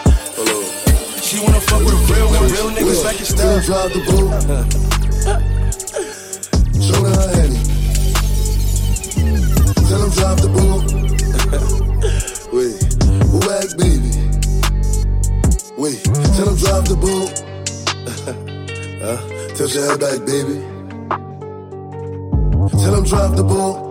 She 1.24 1.41
wanna 1.41 1.61
fuck 1.61 1.80
with 1.80 1.97
a 1.97 2.01
real 2.12 2.28
one, 2.36 2.53
real 2.53 2.68
niggas 2.68 3.05
like 3.09 3.16
your 3.16 3.32
style. 3.32 3.61
drive 3.64 3.89
the 3.97 4.05
boat. 4.05 4.28
Show 6.84 7.01
her 7.01 7.32
Henny. 7.32 7.64
Tell 9.89 10.05
him 10.05 10.12
drive 10.12 10.36
the 10.45 10.53
boat. 10.53 10.84
Wait, 12.53 12.76
whack 13.41 13.72
baby. 13.78 14.27
Wait, 15.78 16.02
tell 16.02 16.48
him 16.48 16.56
drive 16.56 16.88
the 16.90 16.96
boat. 16.98 17.30
huh? 18.98 19.54
Tilt 19.54 19.74
your 19.74 19.86
head 19.86 20.00
back, 20.00 20.18
baby. 20.26 20.58
Tell 22.82 22.98
him 22.98 23.04
drive 23.04 23.36
the 23.36 23.44
boat. 23.46 23.86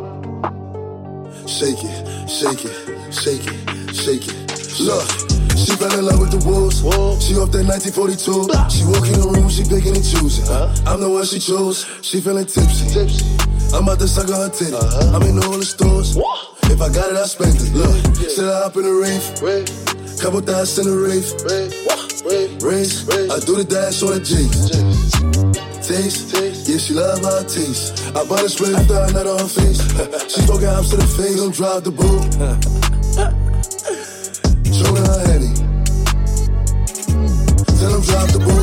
Shake 1.48 1.80
it, 1.80 2.28
shake 2.28 2.66
it, 2.66 2.76
shake 3.16 3.48
it, 3.48 3.96
shake 3.96 4.28
it. 4.28 4.36
Look, 4.84 5.08
She 5.56 5.80
fell 5.80 5.98
in 5.98 6.04
love 6.04 6.20
with 6.20 6.36
the 6.36 6.44
wolves. 6.44 6.84
She 7.24 7.40
off 7.40 7.56
that 7.56 7.64
1942. 7.64 8.52
She 8.68 8.84
walk 8.84 9.08
in 9.08 9.24
the 9.24 9.32
room, 9.32 9.48
she 9.48 9.64
picking 9.64 9.96
and 9.96 10.04
choosing. 10.04 10.44
I'm 10.86 11.00
the 11.00 11.10
one 11.10 11.24
she 11.24 11.40
chose. 11.40 11.88
She 12.02 12.20
feeling 12.20 12.48
tipsy. 12.48 13.00
I'm 13.74 13.88
about 13.88 14.00
to 14.00 14.10
suck 14.10 14.28
on 14.28 14.36
her 14.36 14.50
titty. 14.52 14.76
I'm 14.76 15.24
in 15.24 15.40
all 15.40 15.56
the 15.56 15.64
stores. 15.64 16.18
If 16.68 16.82
I 16.82 16.92
got 16.92 17.16
it, 17.16 17.16
I 17.16 17.24
spend 17.24 17.56
it. 17.56 17.72
Look, 17.72 17.96
said 18.28 18.52
I 18.52 18.68
hop 18.68 18.76
in 18.76 18.84
the 18.84 18.92
rave. 18.92 19.24
Couple 20.22 20.42
thousand 20.42 20.88
in 20.88 20.92
the 20.92 20.98
rave. 20.98 21.32
Race, 22.64 23.08
I 23.08 23.40
do 23.46 23.56
the 23.56 23.64
dash 23.64 24.02
on 24.04 24.10
the 24.12 24.20
G. 24.20 24.50
Taste, 25.82 26.34
yeah, 26.68 26.78
she 26.78 26.94
love 26.94 27.22
my 27.22 27.44
taste. 27.48 28.04
I 28.16 28.26
bought 28.26 28.44
a 28.44 28.50
spray 28.50 28.74
I 28.74 28.84
nut 28.84 29.28
on 29.28 29.40
her 29.44 29.48
face. 29.48 29.80
she 30.34 30.42
smoking 30.42 30.68
hops 30.68 30.90
to 30.90 30.98
the 30.98 31.06
face, 31.06 31.36
don't 31.38 31.54
drive 31.54 31.84
the 31.84 31.92
bull. 31.92 32.24
Show 34.74 34.96
her 34.96 35.20
Henny. 35.28 35.54
Tell 37.80 37.94
him 37.96 38.02
drop 38.02 38.30
the 38.32 38.40
bull. 38.40 38.57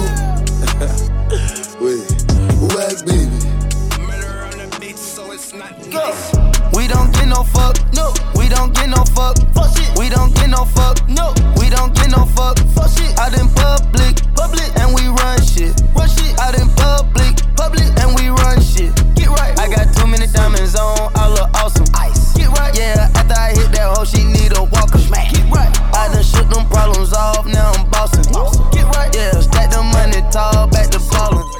Don't 8.55 8.72
get 8.74 8.88
no 8.88 9.02
fuck, 9.16 9.36
fuck 9.52 9.68
shit. 9.76 9.90
We 9.98 10.09
don't 10.09 10.34
get 10.34 10.48
no 10.48 10.64
fuck, 10.64 11.02
no. 11.09 11.34
We 11.59 11.70
don't 11.70 11.94
get 11.94 12.11
no 12.11 12.24
fuck, 12.24 12.59
fuck 12.74 12.90
shit. 12.90 13.11
Out 13.18 13.34
in 13.34 13.48
public, 13.50 14.22
public, 14.34 14.70
and 14.78 14.94
we 14.94 15.11
run 15.11 15.42
shit, 15.42 15.74
run 15.94 16.09
shit. 16.09 16.38
Out 16.38 16.55
in 16.55 16.68
public, 16.78 17.34
public, 17.57 17.86
and 17.98 18.14
we 18.14 18.30
run 18.30 18.61
shit. 18.62 18.94
Get 19.14 19.28
right. 19.28 19.59
I 19.59 19.68
got 19.68 19.92
too 19.94 20.07
many 20.07 20.26
diamonds 20.26 20.74
on, 20.76 21.11
I 21.14 21.28
look 21.28 21.50
awesome. 21.59 21.86
Ice. 21.94 22.34
Get 22.34 22.48
right. 22.55 22.76
Yeah, 22.78 23.11
after 23.14 23.34
I 23.34 23.50
hit 23.50 23.70
that 23.74 23.90
hoe, 23.96 24.05
she 24.05 24.24
need 24.24 24.57
a 24.57 24.62
walker. 24.62 24.98
Smack. 24.98 25.32
Get 25.32 25.50
right. 25.50 25.72
I 25.94 26.12
done 26.12 26.22
shook 26.22 26.48
them 26.48 26.66
problems 26.68 27.12
off, 27.12 27.46
now 27.46 27.73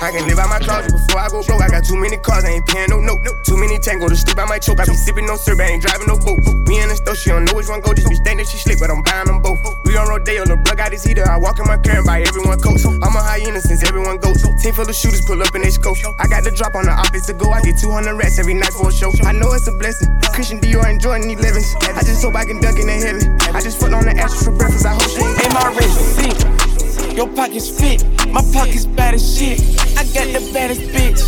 I 0.05 0.13
can 0.13 0.29
live 0.29 0.37
out 0.37 0.53
my 0.53 0.61
closet 0.61 0.93
before 0.93 1.17
I 1.17 1.33
go 1.33 1.41
broke. 1.41 1.65
I 1.65 1.69
got 1.73 1.81
too 1.81 1.97
many 1.97 2.21
cars, 2.21 2.45
I 2.45 2.61
ain't 2.61 2.67
paying 2.69 2.93
no 2.93 3.01
note. 3.01 3.25
Too 3.41 3.57
many 3.57 3.81
tango 3.81 4.05
to 4.05 4.15
sleep, 4.15 4.37
I 4.37 4.45
might 4.45 4.61
choke. 4.61 4.77
I 4.77 4.85
be 4.85 4.93
sipping 4.93 5.25
no 5.25 5.41
syrup, 5.41 5.65
I 5.65 5.73
ain't 5.73 5.81
driving 5.81 6.13
no 6.13 6.21
boat. 6.21 6.45
We 6.69 6.77
in 6.77 6.93
the 6.93 6.97
store, 7.01 7.17
she 7.17 7.33
don't 7.33 7.49
know 7.49 7.57
which 7.57 7.73
one 7.73 7.81
go. 7.81 7.97
Just 7.97 8.13
be 8.13 8.21
think 8.21 8.37
that 8.37 8.49
she 8.53 8.61
sleep, 8.61 8.85
but 8.85 8.93
I'm 8.93 9.01
buying 9.01 9.33
them 9.33 9.41
both. 9.41 9.65
We 9.89 9.97
on 9.97 10.05
Rodeo, 10.05 10.45
the 10.45 10.61
plug 10.61 10.77
got 10.77 10.93
his 10.93 11.09
heater. 11.09 11.25
I 11.25 11.41
walk 11.41 11.57
in 11.57 11.65
my 11.65 11.81
car 11.81 11.97
and 11.97 12.05
buy 12.05 12.21
everyone 12.21 12.61
coats. 12.61 12.85
I'm 12.85 13.01
a 13.01 13.23
hyena 13.25 13.65
since 13.65 13.81
everyone 13.81 14.21
goes. 14.21 14.45
Team 14.61 14.77
full 14.77 14.85
of 14.85 14.93
shooters 14.93 15.25
pull 15.25 15.41
up 15.41 15.57
in 15.57 15.65
they 15.65 15.73
scope. 15.73 15.97
I 16.21 16.29
got 16.29 16.45
the 16.45 16.53
drop 16.53 16.77
on 16.77 16.85
the 16.85 16.93
office 16.93 17.25
to 17.27 17.33
go. 17.33 17.49
I 17.49 17.65
get 17.65 17.81
200 17.81 18.13
rats 18.13 18.37
every 18.37 18.53
night 18.53 18.77
for 18.77 18.89
a 18.89 18.93
show. 18.93 19.09
I 19.25 19.33
know 19.33 19.57
it's 19.57 19.69
a 19.69 19.73
blessing. 19.73 20.13
Christian 20.37 20.61
Dior 20.61 20.85
and 20.85 21.01
Jordan 21.01 21.33
11s. 21.33 21.81
I 21.97 22.05
just 22.05 22.21
hope 22.21 22.37
I 22.37 22.45
can 22.45 22.61
duck 22.61 22.77
in 22.77 22.93
the 22.93 22.97
heaven. 23.01 23.25
I 23.57 23.65
just 23.65 23.81
put 23.81 23.97
on 23.97 24.05
the 24.05 24.13
ashes 24.13 24.45
for 24.45 24.53
breakfast. 24.53 24.85
I 24.85 24.93
hope 25.01 25.09
she 25.09 25.25
ain't 25.25 25.41
in 25.41 25.53
my 25.57 25.73
wrist. 25.73 26.74
Your 27.17 27.29
pockets 27.29 27.69
fit. 27.69 28.05
My 28.29 28.43
pockets 28.53 28.87
bad 28.87 29.15
as 29.15 29.39
shit. 29.39 29.61
I 29.97 30.05
got 30.13 30.27
the 30.33 30.51
baddest 30.53 30.83
bitch. 30.83 31.23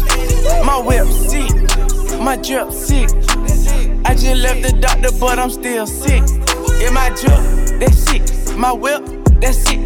My 0.65 0.79
whip 0.79 1.07
sick. 1.07 2.21
My 2.21 2.37
drip 2.37 2.73
sick. 2.73 3.09
I 4.05 4.15
just 4.15 4.43
left 4.43 4.63
the 4.63 4.77
doctor, 4.81 5.11
but 5.19 5.39
I'm 5.39 5.51
still 5.51 5.87
sick. 5.87 6.23
In 6.83 6.95
my 6.95 7.11
drip, 7.11 7.81
that's 7.81 7.99
sick. 7.99 8.23
My 8.57 8.73
whip, 8.73 9.03
that's 9.41 9.59
sick. 9.59 9.81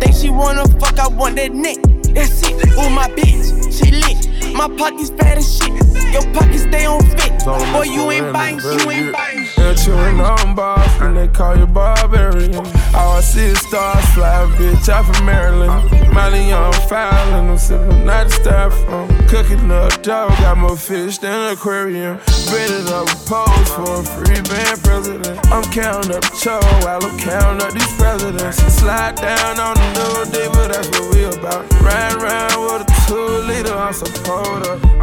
Think 0.00 0.14
she 0.14 0.30
wanna 0.30 0.64
fuck, 0.80 0.98
I 0.98 1.08
want 1.08 1.36
that 1.36 1.52
neck. 1.52 1.78
That's 2.14 2.42
it. 2.42 2.54
Ooh, 2.78 2.90
my 2.90 3.08
bitch, 3.08 3.72
she 3.76 3.90
lit. 3.90 4.35
My 4.56 4.68
pockets 4.68 5.10
fat 5.10 5.36
as 5.36 5.56
shit. 5.56 5.68
Your 6.12 6.22
pockets 6.32 6.62
stay 6.62 6.86
on 6.86 7.02
fit. 7.10 7.44
Boy, 7.44 7.82
you 7.82 8.10
ain't 8.10 8.32
buying, 8.32 8.58
you 8.58 8.90
ain't 8.90 9.12
buying. 9.12 9.46
They're 9.56 9.74
chewing 9.74 10.20
on 10.20 10.54
boss 10.54 11.00
and 11.00 11.16
they 11.16 11.28
call 11.28 11.56
you 11.56 11.66
barbarian. 11.66 12.54
All 12.94 13.18
I 13.18 13.20
see 13.20 13.44
is 13.44 13.58
stars 13.60 14.04
fly, 14.14 14.46
bitch, 14.56 14.88
out 14.88 15.04
from 15.04 15.26
Maryland. 15.26 15.90
Miley 16.12 16.52
on 16.52 16.72
fire, 16.88 17.12
and 17.36 17.50
I'm 17.50 17.58
sipping 17.58 18.06
not 18.06 18.28
styrofoam. 18.28 19.28
Cooking 19.28 19.70
up 19.70 20.02
dough, 20.02 20.28
got 20.40 20.56
more 20.56 20.76
fish 20.76 21.18
than 21.18 21.32
an 21.32 21.52
aquarium. 21.52 22.18
Ready 22.50 22.82
to 22.88 23.04
pose 23.26 23.68
for 23.76 24.00
a 24.00 24.02
free 24.02 24.40
band 24.48 24.82
president. 24.82 25.38
I'm 25.52 25.64
counting 25.70 26.16
up 26.16 26.22
the 26.22 26.36
show 26.36 26.60
while 26.82 27.04
I'm 27.04 27.18
counting 27.18 27.66
up 27.66 27.72
these 27.74 27.96
presidents. 27.96 28.56
Slide 28.74 29.16
down 29.16 29.60
on 29.60 29.74
the 29.74 29.88
new 29.98 30.32
diva, 30.32 30.68
that's 30.72 30.88
what 30.88 31.14
we 31.14 31.24
about. 31.24 31.70
Ride 31.82 32.14
around 32.16 32.56
with 32.64 32.88
a 32.88 33.06
two 33.06 33.26
liter, 33.46 33.74
I'm 33.74 33.92
so 33.92 34.06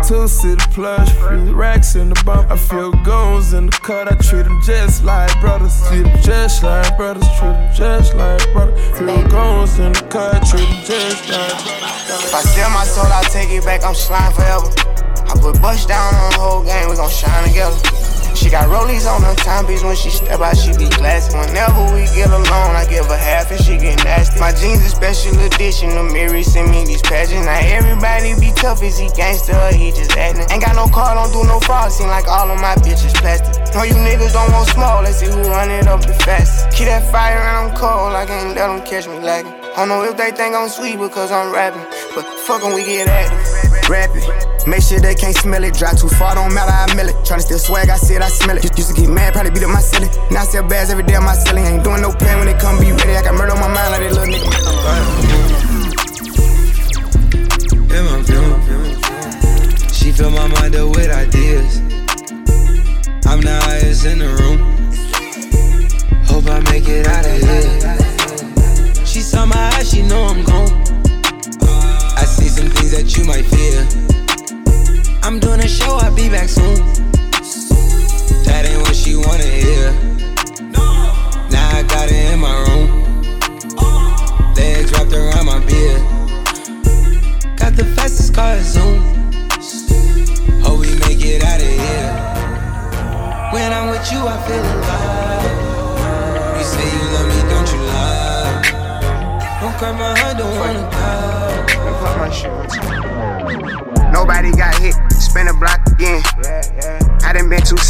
Two 0.08 0.28
city 0.28 0.62
plush, 0.72 1.10
free 1.14 1.52
racks 1.54 1.96
in 1.96 2.10
the 2.10 2.24
bump. 2.26 2.52
I 2.52 2.58
feel 2.58 2.92
goons 3.04 3.54
in 3.54 3.68
the 3.68 3.72
cut, 3.72 4.12
I 4.12 4.16
treat 4.16 4.44
them 4.44 4.62
just 4.62 5.04
like 5.04 5.32
brothers. 5.40 5.82
Treat 5.88 6.04
them 6.04 6.22
just 6.22 6.62
like 6.62 6.98
brothers, 6.98 7.28
treat 7.40 7.54
them 7.54 7.74
just 7.74 8.14
like 8.16 8.44
brothers. 8.52 9.00
Feel 9.00 9.24
goons 9.30 9.80
in 9.80 9.94
the 9.94 10.06
cut, 10.10 10.46
treat 10.46 10.68
them 10.68 10.84
just 10.84 11.30
like 11.30 11.56
brothers. 11.56 12.26
If 12.26 12.34
I 12.36 12.42
sell 12.42 12.70
my 12.72 12.84
soul, 12.84 13.06
I'll 13.06 13.24
take 13.32 13.50
it 13.50 13.64
back, 13.64 13.84
I'm 13.84 13.96
slime 13.96 14.34
forever. 14.34 14.68
I 15.24 15.40
put 15.40 15.62
bust 15.62 15.88
down 15.88 16.14
on 16.14 16.32
the 16.32 16.38
whole 16.38 16.64
game, 16.64 16.90
we 16.90 16.96
gon' 16.96 17.10
shine 17.10 17.48
together. 17.48 18.03
She 18.44 18.50
got 18.50 18.68
rollies 18.68 19.08
on 19.08 19.24
her 19.24 19.36
timepiece 19.36 19.84
when 19.88 19.96
she 19.96 20.10
step 20.10 20.42
out, 20.42 20.58
she 20.58 20.76
be 20.76 20.90
classy. 20.92 21.32
Whenever 21.32 21.96
we 21.96 22.04
get 22.12 22.28
alone, 22.28 22.76
I 22.76 22.86
give 22.90 23.06
her 23.08 23.16
half 23.16 23.50
and 23.52 23.64
she 23.64 23.78
get 23.78 24.04
nasty. 24.04 24.38
My 24.38 24.52
jeans 24.52 24.84
a 24.84 24.90
special 24.90 25.40
edition, 25.40 25.96
the 25.96 26.04
mirror 26.04 26.44
send 26.44 26.70
me 26.70 26.84
these 26.84 27.02
patches. 27.02 27.40
Now 27.46 27.56
everybody 27.64 28.36
be 28.36 28.52
tough, 28.52 28.84
is 28.84 29.00
he 29.00 29.08
gangster 29.16 29.56
or 29.56 29.72
he 29.72 29.92
just 29.92 30.18
acting? 30.18 30.44
Ain't 30.52 30.62
got 30.62 30.76
no 30.76 30.92
car, 30.92 31.16
don't 31.16 31.32
do 31.32 31.48
no 31.48 31.62
fraud, 31.62 31.94
seem 31.94 32.10
like 32.10 32.28
all 32.28 32.52
of 32.52 32.60
my 32.60 32.76
bitches 32.84 33.16
plastic. 33.16 33.64
No, 33.74 33.84
you 33.84 33.96
niggas 33.96 34.34
don't 34.34 34.52
want 34.52 34.68
small, 34.68 35.02
let's 35.02 35.24
see 35.24 35.28
who 35.28 35.40
run 35.48 35.72
it 35.72 35.88
up 35.88 36.02
the 36.02 36.14
fastest. 36.14 36.76
Keep 36.76 36.88
that 36.88 37.10
fire 37.14 37.40
and 37.40 37.72
I'm 37.72 37.78
cold, 37.78 38.12
I 38.12 38.26
can't 38.26 38.58
let 38.58 38.68
them 38.68 38.84
catch 38.84 39.08
me 39.08 39.20
lagging. 39.24 39.54
I 39.54 39.88
don't 39.88 39.88
know 39.88 40.04
if 40.04 40.18
they 40.18 40.32
think 40.32 40.54
I'm 40.54 40.68
sweet 40.68 41.00
because 41.00 41.32
I'm 41.32 41.54
rapping, 41.54 41.88
but 42.14 42.26
fuck 42.44 42.62
'em, 42.62 42.74
we 42.74 42.84
get 42.84 43.08
active. 43.08 43.53
Rapping. 43.90 44.24
Make 44.66 44.82
sure 44.82 45.00
they 45.00 45.14
can't 45.14 45.36
smell 45.36 45.64
it. 45.64 45.74
Drive 45.74 46.00
too 46.00 46.08
far, 46.08 46.36
don't 46.36 46.54
matter, 46.54 46.72
I 46.72 46.96
mill 46.96 47.10
it. 47.10 47.16
Tryna 47.26 47.42
steal 47.42 47.60
swag, 47.60 47.90
I 47.90 47.98
said 47.98 48.22
I 48.22 48.30
smell 48.30 48.58
it. 48.58 48.64
Used 48.78 48.96
to 48.96 49.02
get 49.02 49.10
mad, 49.10 49.34
probably 49.34 49.52
beat 49.52 49.64
up 49.64 49.72
my 49.72 49.82
silly. 49.82 50.08
Now 50.32 50.42
I 50.42 50.46
sell 50.46 50.64
bags 50.68 50.90
every 50.90 51.04
day 51.04 51.16
on 51.16 51.24
my 51.26 51.34
silly. 51.36 51.62
Ain't 51.62 51.84
doing 51.84 52.02
no 52.02 52.12
plan 52.12 52.38
when 52.38 52.48
they 52.48 52.54
come 52.58 52.80
be 52.80 52.92
ready. 52.92 53.16
I 53.16 53.22
got 53.24 53.36
murder 53.36 53.52
on 53.52 53.60
my 53.60 53.68
mind 53.68 53.92
like 53.92 54.02
that 54.02 54.14
little 54.14 54.32
nigga. 54.32 54.50
In 57.94 58.06
my 58.06 58.22
view, 58.24 58.56
she 59.94 60.12
fill 60.12 60.32
my 60.32 60.48
mind 60.48 60.76
up 60.76 60.90
with 60.96 61.12
ideas. 61.12 61.82
I'm 63.28 63.42
the 63.42 63.60
highest 63.64 64.06
in 64.06 64.20
the 64.20 64.28
room. 64.40 64.60
Hope 66.26 66.48
I 66.48 66.60
make 66.72 66.88
it 66.88 67.06
out 67.08 67.26
of 67.26 67.32
here. 67.42 69.06
She 69.06 69.22
saw 69.22 69.46
my 69.46 69.56
eyes, 69.76 69.90
she 69.92 70.02
know 70.04 70.24
I'm 70.24 70.44
gone. 70.44 71.03
That 72.94 73.18
you 73.18 73.24
might 73.26 73.44
fear. 73.50 73.82
I'm 75.24 75.40
doing 75.40 75.60
a 75.62 75.68
show, 75.68 75.98
I'll 75.98 76.16
be 76.16 76.30
back 76.30 76.48
soon. 76.48 76.78
That 78.46 78.70
ain't 78.70 78.82
what 78.84 78.96
she 78.96 79.16
wanna 79.16 79.50
hear. 79.50 79.92
Now 81.50 81.70
I 81.74 81.82
got 81.90 82.12
it 82.12 82.34
in 82.34 82.40
my 82.40 82.54
room. 82.66 82.88
Legs 84.54 84.92
wrapped 84.92 85.12
around 85.12 85.46
my 85.48 85.58
beard. 85.66 86.02
Got 87.58 87.74
the 87.76 87.86
fastest 87.96 88.36
car 88.36 88.62
Zoom. 88.62 89.02
Hope 90.62 90.82
we 90.82 90.94
make 91.02 91.26
it 91.26 91.42
out 91.44 91.62
of 91.66 91.74
here. 91.84 92.14
When 93.54 93.74
I'm 93.74 93.90
with 93.90 94.06
you, 94.12 94.22
I 94.22 94.38
feel 94.46 94.66
alive. 94.78 95.50
You 96.58 96.64
say 96.64 96.86
you 96.94 97.04
love 97.16 97.28
me, 97.34 97.40
don't 97.50 97.70
you 97.74 97.82
lie? 97.90 99.58
Don't 99.62 99.76
cry 99.80 99.92
my 99.94 100.14
heart, 100.20 100.38
don't 100.38 100.56
wanna 100.60 100.92
die. 100.92 101.24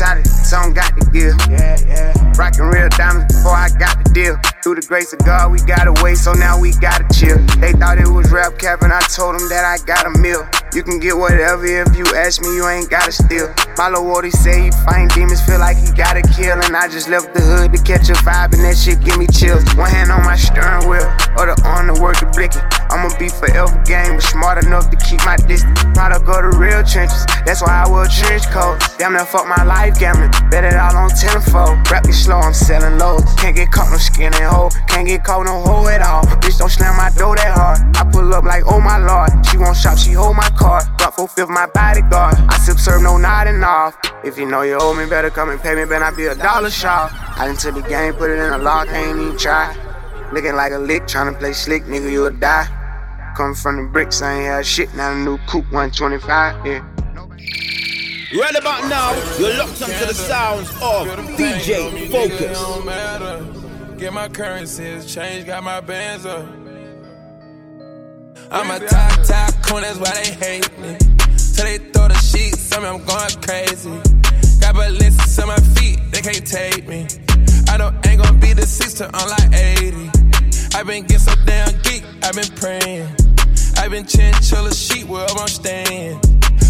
Done 0.03 0.17
been 0.17 0.23
too 0.23 0.29
solid, 0.29 0.45
so 0.45 0.57
I 0.57 0.71
got 0.73 0.95
the 0.95 1.05
gear. 1.11 1.31
Rockin' 2.37 2.65
real 2.65 2.89
diamonds 2.89 3.33
before 3.33 3.55
I 3.55 3.69
got 3.79 4.02
deal. 4.13 4.37
Through 4.63 4.75
the 4.75 4.85
grace 4.87 5.11
of 5.11 5.19
God, 5.25 5.51
we 5.51 5.59
got 5.65 5.87
away, 5.87 6.15
so 6.15 6.31
now 6.33 6.57
we 6.59 6.71
gotta 6.79 7.03
chill. 7.11 7.37
They 7.59 7.73
thought 7.73 7.97
it 7.97 8.07
was 8.07 8.31
rap 8.31 8.57
cap, 8.57 8.81
and 8.81 8.93
I 8.93 9.01
told 9.11 9.35
them 9.35 9.49
that 9.49 9.65
I 9.65 9.83
got 9.83 10.05
a 10.05 10.13
meal. 10.21 10.47
You 10.73 10.81
can 10.81 10.97
get 10.97 11.17
whatever 11.17 11.65
if 11.65 11.93
you 11.97 12.05
ask 12.15 12.41
me, 12.41 12.55
you 12.55 12.65
ain't 12.65 12.89
gotta 12.89 13.11
steal. 13.11 13.53
My 13.77 13.89
lil' 13.89 14.05
Wardy 14.05 14.31
say 14.31 14.69
he 14.69 14.71
find 14.85 15.09
demons, 15.11 15.41
feel 15.45 15.59
like 15.59 15.77
he 15.77 15.91
gotta 15.93 16.21
kill. 16.33 16.57
And 16.61 16.77
I 16.77 16.87
just 16.87 17.09
left 17.09 17.33
the 17.33 17.41
hood 17.41 17.73
to 17.73 17.79
catch 17.83 18.09
a 18.09 18.17
vibe, 18.25 18.53
and 18.53 18.63
that 18.63 18.77
shit 18.77 19.01
give 19.03 19.17
me 19.17 19.27
chills. 19.27 19.61
One 19.75 19.89
hand 19.89 20.09
on 20.09 20.23
my 20.23 20.37
steering 20.37 20.87
wheel, 20.89 21.05
other 21.37 21.57
on 21.65 21.89
the 21.89 21.97
work 22.01 22.21
the 22.21 22.29
blicky. 22.31 22.61
I'ma 22.93 23.09
be 23.17 23.29
forever 23.29 23.73
game, 23.85 24.17
but 24.17 24.25
smart 24.25 24.63
enough 24.63 24.89
to 24.89 24.97
keep 24.97 25.21
my 25.25 25.35
distance. 25.35 25.77
Product 25.93 26.25
of 26.25 26.41
the 26.45 26.53
real 26.57 26.81
trenches, 26.85 27.25
that's 27.45 27.61
why 27.61 27.85
I 27.85 27.89
wear 27.89 28.05
trench 28.09 28.47
coats. 28.49 28.97
Damn 28.97 29.13
near 29.13 29.25
fuck 29.25 29.45
my 29.45 29.61
life 29.65 29.99
gambling, 29.99 30.31
bet 30.49 30.63
it 30.63 30.73
all 30.73 30.95
on 30.95 31.09
tenfold. 31.13 31.85
Rap 31.89 32.05
me 32.05 32.13
slow, 32.13 32.39
I'm 32.39 32.53
selling 32.53 32.97
lows. 32.97 33.25
Can't 33.37 33.55
get 33.55 33.69
caught 33.69 33.91
no 33.91 34.01
skin 34.03 34.33
and 34.33 34.43
hole, 34.43 34.69
can't 34.87 35.07
get 35.07 35.23
caught 35.23 35.45
no 35.45 35.61
hole 35.61 35.87
at 35.87 36.01
all. 36.01 36.23
Bitch, 36.43 36.57
don't 36.59 36.69
slam 36.69 36.95
my 36.97 37.09
door 37.17 37.35
that 37.35 37.51
hard. 37.55 37.79
I 37.95 38.09
pull 38.11 38.33
up 38.33 38.43
like, 38.43 38.63
oh 38.67 38.79
my 38.79 38.97
lord. 38.97 39.31
She 39.47 39.57
won't 39.57 39.77
shop, 39.77 39.97
she 39.97 40.11
hold 40.11 40.35
my 40.35 40.49
card. 40.59 40.83
Got 40.97 41.15
full 41.15 41.27
fifth 41.27 41.49
my 41.49 41.67
bodyguard. 41.73 42.35
I 42.49 42.57
sip 42.57 42.77
serve, 42.77 43.01
no 43.01 43.17
nodding 43.17 43.63
off. 43.63 43.97
If 44.23 44.37
you 44.37 44.45
know 44.45 44.61
you 44.61 44.77
owe 44.79 44.93
me, 44.93 45.05
better 45.05 45.29
come 45.29 45.49
and 45.49 45.59
pay 45.59 45.75
me, 45.75 45.85
better 45.85 45.99
not 45.99 46.17
be 46.17 46.25
a 46.25 46.35
dollar 46.35 46.69
short. 46.69 47.11
I 47.39 47.45
done 47.45 47.57
took 47.57 47.75
the 47.75 47.81
game, 47.81 48.13
put 48.13 48.29
it 48.29 48.39
in 48.39 48.53
a 48.53 48.57
lock, 48.57 48.89
I 48.89 48.97
ain't 48.97 49.19
even 49.19 49.37
try. 49.37 49.75
Looking 50.31 50.55
like 50.55 50.71
a 50.71 50.79
lick, 50.79 51.03
tryna 51.03 51.37
play 51.37 51.53
slick, 51.53 51.83
nigga, 51.83 52.11
you'll 52.11 52.31
die. 52.31 52.67
Come 53.35 53.55
from 53.55 53.77
the 53.77 53.83
bricks, 53.91 54.21
I 54.21 54.33
ain't 54.33 54.45
had 54.45 54.65
shit, 54.65 54.93
now 54.95 55.13
the 55.13 55.19
new 55.19 55.37
coupe 55.47 55.65
125, 55.71 56.65
yeah. 56.65 56.89
Right 58.35 58.55
about 58.55 58.89
now, 58.89 59.13
you're 59.37 59.55
locked 59.57 59.81
onto 59.81 60.05
the 60.05 60.13
sounds 60.13 60.69
of 60.81 61.07
DJ 61.37 62.09
Fokus. 62.09 63.62
Don't. 63.93 63.99
Get 63.99 64.13
my 64.13 64.27
currencies 64.27 65.13
change, 65.13 65.45
got 65.45 65.63
my 65.63 65.79
bands 65.79 66.25
up. 66.25 66.45
I'm 68.51 68.69
a 68.69 68.79
top 68.87 69.23
tycoon, 69.23 69.81
that's 69.81 69.97
why 69.97 70.11
they 70.23 70.31
hate 70.31 70.79
me. 70.79 70.97
So 71.37 71.63
they 71.63 71.77
throw 71.77 72.07
the 72.07 72.15
sheets, 72.15 72.75
on 72.75 72.83
me, 72.83 72.89
I'm 72.89 73.03
going 73.05 73.41
crazy. 73.41 73.91
Got 74.59 74.75
ballistics 74.75 75.39
on 75.39 75.47
my 75.47 75.57
feet, 75.75 75.99
they 76.11 76.21
can't 76.21 76.45
take 76.45 76.87
me. 76.87 77.07
I 77.69 77.77
know 77.77 77.91
ain't 78.05 78.21
gonna 78.21 78.37
be 78.37 78.53
the 78.53 78.65
sister, 78.65 79.09
I'm 79.13 79.29
like 79.29 79.53
80. 79.53 80.09
i 80.75 80.83
been 80.83 81.03
getting 81.03 81.19
so 81.19 81.33
damn 81.45 81.71
geek, 81.81 82.03
i 82.23 82.31
been 82.31 82.51
praying. 82.55 83.07
i 83.77 83.87
been 83.87 84.05
chinchilla 84.05 84.73
sheet 84.73 85.07
wherever 85.07 85.39
I'm 85.39 85.47
staying. 85.47 86.19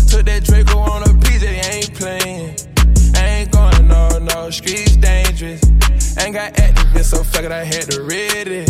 Took 0.09 0.26
that 0.26 0.43
Draco 0.43 0.78
on 0.78 1.03
a 1.03 1.07
PJ, 1.07 1.74
ain't 1.74 1.93
playing. 1.95 2.72
Ain't 3.16 3.51
going 3.51 3.88
no, 3.88 4.20
no, 4.20 4.49
streets 4.49 4.95
dangerous. 4.97 5.61
Ain't 6.18 6.34
got 6.34 6.53
activists, 6.53 7.16
so 7.16 7.24
fuck 7.24 7.43
it, 7.43 7.51
I 7.51 7.64
had 7.64 7.89
to 7.91 8.03
read 8.03 8.47
it. 8.47 8.70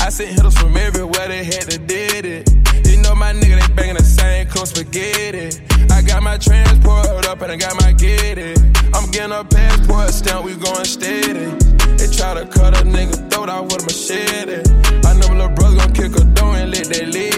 I 0.00 0.10
sent 0.10 0.30
hitters 0.30 0.56
from 0.56 0.76
everywhere, 0.76 1.28
they 1.28 1.44
had 1.44 1.68
to 1.70 1.78
did 1.78 2.24
it. 2.24 2.50
You 2.86 3.02
know 3.02 3.14
my 3.14 3.32
nigga, 3.32 3.60
they 3.60 3.74
banging 3.74 3.96
the 3.96 4.04
same 4.04 4.46
close 4.48 4.70
spaghetti. 4.70 5.60
I 5.90 6.02
got 6.02 6.22
my 6.22 6.38
transport 6.38 7.26
up 7.26 7.42
and 7.42 7.52
I 7.52 7.56
got 7.56 7.74
my 7.80 7.92
get 7.92 8.38
it. 8.38 8.58
I'm 8.94 9.10
getting 9.10 9.32
a 9.32 9.44
passport 9.44 10.10
stamp, 10.10 10.44
we 10.44 10.54
going 10.56 10.84
steady. 10.84 11.54
They 11.98 12.08
try 12.08 12.34
to 12.34 12.46
cut 12.46 12.78
a 12.78 12.82
nigga 12.84 13.30
throat 13.30 13.48
out 13.48 13.64
with 13.64 13.82
a 13.82 13.84
machete. 13.84 14.62
I 15.06 15.12
know 15.14 15.28
little 15.34 15.54
brother 15.54 15.76
gon' 15.76 15.92
kick 15.92 16.16
a 16.16 16.24
door 16.24 16.56
and 16.56 16.70
let 16.70 16.86
that 16.86 17.08
lid 17.08 17.37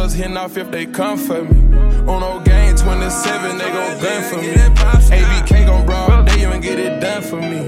cutters 0.00 0.14
hitting 0.14 0.36
off 0.36 0.56
if 0.56 0.70
they 0.70 0.86
come 0.86 1.18
for 1.18 1.42
me. 1.42 1.76
On 2.08 2.20
no 2.20 2.40
game 2.40 2.74
27, 2.74 3.58
they 3.58 3.70
gon' 3.70 4.00
gun 4.00 4.22
for 4.22 4.36
me. 4.36 4.54
ABK 5.10 5.66
gon' 5.66 6.24
they 6.24 6.42
even 6.42 6.60
get 6.60 6.78
it 6.78 7.00
done 7.00 7.22
for 7.22 7.36
me. 7.36 7.58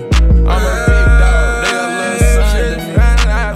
I'm 0.49 0.63
a 0.63 0.85
big 0.87 1.07
dog, 1.21 1.65
they 1.65 1.75
a 1.77 1.89
little 1.99 2.19
son 2.35 2.63
to 2.71 2.77
me. 2.79 2.95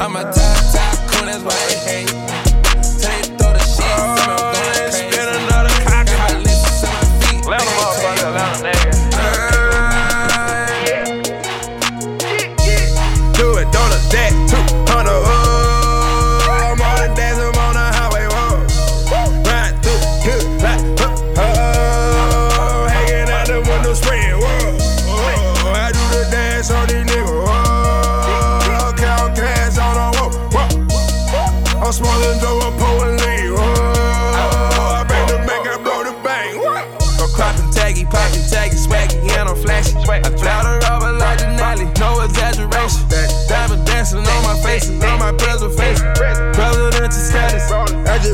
I'm 0.05 0.17
a 0.17 0.23
top, 0.25 0.33
top 0.73 1.25
that's 1.25 1.43
why 1.43 1.57
they 1.69 2.05
hate 2.05 2.16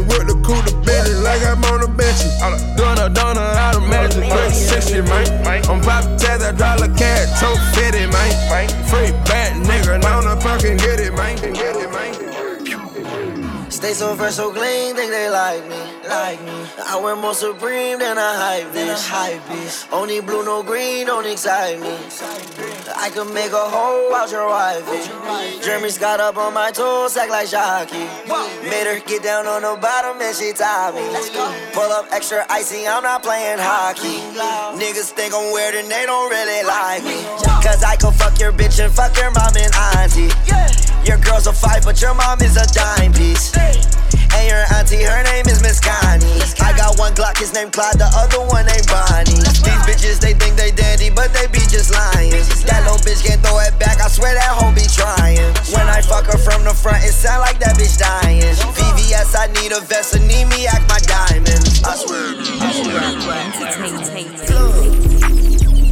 I 0.02 0.04
just 0.04 0.18
work 0.18 0.26
the 0.26 0.34
cool 0.42 0.62
the 0.62 0.74
Bentley 0.84 1.14
like 1.22 1.42
I'm 1.42 1.62
on 1.64 1.82
a 1.82 1.88
bench. 1.88 2.22
Doing 2.76 2.98
a 2.98 3.08
donut 3.10 3.38
out 3.38 3.76
of 3.76 3.82
magic, 3.88 4.28
great 4.30 4.52
shit, 4.52 5.04
man. 5.04 5.62
I'm 5.70 5.80
popping 5.80 6.16
tags, 6.18 6.42
I 6.42 6.52
drive 6.52 6.82
a 6.82 6.88
cat, 6.88 7.28
toe 7.38 7.54
fitted, 7.74 8.10
man. 8.10 8.68
Free 8.88 9.12
bad 9.24 9.62
nigga, 9.64 10.00
now 10.02 10.20
I'm 10.20 10.40
fucking 10.40 10.76
get 10.78 11.00
it, 11.00 11.14
man. 11.14 11.36
Get 11.36 11.76
it, 11.76 11.90
man. 11.92 13.70
Stay 13.70 13.94
so 13.94 14.14
fresh, 14.14 14.34
so 14.34 14.52
clean, 14.52 14.94
think 14.94 15.10
they 15.10 15.28
like 15.30 15.66
me, 15.68 15.80
like 16.08 16.40
me. 16.42 16.52
I 16.86 17.00
wear 17.02 17.16
more 17.16 17.34
supreme 17.34 17.98
than 17.98 18.16
a 18.16 18.20
hype 18.20 18.66
bitch, 18.72 19.08
hype 19.08 19.42
bitch. 19.42 19.88
Only 19.92 20.20
blue, 20.20 20.44
no 20.44 20.62
green, 20.62 21.06
don't 21.06 21.26
excite 21.26 21.80
me. 21.80 21.96
I 23.02 23.10
could 23.10 23.34
make 23.34 23.50
a 23.50 23.58
hole 23.58 24.14
out 24.14 24.30
your 24.30 24.46
wife. 24.46 24.86
Jeremy's 25.60 25.98
got 25.98 26.20
up 26.20 26.36
on 26.36 26.54
my 26.54 26.70
toes, 26.70 27.16
act 27.16 27.30
like 27.30 27.50
jockey. 27.50 28.06
Made 28.62 28.86
her 28.86 29.00
get 29.04 29.24
down 29.24 29.44
on 29.44 29.62
the 29.62 29.76
bottom 29.82 30.22
and 30.22 30.30
she 30.36 30.52
tied 30.52 30.94
me. 30.94 31.02
Pull 31.72 31.90
up 31.90 32.06
extra 32.12 32.46
icy, 32.48 32.86
I'm 32.86 33.02
not 33.02 33.24
playing 33.24 33.58
hockey. 33.58 34.22
Niggas 34.78 35.10
think 35.10 35.34
I'm 35.34 35.52
weird 35.52 35.74
and 35.74 35.90
they 35.90 36.06
don't 36.06 36.30
really 36.30 36.62
like 36.64 37.02
me. 37.02 37.26
Cause 37.66 37.82
I 37.82 37.96
could 37.96 38.14
fuck 38.14 38.38
your 38.38 38.52
bitch 38.52 38.78
and 38.78 38.94
fuck 38.94 39.16
your 39.16 39.32
mom 39.32 39.50
and 39.58 39.74
auntie. 39.98 40.30
Your 41.04 41.18
girl's 41.18 41.48
a 41.48 41.52
five, 41.52 41.82
but 41.82 42.00
your 42.00 42.14
mom 42.14 42.40
is 42.40 42.56
a 42.56 42.66
dime 42.72 43.12
piece. 43.12 43.50
And 44.34 44.44
your 44.48 44.64
auntie, 44.74 45.04
her 45.04 45.22
name 45.24 45.46
is 45.46 45.62
Miss 45.62 45.80
Connie. 45.80 46.40
I 46.60 46.72
got 46.76 46.98
one 46.98 47.12
Glock, 47.14 47.38
his 47.38 47.52
name 47.52 47.70
Clyde, 47.70 47.98
the 47.98 48.08
other 48.16 48.40
one 48.48 48.66
named 48.66 48.86
Bonnie. 48.88 49.38
These 49.38 49.82
bitches, 49.84 50.20
they 50.20 50.34
think 50.34 50.56
they 50.56 50.70
dandy, 50.72 51.10
but 51.10 51.32
they 51.32 51.46
be 51.48 51.60
just 51.68 51.92
lying. 51.92 52.32
That 52.66 52.82
little 52.84 53.00
bitch 53.04 53.24
can't 53.24 53.40
throw 53.42 53.58
it 53.60 53.78
back, 53.78 54.00
I 54.00 54.08
swear 54.08 54.34
that 54.34 54.52
hoe 54.56 54.72
be 54.74 54.86
trying. 54.88 55.42
When 55.72 55.86
I 55.88 56.00
fuck 56.00 56.26
her 56.26 56.38
from 56.38 56.64
the 56.64 56.74
front, 56.74 57.04
it 57.04 57.12
sound 57.12 57.40
like 57.40 57.58
that 57.60 57.76
bitch 57.76 57.98
dying. 57.98 58.42
VVS, 58.76 59.36
I 59.36 59.52
need 59.60 59.72
a 59.72 59.80
vest, 59.80 60.14
and 60.14 60.26
need 60.26 60.46
me 60.48 60.66
act 60.66 60.88
my 60.88 60.98
diamond. 61.04 61.62
I 61.84 61.96
swear. 61.96 62.32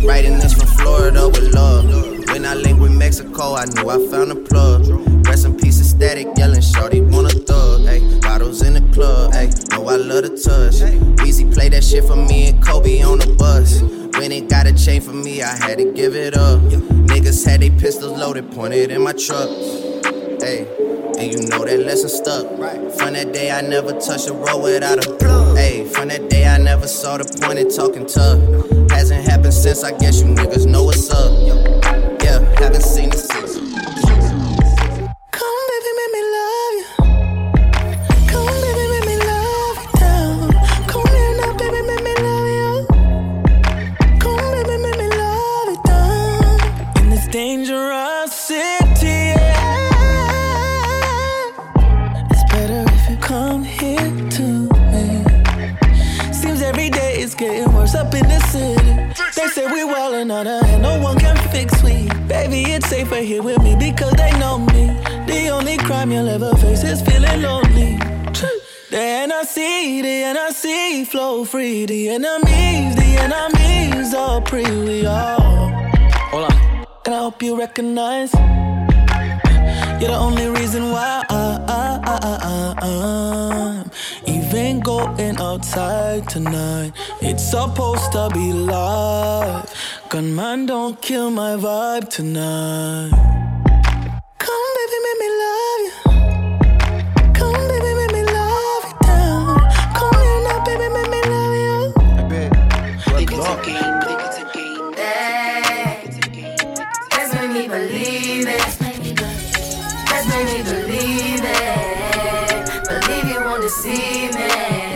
Writing 0.07 0.39
this 0.39 0.55
from 0.55 0.67
Florida 0.67 1.29
with 1.29 1.55
love. 1.55 1.85
When 2.31 2.47
I 2.47 2.55
link 2.55 2.81
with 2.81 2.93
Mexico, 2.93 3.55
I 3.55 3.67
knew 3.67 3.91
I 3.91 3.99
found 4.09 4.33
a 4.33 4.37
plug. 4.37 4.87
Rest 5.27 5.45
in 5.45 5.57
peace, 5.57 5.81
static, 5.87 6.27
yelling, 6.37 6.63
shorty, 6.63 7.01
want 7.01 7.30
love 10.11 10.25
the 10.25 10.37
touch. 10.37 11.27
Easy 11.27 11.45
play 11.45 11.69
that 11.69 11.85
shit 11.85 12.05
for 12.05 12.17
me 12.17 12.49
and 12.49 12.63
Kobe 12.63 13.01
on 13.03 13.19
the 13.21 13.33
bus. 13.35 13.81
When 14.19 14.33
it 14.33 14.51
got 14.51 14.67
a 14.67 14.75
chain 14.75 15.01
for 15.01 15.13
me, 15.13 15.41
I 15.41 15.55
had 15.57 15.79
to 15.79 15.93
give 15.93 16.17
it 16.17 16.37
up. 16.37 16.61
Niggas 17.11 17.47
had 17.47 17.61
they 17.61 17.71
pistols 17.71 18.19
loaded, 18.19 18.51
pointed 18.51 18.91
in 18.91 19.03
my 19.03 19.13
truck. 19.13 19.49
Ayy, 20.43 20.67
and 21.17 21.33
you 21.33 21.49
know 21.49 21.65
that 21.65 21.79
lesson 21.87 22.09
stuck. 22.09 22.45
From 22.99 23.15
that 23.15 23.33
day, 23.33 23.53
I 23.53 23.61
never 23.61 23.93
touched 24.01 24.29
a 24.29 24.33
road 24.33 24.63
without 24.63 25.07
a 25.07 25.15
plug. 25.17 25.57
Ayy, 25.57 25.89
from 25.89 26.09
that 26.09 26.29
day, 26.29 26.45
I 26.45 26.59
never 26.59 26.89
saw 26.89 27.17
the 27.17 27.25
point 27.41 27.61
in 27.61 27.71
talking 27.71 28.07
tough. 28.07 28.41
Hasn't 28.91 29.25
happened 29.25 29.55
since, 29.55 29.85
I 29.85 29.97
guess 29.97 30.21
you 30.21 30.27
niggas 30.27 30.67
know 30.67 30.85
what's 30.85 31.09
up. 31.11 31.31
Yeah, 32.23 32.41
haven't 32.59 32.83
seen 32.83 33.11
it 33.11 33.19
since. 33.19 33.60
Out 60.31 60.47
and 60.47 60.83
no 60.83 61.01
one 61.01 61.19
can 61.19 61.37
fix 61.51 61.83
we. 61.83 62.09
Baby, 62.29 62.63
it's 62.73 62.89
safer 62.89 63.17
here 63.17 63.43
with 63.43 63.63
me 63.63 63.75
because 63.77 64.13
they 64.13 64.31
know 64.39 64.59
me. 64.59 64.87
The 65.27 65.49
only 65.49 65.77
crime 65.79 66.13
you'll 66.13 66.29
ever 66.29 66.55
face 66.57 66.85
is 66.85 67.03
feeling 67.03 67.43
lonely. 67.43 67.97
The 68.91 68.97
NRC, 68.97 70.03
the 70.03 70.17
NRC 70.35 71.07
flow 71.07 71.45
free. 71.45 71.87
The 71.87 72.11
enemies, 72.11 72.97
the 72.97 73.11
enemies 73.27 74.15
are 74.15 74.41
pre. 74.41 74.65
We 74.65 75.07
all. 75.07 75.71
Hold 76.31 76.51
on. 76.51 76.87
And 77.07 77.15
I 77.15 77.19
hope 77.19 77.43
you 77.43 77.59
recognize. 77.59 78.33
You're 80.01 80.11
the 80.11 80.17
only 80.17 80.49
reason 80.49 80.91
why 80.91 81.25
I, 81.29 82.75
I'm 82.83 83.91
even 84.27 84.81
going 84.81 85.37
outside 85.39 86.29
tonight. 86.29 86.93
It's 87.21 87.45
supposed 87.49 88.11
to 88.13 88.31
be 88.33 88.53
live. 88.53 90.00
Gun 90.11 90.35
man, 90.35 90.67
don't 90.67 91.01
kill 91.01 91.31
my 91.31 91.55
vibe 91.55 92.09
tonight. 92.11 93.11
Come, 94.39 94.67
baby, 94.77 94.99
make 95.07 95.19
me 95.23 95.29
love 95.45 95.81
you. 95.87 95.93
Come, 97.33 97.69
baby, 97.69 97.91
make 97.95 98.13
me 98.15 98.23
love 98.25 98.85
you 98.89 98.95
down. 99.07 99.61
Come 99.95 100.17
here 100.21 100.41
now, 100.49 100.65
baby, 100.65 100.89
make 100.97 101.11
me 101.15 101.21
love 101.31 101.55
you. 101.63 101.95
I 102.19 102.23
bet. 102.29 102.51
Think 103.05 103.31
Look, 103.31 103.39
look. 103.39 103.67
Let's 107.13 107.31
make 107.37 107.53
me 107.53 107.69
believe 107.69 108.49
it. 108.49 108.59
Let's 108.59 108.81
make 108.81 110.49
me 110.51 110.63
believe 110.65 111.45
it. 111.45 112.89
Believe 112.89 113.27
you 113.33 113.41
won't 113.45 113.63
deceive 113.63 114.35
me. 114.35 114.90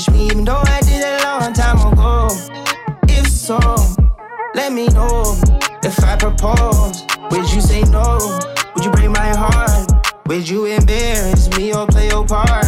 Punish 0.00 0.18
me? 0.18 0.26
Even 0.26 0.44
though 0.44 0.62
I 0.64 0.80
did 0.80 1.02
a 1.02 1.22
long 1.24 1.52
time 1.52 1.92
ago. 1.92 2.28
If 3.08 3.28
so, 3.28 3.58
let 4.54 4.72
me 4.72 4.86
know. 4.88 5.38
If 5.82 6.02
I 6.04 6.16
propose, 6.16 7.04
would 7.30 7.52
you 7.52 7.60
say 7.60 7.82
no? 7.82 8.18
Would 8.74 8.84
you 8.84 8.90
break 8.90 9.10
my 9.10 9.34
heart? 9.36 9.90
Would 10.26 10.48
you 10.48 10.66
embarrass 10.66 11.48
me 11.56 11.74
or 11.74 11.86
play 11.86 12.08
your 12.08 12.26
part? 12.26 12.66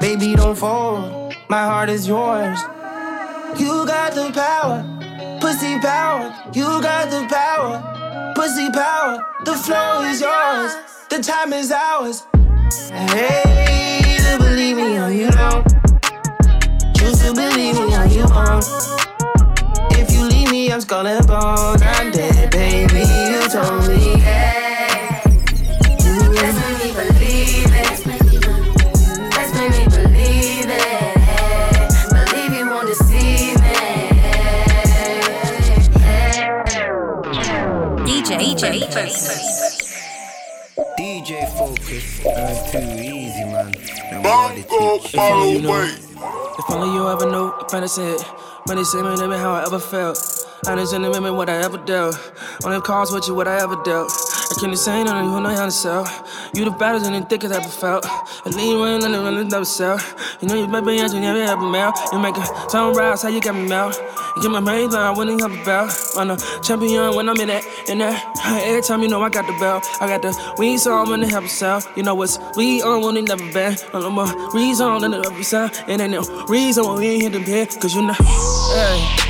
Baby, 0.00 0.34
don't 0.36 0.56
fold. 0.56 1.34
My 1.48 1.64
heart 1.64 1.88
is 1.88 2.06
yours. 2.06 2.60
You 3.58 3.84
got 3.86 4.14
the 4.14 4.30
power, 4.32 4.84
pussy 5.40 5.78
power. 5.80 6.32
You 6.54 6.80
got 6.80 7.10
the 7.10 7.26
power, 7.28 8.32
pussy 8.36 8.70
power. 8.70 9.26
The 9.44 9.54
flow 9.54 10.02
is 10.02 10.20
yours, 10.20 10.76
the 11.08 11.18
time 11.20 11.52
is 11.52 11.72
ours. 11.72 12.26
Hey, 12.90 14.18
to 14.18 14.38
believe 14.38 14.76
me 14.76 14.98
or 14.98 15.10
you 15.10 15.30
don't. 15.30 15.69
Choose 17.10 17.22
to 17.22 17.34
believe 17.34 17.74
me 17.74 17.96
or 17.96 18.06
you 18.06 18.24
won't. 18.28 18.64
If 19.98 20.12
you 20.12 20.22
leave 20.28 20.48
me, 20.52 20.70
I'm 20.70 20.80
skull 20.80 21.04
and 21.08 21.26
bones. 21.26 21.82
I'm 21.82 22.12
dead, 22.12 22.52
baby. 22.52 23.00
You 23.00 23.48
told 23.48 23.88
me. 23.88 24.22
That's 26.30 26.54
made 26.60 26.78
me 26.78 26.92
believe 26.94 27.72
it. 27.74 28.04
That's 29.32 29.52
made 29.56 29.72
me 29.72 29.84
believe 29.90 30.70
it. 30.70 31.14
Believe 32.30 32.52
you 32.56 32.66
want 32.70 32.86
to 32.86 32.94
see 32.94 33.56
me. 33.58 33.74
DJ, 38.06 38.30
DJ 38.38 38.62
Fokus. 38.84 39.18
DJ 40.96 41.30
Fokus. 41.58 42.22
That's 42.22 42.70
too 42.70 42.78
easy, 42.78 43.44
man. 43.46 43.72
Bongo 44.22 44.98
follow 44.98 45.58
away. 45.58 46.09
If 46.22 46.70
only 46.70 46.92
you 46.92 47.08
ever 47.08 47.24
knew, 47.24 47.52
I 47.82 47.86
said, 47.86 48.20
when 48.66 48.76
they 48.76 48.84
say 48.84 49.00
me, 49.02 49.36
how 49.36 49.52
I 49.52 49.64
ever 49.64 49.78
felt. 49.78 50.18
I 50.66 50.74
didn't 50.74 50.88
them 50.90 51.36
what 51.36 51.48
I 51.48 51.62
ever 51.62 51.78
dealt. 51.78 52.18
On 52.64 52.72
them 52.72 52.82
calls 52.82 53.10
with 53.10 53.26
you, 53.26 53.34
what 53.34 53.48
I 53.48 53.62
ever 53.62 53.76
dealt. 53.82 54.10
I 54.50 54.54
can't 54.60 54.76
say 54.76 55.04
nothing, 55.04 55.30
you 55.30 55.40
know 55.40 55.48
how 55.50 55.66
to 55.66 55.70
sell. 55.70 56.04
You 56.54 56.64
the 56.64 56.72
baddest 56.72 57.06
and 57.06 57.14
the 57.14 57.28
thickest 57.28 57.54
I 57.54 57.58
ever 57.58 57.68
felt. 57.68 58.04
And 58.44 58.54
lean 58.56 58.78
running 58.78 59.14
and 59.14 59.22
running 59.22 59.46
never 59.46 59.64
sell. 59.64 60.00
You 60.40 60.48
know 60.48 60.56
you 60.56 60.66
baby 60.66 60.98
and 60.98 61.12
you 61.12 61.20
never 61.20 61.44
have 61.46 61.62
a. 61.62 61.94
You 62.12 62.18
make 62.18 62.36
a 62.36 62.44
sunrise, 62.68 63.22
how 63.22 63.28
you 63.28 63.40
got 63.40 63.54
me 63.54 63.68
mouth. 63.68 63.96
You 64.34 64.42
get 64.42 64.50
my 64.50 64.60
brains 64.60 64.92
down, 64.92 65.02
I 65.02 65.16
wouldn't 65.16 65.40
have 65.40 65.52
a 65.52 65.64
bell. 65.64 65.88
I'm 66.16 66.30
a 66.30 66.36
champion 66.62 67.14
when 67.14 67.28
I'm 67.28 67.38
in 67.40 67.46
that, 67.46 67.64
in 67.88 67.98
that. 67.98 68.18
Every 68.66 68.82
time 68.82 69.02
you 69.02 69.08
know 69.08 69.22
I 69.22 69.28
got 69.28 69.46
the 69.46 69.56
bell. 69.60 69.82
I 70.00 70.08
got 70.08 70.22
the 70.22 70.54
weed 70.58 70.78
song 70.78 71.10
when 71.10 71.22
a 71.22 71.48
sound. 71.48 71.84
You 71.96 72.02
know 72.02 72.16
what's 72.16 72.38
we 72.56 72.82
on 72.82 73.02
when 73.02 73.14
they 73.14 73.22
never 73.22 73.52
been. 73.52 73.76
No 73.92 74.10
more 74.10 74.50
reason 74.52 75.00
than 75.00 75.12
the 75.12 75.18
every 75.30 75.44
sound. 75.44 75.72
It 75.86 76.00
ain't 76.00 76.10
no 76.10 76.22
reason 76.46 76.84
why 76.84 76.98
we 76.98 77.06
ain't 77.06 77.22
hit 77.22 77.32
the 77.34 77.44
bed. 77.44 77.68
Cause 77.80 77.94
you 77.94 78.02
know, 78.02 78.14
hey. 78.14 79.29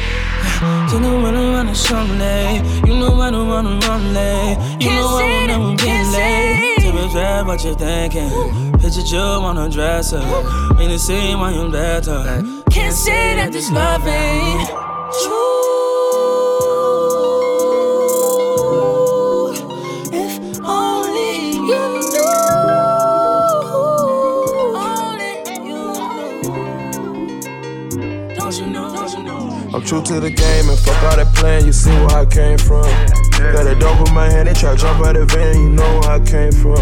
You 0.61 1.01
know 1.01 1.25
I 1.25 1.31
don't 1.31 1.53
wanna 1.53 1.75
someday. 1.75 2.59
Eh? 2.59 2.87
You 2.87 2.99
know 2.99 3.19
I 3.19 3.31
don't 3.31 3.49
wanna 3.49 3.79
run 3.87 4.13
late. 4.13 4.59
You 4.79 4.91
know 4.91 5.17
I 5.17 5.25
will 5.25 5.47
never 5.47 5.77
be 5.77 5.91
late. 6.13 6.93
Be 6.93 7.09
fair, 7.15 7.45
what 7.47 7.65
you 7.65 7.75
thinking? 7.75 8.31
Picture 8.79 9.01
you 9.01 9.19
on 9.21 9.57
a 9.57 9.71
dresser. 9.71 10.21
In 10.79 10.91
the 10.91 10.99
same 10.99 11.41
while 11.41 11.55
you're 11.55 11.71
better. 11.71 12.43
Can't 12.71 12.95
say 12.95 13.37
that 13.37 13.53
this 13.53 13.71
love 13.71 14.07
ain't 14.07 14.69
true. 15.25 15.60
True 29.91 30.03
to 30.03 30.20
the 30.20 30.30
game 30.30 30.70
and 30.70 30.78
fuck 30.78 31.03
all 31.03 31.16
that 31.16 31.34
plan, 31.34 31.66
you 31.66 31.72
see 31.72 31.91
where 31.91 32.22
I 32.22 32.24
came 32.24 32.59
from. 32.59 32.86
Got 33.51 33.66
a 33.66 33.74
dope 33.74 34.07
in 34.07 34.14
my 34.14 34.30
hand, 34.30 34.47
they 34.47 34.55
try 34.55 34.76
to 34.76 34.78
jump 34.78 35.05
out 35.05 35.16
the 35.16 35.26
van, 35.26 35.59
you 35.59 35.70
know 35.70 35.99
where 35.99 36.14
I 36.14 36.20
came 36.22 36.53
from. 36.53 36.78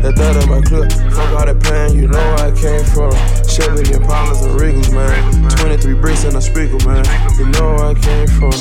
That 0.00 0.16
thought 0.16 0.40
in 0.40 0.48
my 0.48 0.62
clip, 0.64 0.88
fuck 1.12 1.28
all 1.36 1.44
that 1.44 1.60
plan, 1.60 1.92
you 1.92 2.08
know 2.08 2.16
where 2.16 2.48
I 2.48 2.50
came 2.56 2.88
from. 2.88 3.12
Chevy 3.44 3.84
Impalas 3.92 4.48
and 4.48 4.56
Regals, 4.56 4.88
man. 4.96 5.12
23 5.60 5.92
bricks 6.00 6.24
in 6.24 6.34
a 6.34 6.40
speaker, 6.40 6.80
man. 6.88 7.04
You 7.36 7.52
know 7.52 7.76
where 7.76 7.92
I 7.92 7.94
came 8.00 8.28
from. 8.40 8.56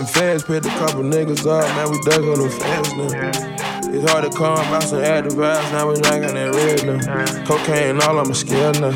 Them 0.00 0.06
fans 0.08 0.44
picked 0.44 0.64
a 0.64 0.72
couple 0.80 1.04
niggas 1.04 1.44
up, 1.44 1.68
man. 1.76 1.92
We 1.92 2.00
dug 2.00 2.24
on 2.24 2.40
them 2.40 2.48
feds 2.48 2.94
now. 2.96 3.65
It's 3.88 4.10
hard 4.10 4.24
to 4.24 4.36
come 4.36 4.58
out 4.58 4.82
some 4.82 4.98
active 4.98 5.34
vibes, 5.34 5.70
now 5.70 5.86
we 5.88 5.94
drinking 6.00 6.34
that 6.34 6.50
red 6.58 6.82
now. 6.82 7.46
Cocaine 7.46 8.02
all 8.02 8.18
on 8.18 8.26
my 8.26 8.34
scale 8.34 8.72
now. 8.74 8.90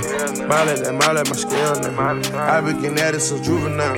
Molly 0.50 0.74
that 0.82 0.90
Molly 0.90 1.22
my 1.22 1.36
scale 1.38 1.78
now. 1.78 1.94
I 2.34 2.60
been 2.60 2.82
getting 2.82 2.98
at 2.98 3.14
it 3.14 3.20
since 3.20 3.46
juvenile. 3.46 3.94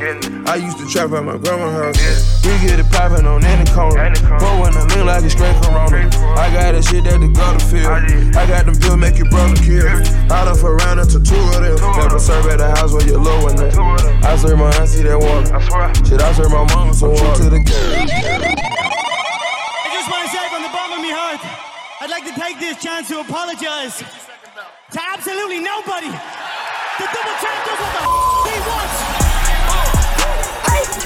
I 0.46 0.56
used 0.56 0.76
to 0.78 0.86
trap 0.86 1.12
at 1.12 1.24
my 1.24 1.38
grandma's 1.38 1.96
house. 1.96 2.44
We 2.44 2.52
get 2.60 2.78
it 2.78 2.86
poppin' 2.92 3.24
on 3.24 3.42
any 3.44 3.64
corner. 3.72 4.12
Pour 4.36 4.52
when 4.60 4.76
I 4.76 4.84
lean 4.92 5.06
like 5.06 5.24
it's 5.24 5.32
straight 5.32 5.56
corona. 5.64 6.12
I 6.36 6.52
got 6.52 6.76
that 6.76 6.84
shit 6.84 7.04
that 7.04 7.24
the 7.24 7.28
gutter 7.32 7.64
feel. 7.72 7.88
I 8.36 8.44
got 8.44 8.68
them 8.68 8.76
pills 8.76 9.00
make 9.00 9.16
your 9.16 9.32
brother 9.32 9.56
kill. 9.64 9.88
Done 10.28 10.56
for 10.60 10.76
round 10.76 11.00
into 11.00 11.24
two 11.24 11.40
of 11.56 11.64
them. 11.64 11.80
Never 11.96 12.20
serve 12.20 12.46
at 12.52 12.60
the 12.60 12.68
house 12.68 12.92
where 12.92 13.06
you're 13.08 13.16
low 13.16 13.48
in 13.48 13.56
it. 13.56 13.72
I 14.22 14.36
serve 14.36 14.58
my 14.60 14.68
auntie 14.76 15.08
that 15.08 15.16
water. 15.16 15.56
Shit, 16.04 16.20
I 16.20 16.32
serve 16.36 16.52
my 16.52 16.68
mama 16.68 16.92
some 16.92 17.16
water. 17.16 17.44
to 17.44 17.50
the 17.50 17.64
game. 17.64 18.98
to 22.34 22.40
take 22.40 22.58
this 22.58 22.82
chance 22.82 23.08
to 23.08 23.20
apologize 23.20 23.98
to 23.98 25.00
absolutely 25.12 25.58
nobody. 25.58 26.08
The 26.08 27.06
double 27.08 27.36
champ 27.40 27.64
does 27.66 27.78
what 27.80 27.92
the 27.92 28.02
he 28.50 28.60
wants. 28.68 29.22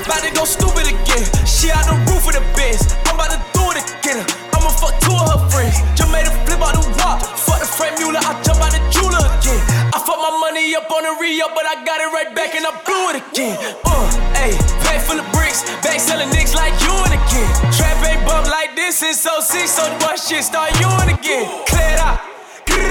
About 0.05 0.23
to 0.23 0.31
go 0.35 0.45
stupid 0.45 0.87
again. 0.87 1.25
She 1.47 1.71
out 1.71 1.85
the 1.87 1.95
roof 2.13 2.29
of 2.29 2.35
the 2.35 2.41
Benz. 2.55 2.95
I'm 3.07 3.17
about 3.17 3.31
to 3.31 3.39
do 3.59 3.71
it 3.73 3.83
again. 3.99 4.46
Fuck 4.81 4.95
two 5.01 5.17
of 5.17 5.27
her 5.33 5.43
friends. 5.51 5.77
Just 5.97 6.11
made 6.13 6.27
a 6.27 6.35
flip 6.45 6.61
out 6.61 6.75
the 6.77 6.85
wall. 7.01 7.19
Fuck 7.19 7.61
the 7.61 7.69
Franck 7.69 7.99
Muller. 8.01 8.21
I 8.21 8.33
jump 8.45 8.61
out 8.61 8.73
the 8.73 8.83
jeweler 8.93 9.25
again. 9.39 9.61
I 9.95 9.99
fuck 9.99 10.19
my 10.21 10.33
money 10.41 10.75
up 10.77 10.91
on 10.91 11.03
the 11.03 11.15
re-up, 11.21 11.53
but 11.55 11.67
I 11.67 11.85
got 11.85 12.01
it 12.01 12.11
right 12.13 12.31
back 12.35 12.55
and 12.55 12.65
I 12.67 12.73
blew 12.85 13.11
it 13.13 13.17
again. 13.23 13.57
Uh, 13.85 14.07
ayy, 14.43 14.57
bag 14.85 15.01
full 15.03 15.19
of 15.19 15.27
bricks. 15.33 15.65
Back 15.83 16.01
selling 16.01 16.31
nicks 16.31 16.55
like 16.55 16.75
you 16.85 16.93
and 17.07 17.15
again. 17.17 17.49
Trap 17.73 17.99
ain't 18.05 18.23
bump 18.29 18.47
like 18.49 18.77
this 18.77 18.99
since 19.01 19.25
06, 19.25 19.71
so 19.71 19.83
the 19.85 19.97
boy 20.05 20.17
shit 20.17 20.45
start 20.45 20.71
you 20.81 20.89
and 21.03 21.11
again. 21.17 21.47
Clear 21.67 21.97
it 21.97 22.01
out. 22.01 22.21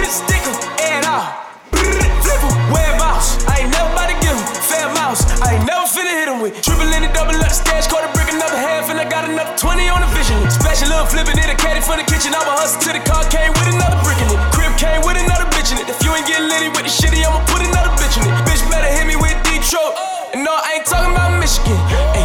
Stick 0.06 0.42
'em, 0.46 0.56
air 0.80 1.02
out. 1.06 1.28
Flip 1.74 2.42
'em, 2.46 2.72
wear 2.72 2.96
mouse. 2.98 3.38
I 3.50 3.62
ain't 3.62 3.72
never 3.74 3.90
about 3.92 4.10
to 4.10 4.18
give 4.22 4.38
'em 4.38 4.46
fair 4.70 4.88
mouse. 4.94 5.22
I 5.42 5.56
ain't 5.56 5.66
never 5.66 5.86
finna 5.86 6.14
hit 6.20 6.28
'em 6.30 6.40
with 6.42 6.62
triple 6.62 6.92
in 6.94 7.02
the 7.02 7.10
double 7.10 7.36
up 7.42 7.52
stash, 7.52 7.88
caught 7.88 8.06
a 8.06 8.12
brick 8.14 8.32
another 8.32 8.58
half, 8.58 8.90
and 8.90 9.00
I 9.00 9.06
got 9.06 9.26
another 9.26 9.54
20 9.58 9.90
on 9.90 10.02
the 10.02 10.08
vision. 10.16 10.65
Little 10.96 11.12
flipping 11.12 11.36
it, 11.44 11.52
a 11.52 11.60
caddy 11.60 11.84
from 11.84 12.00
the 12.00 12.08
kitchen. 12.08 12.32
I'ma 12.32 12.56
hustle 12.56 12.80
to 12.88 12.96
the 12.96 13.04
car, 13.04 13.20
came 13.28 13.52
with 13.52 13.68
another 13.68 14.00
brick 14.00 14.16
in 14.16 14.32
it. 14.32 14.40
Crib 14.56 14.72
came 14.80 15.04
with 15.04 15.20
another 15.20 15.44
bitch 15.52 15.76
in 15.76 15.84
it. 15.84 15.92
If 15.92 16.00
you 16.00 16.16
ain't 16.16 16.24
getting 16.24 16.48
litty 16.48 16.72
with 16.72 16.88
the 16.88 16.94
shitty, 16.96 17.20
I'ma 17.20 17.44
put 17.52 17.60
another 17.60 17.92
bitch 18.00 18.16
in 18.16 18.24
it. 18.24 18.32
Bitch 18.48 18.64
better 18.72 18.88
hit 18.88 19.04
me 19.04 19.20
with 19.20 19.36
Detroit. 19.44 19.92
And 20.32 20.48
no, 20.48 20.56
I 20.56 20.80
ain't 20.80 20.88
talking 20.88 21.12
about 21.12 21.36
Michigan. 21.36 21.76
Ay, 22.16 22.24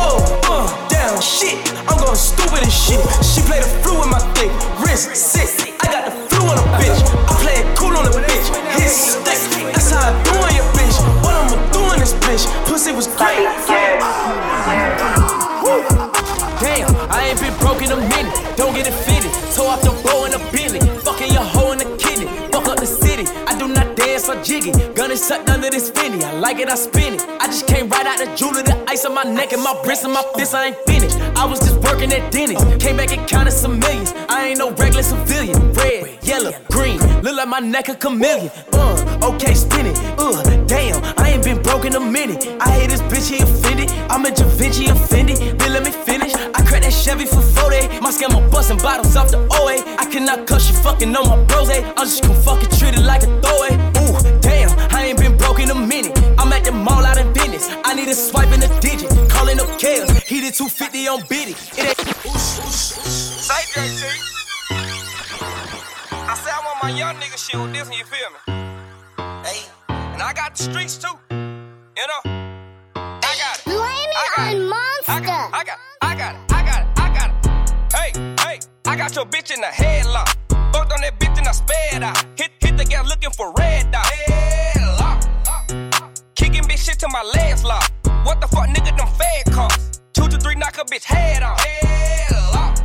oh, 0.00 0.16
uh, 0.48 0.64
down, 0.88 1.20
shit. 1.20 1.60
I'm 1.84 2.00
going 2.00 2.16
stupid 2.16 2.64
as 2.64 2.72
shit. 2.72 3.04
She 3.20 3.44
played 3.44 3.68
the 3.68 3.72
flu 3.84 4.00
with 4.00 4.08
my 4.08 4.24
thick 4.32 4.48
wrist, 4.80 5.12
sick. 5.12 5.76
I 5.84 5.92
got 5.92 6.08
the 6.08 6.16
flu 6.32 6.48
on 6.48 6.56
a 6.56 6.64
bitch. 6.80 7.04
I 7.04 7.36
play 7.36 7.60
it 7.60 7.68
cool 7.76 7.92
on 7.92 8.08
a 8.08 8.12
bitch. 8.16 8.48
Hit 8.80 8.88
stick. 8.96 9.76
That's 9.76 9.92
how 9.92 10.08
I 10.08 10.16
do 10.24 10.40
on 10.40 10.56
your 10.56 10.64
bitch. 10.72 10.96
What 11.20 11.36
I'ma 11.36 11.60
do 11.68 11.84
on 11.84 12.00
this 12.00 12.16
bitch? 12.16 12.48
Pussy 12.64 12.96
was 12.96 13.12
great. 13.12 13.44
Don't 18.60 18.74
get 18.74 18.86
it 18.86 18.92
fitted. 18.92 19.32
Toe 19.54 19.68
off 19.68 19.80
the 19.80 19.90
bow 20.04 20.26
in 20.26 20.34
a 20.34 20.38
billy. 20.52 20.59
Gun 25.10 25.16
is 25.16 25.26
sucked 25.26 25.50
under 25.50 25.68
this 25.68 25.90
finny. 25.90 26.22
I 26.22 26.34
like 26.34 26.60
it, 26.60 26.68
I 26.68 26.76
spin 26.76 27.14
it. 27.14 27.22
I 27.40 27.46
just 27.46 27.66
came 27.66 27.88
right 27.88 28.06
out 28.06 28.18
the 28.18 28.32
jeweler. 28.36 28.62
The 28.62 28.76
ice 28.88 29.04
on 29.04 29.12
my 29.12 29.24
neck 29.24 29.52
and 29.52 29.60
my 29.60 29.74
wrist 29.84 30.04
and 30.04 30.12
my 30.12 30.22
fist. 30.36 30.54
I 30.54 30.66
ain't 30.66 30.76
finished. 30.86 31.16
I 31.34 31.44
was 31.44 31.58
just 31.58 31.78
working 31.80 32.12
at 32.12 32.30
Denny's. 32.30 32.62
Came 32.78 32.96
back 32.96 33.10
and 33.10 33.28
counted 33.28 33.50
some 33.50 33.80
millions. 33.80 34.14
I 34.28 34.46
ain't 34.46 34.58
no 34.60 34.70
regular 34.70 35.02
civilian. 35.02 35.72
Red, 35.72 36.22
yellow, 36.22 36.52
green. 36.70 36.98
Look 37.22 37.34
like 37.34 37.48
my 37.48 37.58
neck 37.58 37.88
a 37.88 37.96
chameleon. 37.96 38.52
Uh, 38.72 39.30
okay, 39.34 39.52
spin 39.52 39.86
it. 39.86 39.98
Ugh, 40.16 40.68
damn, 40.68 41.02
I 41.18 41.30
ain't 41.30 41.42
been 41.42 41.60
broke 41.60 41.86
in 41.86 41.96
a 41.96 42.00
minute. 42.00 42.46
I 42.60 42.70
hate 42.70 42.90
this 42.90 43.02
bitch, 43.02 43.34
he 43.34 43.42
offended. 43.42 43.90
I'm 44.08 44.24
a 44.24 44.30
Da 44.30 44.46
Vinci 44.46 44.86
offended. 44.86 45.38
Then 45.58 45.72
let 45.72 45.82
me 45.82 45.90
finish. 45.90 46.34
I 46.34 46.62
cracked 46.62 46.84
that 46.84 46.92
Chevy 46.92 47.26
for 47.26 47.42
40. 47.42 47.98
My 47.98 48.12
scammer 48.12 48.48
busting 48.52 48.78
bottles 48.78 49.16
off 49.16 49.32
the 49.32 49.38
OA. 49.58 49.82
I 49.98 50.04
cannot 50.04 50.46
cuss 50.46 50.70
you 50.70 50.76
fucking 50.76 51.16
on 51.16 51.28
my 51.28 51.44
bros. 51.46 51.68
I'm 51.70 52.06
just 52.06 52.22
gonna 52.22 52.40
fucking 52.42 52.70
treat 52.78 52.94
it 52.94 53.02
like 53.02 53.24
a 53.24 53.30
throwaway. 53.42 53.74
Ooh, 53.98 54.40
damn, 54.40 54.49
in 55.60 55.70
a 55.70 55.74
minute. 55.74 56.16
I'm 56.38 56.52
at 56.52 56.64
the 56.64 56.72
mall 56.72 57.04
out 57.04 57.18
in 57.18 57.32
business. 57.32 57.68
I 57.84 57.94
need 57.94 58.08
a 58.08 58.14
swipe 58.14 58.52
in 58.52 58.62
a 58.62 58.80
digit. 58.80 59.10
Calling 59.30 59.60
up 59.60 59.68
Kales. 59.78 60.10
He 60.22 60.40
did 60.40 60.54
250 60.54 61.08
on 61.08 61.20
Biddy. 61.28 61.52
It 61.76 61.86
ain't. 61.88 61.98
Say 62.38 63.62
JT. 63.74 64.30
I 66.12 66.34
say 66.34 66.50
I 66.50 66.60
want 66.64 66.82
my 66.82 66.90
young 66.90 67.16
nigga 67.16 67.36
shit 67.36 67.60
with 67.60 67.74
and 67.74 67.94
you 67.94 68.04
feel 68.04 68.30
me? 68.30 68.38
Hey, 69.44 69.60
and 69.88 70.22
I 70.22 70.32
got 70.32 70.56
the 70.56 70.62
streets 70.62 70.96
too. 70.96 71.08
You 71.30 72.06
know? 72.06 72.22
I 72.94 73.34
got 73.42 73.58
it. 73.58 73.64
Blame 73.64 74.10
it 74.10 74.38
on 74.38 74.68
Monster. 74.68 75.12
I 75.12 75.20
got, 75.20 75.52
I 75.52 75.64
got, 75.64 75.78
I 76.02 76.14
got 76.14 76.34
it. 76.34 76.40
I 76.52 76.62
got 76.64 76.80
it. 76.82 76.88
I 76.96 77.08
got 77.14 77.30
it. 77.30 77.36
Hey, 77.92 78.36
hey, 78.44 78.60
I 78.86 78.96
got 78.96 79.14
your 79.14 79.26
bitch 79.26 79.52
in 79.52 79.60
the 79.60 79.66
headlock. 79.66 80.36
Fucked 80.72 80.92
on 80.92 81.00
that 81.00 81.18
bitch 81.18 81.36
and 81.38 81.48
I 81.48 81.52
sped 81.52 82.02
out. 82.02 82.16
Hit, 82.36 82.50
hit 82.60 82.76
the 82.76 82.84
gas 82.84 83.08
looking 83.08 83.30
for 83.30 83.52
red 83.58 83.90
dot. 83.90 84.04
Headlock. 84.04 84.49
Kicking 87.00 87.12
bitch 87.12 87.24
shit 87.24 87.34
to 87.34 87.34
my 87.34 87.40
last 87.40 87.64
lock. 87.64 87.90
What 88.24 88.40
the 88.40 88.48
fuck, 88.48 88.68
nigga? 88.68 88.96
Them 88.96 89.08
fed 89.08 89.54
costs. 89.54 90.00
Two 90.12 90.28
to 90.28 90.38
three 90.38 90.54
knock 90.54 90.76
a 90.78 90.84
bitch 90.84 91.04
head 91.04 91.42
off. 91.42 91.58
Headlock. 91.58 92.78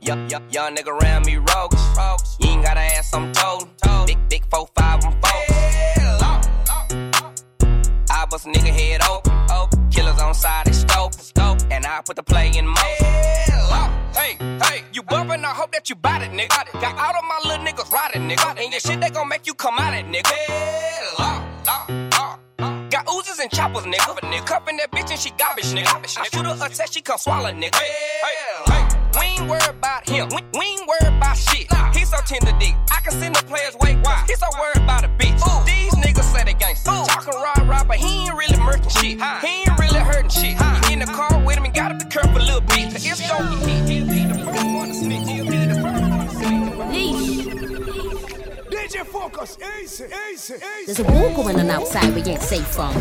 Yup, 0.00 0.30
yup, 0.30 0.42
young 0.50 0.74
nigga 0.74 0.98
round 1.00 1.26
me 1.26 1.36
rogues. 1.36 1.80
You 2.40 2.50
ain't 2.50 2.64
gotta 2.64 2.80
ask, 2.80 3.14
I'm 3.14 3.32
told. 3.32 3.68
Big, 4.06 4.18
big 4.28 4.44
four, 4.50 4.66
five, 4.74 5.04
I'm 5.04 5.12
four. 5.12 5.30
I 8.10 8.26
bust 8.30 8.46
a 8.46 8.50
nigga 8.50 8.72
head 8.72 9.00
open. 9.08 9.90
Killers 9.90 10.18
on 10.20 10.34
side, 10.34 10.66
they 10.66 10.72
scope. 10.72 11.12
And 11.70 11.86
I 11.86 12.00
put 12.04 12.16
the 12.16 12.22
play 12.22 12.50
in 12.56 12.66
motion. 12.66 13.06
Hey, 14.14 14.36
hey, 14.38 14.82
you 14.92 15.02
bumpin', 15.02 15.44
I 15.44 15.48
hope 15.48 15.72
that 15.72 15.88
you 15.88 15.96
bought 15.96 16.22
it, 16.22 16.30
nigga. 16.30 16.80
Got 16.80 16.98
all 16.98 17.16
of 17.16 17.24
my 17.24 17.40
little 17.44 17.64
niggas 17.64 17.90
riding, 17.90 18.28
nigga. 18.28 18.58
And 18.58 18.70
your 18.72 18.80
shit, 18.80 19.00
they 19.00 19.10
gon' 19.10 19.28
make 19.28 19.46
you 19.46 19.54
come 19.54 19.78
out 19.78 19.94
it, 19.94 20.06
nigga. 20.06 20.32
Got 22.90 23.01
oozes 23.12 23.38
and 23.38 23.50
choppers, 23.50 23.84
nigga. 23.84 24.16
nigga. 24.20 24.46
Cuffin' 24.46 24.76
that 24.78 24.90
bitch 24.90 25.10
and 25.10 25.20
she 25.20 25.30
garbage, 25.30 25.72
nigga. 25.72 26.18
I 26.18 26.24
shoot 26.28 26.46
her 26.46 26.54
a 26.54 26.68
test, 26.68 26.94
she 26.94 27.00
come 27.00 27.18
swallow, 27.18 27.50
nigga. 27.50 27.74
Hey, 27.74 27.92
hey, 28.66 28.88
we 29.18 29.26
ain't 29.26 29.48
worried 29.48 29.68
about 29.68 30.08
him. 30.08 30.28
We, 30.30 30.40
we 30.58 30.64
ain't 30.66 30.86
worried 30.86 31.16
about 31.16 31.36
shit. 31.36 31.66
He 31.94 32.04
so 32.04 32.16
tender 32.26 32.52
dick. 32.58 32.74
I 32.90 33.00
can 33.00 33.12
send 33.12 33.34
the 33.34 33.44
players 33.44 33.76
wait. 33.80 33.98
Why? 34.02 34.24
He 34.26 34.34
so 34.34 34.46
worried 34.58 34.82
about 34.82 35.04
a 35.04 35.08
bitch. 35.08 35.40
These 35.66 35.94
niggas 35.94 36.24
say 36.32 36.44
they 36.44 36.54
gangsta. 36.54 37.06
Talking 37.06 37.34
rah 37.34 37.68
rah, 37.68 37.84
but 37.84 37.96
he 37.96 38.24
ain't 38.24 38.34
really 38.34 38.56
murking 38.56 38.90
shit. 38.90 39.20
He 39.42 39.62
ain't 39.62 39.78
really 39.78 40.00
hurting 40.00 40.30
shit. 40.30 40.56
You 40.60 40.92
in 40.92 40.98
the 41.00 41.06
car 41.06 41.38
with 41.44 41.56
him 41.56 41.64
and 41.64 41.74
gotta 41.74 41.94
be 41.94 42.10
careful, 42.10 42.40
little 42.40 42.60
bitch. 42.62 42.94
It's 42.94 43.28
gon' 43.28 43.58
get 43.60 43.68
hit. 43.68 43.88
He'll 43.88 44.06
be 44.06 44.24
the 44.24 44.34
first 44.44 44.64
one 44.64 44.88
to 44.88 44.94
snitch. 44.94 45.28
He'll 45.28 45.44
be 45.44 45.66
the 45.66 45.74
first 45.74 46.02
one 46.02 46.26
to 46.26 46.30
snitch. 46.30 47.31
DJ 48.92 49.06
Fokus. 49.06 49.56
There's 50.84 51.00
a 51.00 51.04
war 51.04 51.34
going 51.34 51.58
on 51.58 51.70
outside 51.70 52.14
we 52.14 52.20
ain't 52.30 52.42
safe 52.42 52.66
from. 52.66 52.94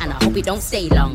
And 0.00 0.12
I 0.12 0.22
hope 0.22 0.36
it 0.36 0.44
don't 0.44 0.60
stay 0.60 0.88
long. 0.90 1.14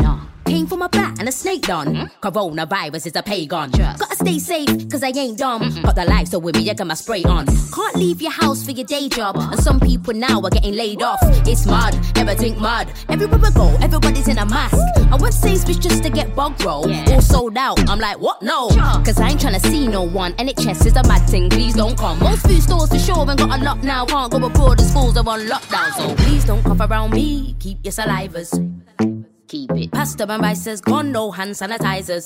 Came 0.49 0.65
from 0.65 0.81
a 0.81 0.89
bat 0.89 1.19
and 1.19 1.29
a 1.29 1.31
snake 1.31 1.61
done. 1.61 1.93
Mm-hmm. 1.93 2.27
Coronavirus 2.27 3.05
is 3.05 3.15
a 3.15 3.21
pagan. 3.21 3.69
Gotta 3.69 4.15
stay 4.15 4.39
safe, 4.39 4.89
cause 4.89 5.03
I 5.03 5.09
ain't 5.09 5.37
dumb. 5.37 5.61
Mm-hmm. 5.61 5.83
Got 5.83 5.95
the 5.95 6.05
lights 6.05 6.31
so 6.31 6.39
with 6.39 6.55
me, 6.55 6.67
I 6.71 6.73
got 6.73 6.87
my 6.87 6.95
spray 6.95 7.23
on. 7.23 7.45
Can't 7.45 7.95
leave 7.95 8.19
your 8.19 8.31
house 8.31 8.65
for 8.65 8.71
your 8.71 8.85
day 8.85 9.09
job. 9.09 9.37
And 9.37 9.59
some 9.59 9.79
people 9.79 10.11
now 10.15 10.41
are 10.41 10.49
getting 10.49 10.73
laid 10.73 11.03
off. 11.03 11.19
It's 11.45 11.67
mud, 11.67 11.93
everything 12.17 12.59
mud. 12.59 12.91
Everywhere 13.09 13.39
I 13.45 13.51
go, 13.51 13.77
everybody's 13.79 14.27
in 14.27 14.39
a 14.39 14.45
mask. 14.47 14.75
I 15.11 15.17
went 15.17 15.35
Sainsbury's 15.35 15.77
just 15.77 16.01
to 16.01 16.09
get 16.09 16.35
bug 16.35 16.59
roll. 16.65 16.91
All 17.11 17.21
sold 17.21 17.55
out. 17.55 17.87
I'm 17.87 17.99
like, 17.99 18.19
what? 18.19 18.41
No. 18.41 18.69
Cause 19.05 19.19
I 19.19 19.29
ain't 19.29 19.41
trying 19.41 19.59
to 19.59 19.67
see 19.69 19.87
no 19.87 20.01
one. 20.01 20.33
NHS 20.33 20.83
is 20.87 20.95
a 20.95 21.03
mad 21.03 21.29
thing, 21.29 21.51
please 21.51 21.75
don't 21.75 21.95
come. 21.95 22.17
Most 22.17 22.47
food 22.47 22.63
stores 22.63 22.89
for 22.89 22.97
sure 22.97 23.29
ain't 23.29 23.37
got 23.37 23.59
a 23.59 23.63
lock 23.63 23.83
now. 23.83 24.03
Can't 24.07 24.31
go 24.31 24.43
abroad, 24.43 24.79
the 24.79 24.83
schools 24.83 25.15
are 25.15 25.29
on 25.29 25.41
lockdown. 25.41 25.91
So 25.93 26.15
please 26.23 26.43
don't 26.43 26.63
cough 26.63 26.79
around 26.79 27.11
me. 27.11 27.55
Keep 27.59 27.85
your 27.85 27.93
salivas. 27.93 29.18
Keep 29.49 29.71
it. 29.71 29.91
Pasta 29.91 30.31
and 30.31 30.43
rice 30.43 30.61
says 30.61 30.79
gone, 30.79 31.11
no 31.11 31.31
hand 31.31 31.51
sanitizers. 31.51 32.23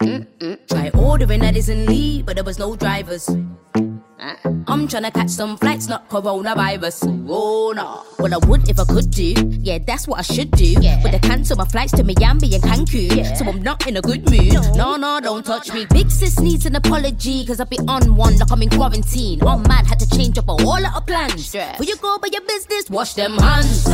Mm-mm. 0.00 0.58
Try 0.68 0.90
ordering 0.90 1.40
that 1.40 1.56
isn't 1.56 1.86
Lee, 1.86 2.20
but 2.22 2.34
there 2.34 2.44
was 2.44 2.58
no 2.58 2.76
drivers. 2.76 3.30
Uh-uh. 3.30 4.36
I'm 4.68 4.86
tryna 4.86 5.10
catch 5.14 5.30
some 5.30 5.56
flights, 5.56 5.88
not 5.88 6.06
coronavirus. 6.10 7.24
Oh 7.30 7.72
no. 7.74 8.04
Well, 8.18 8.34
I 8.34 8.46
would 8.46 8.68
if 8.68 8.78
I 8.78 8.84
could 8.84 9.10
do. 9.10 9.32
Yeah, 9.62 9.78
that's 9.78 10.06
what 10.06 10.18
I 10.18 10.22
should 10.22 10.50
do. 10.50 10.66
Yeah. 10.66 11.00
But 11.02 11.14
I 11.14 11.18
cancel 11.18 11.56
my 11.56 11.64
flights 11.64 11.92
to 11.92 12.04
Miami 12.04 12.54
and 12.54 12.62
Cancun. 12.62 13.16
Yeah. 13.16 13.32
So 13.32 13.46
I'm 13.46 13.62
not 13.62 13.86
in 13.86 13.96
a 13.96 14.02
good 14.02 14.28
mood. 14.30 14.52
No. 14.76 14.96
no, 14.96 15.18
don't 15.18 15.46
touch 15.46 15.72
me. 15.72 15.86
Big 15.86 16.10
sis 16.10 16.38
needs 16.40 16.66
an 16.66 16.76
apology, 16.76 17.46
cause 17.46 17.58
I 17.58 17.64
be 17.64 17.78
on 17.88 18.16
one 18.16 18.36
like 18.36 18.52
I'm 18.52 18.62
in 18.62 18.68
quarantine. 18.68 19.38
Oh, 19.40 19.48
I'm 19.48 19.62
mad, 19.62 19.86
had 19.86 19.98
to 20.00 20.10
change 20.10 20.36
up 20.36 20.48
a 20.48 20.52
whole 20.52 20.78
lot 20.78 20.94
of 20.94 21.06
plans. 21.06 21.54
Will 21.54 21.86
you 21.86 21.96
go 21.96 22.18
by 22.18 22.28
your 22.30 22.42
business? 22.42 22.90
Wash 22.90 23.14
them 23.14 23.38
hands. 23.38 23.86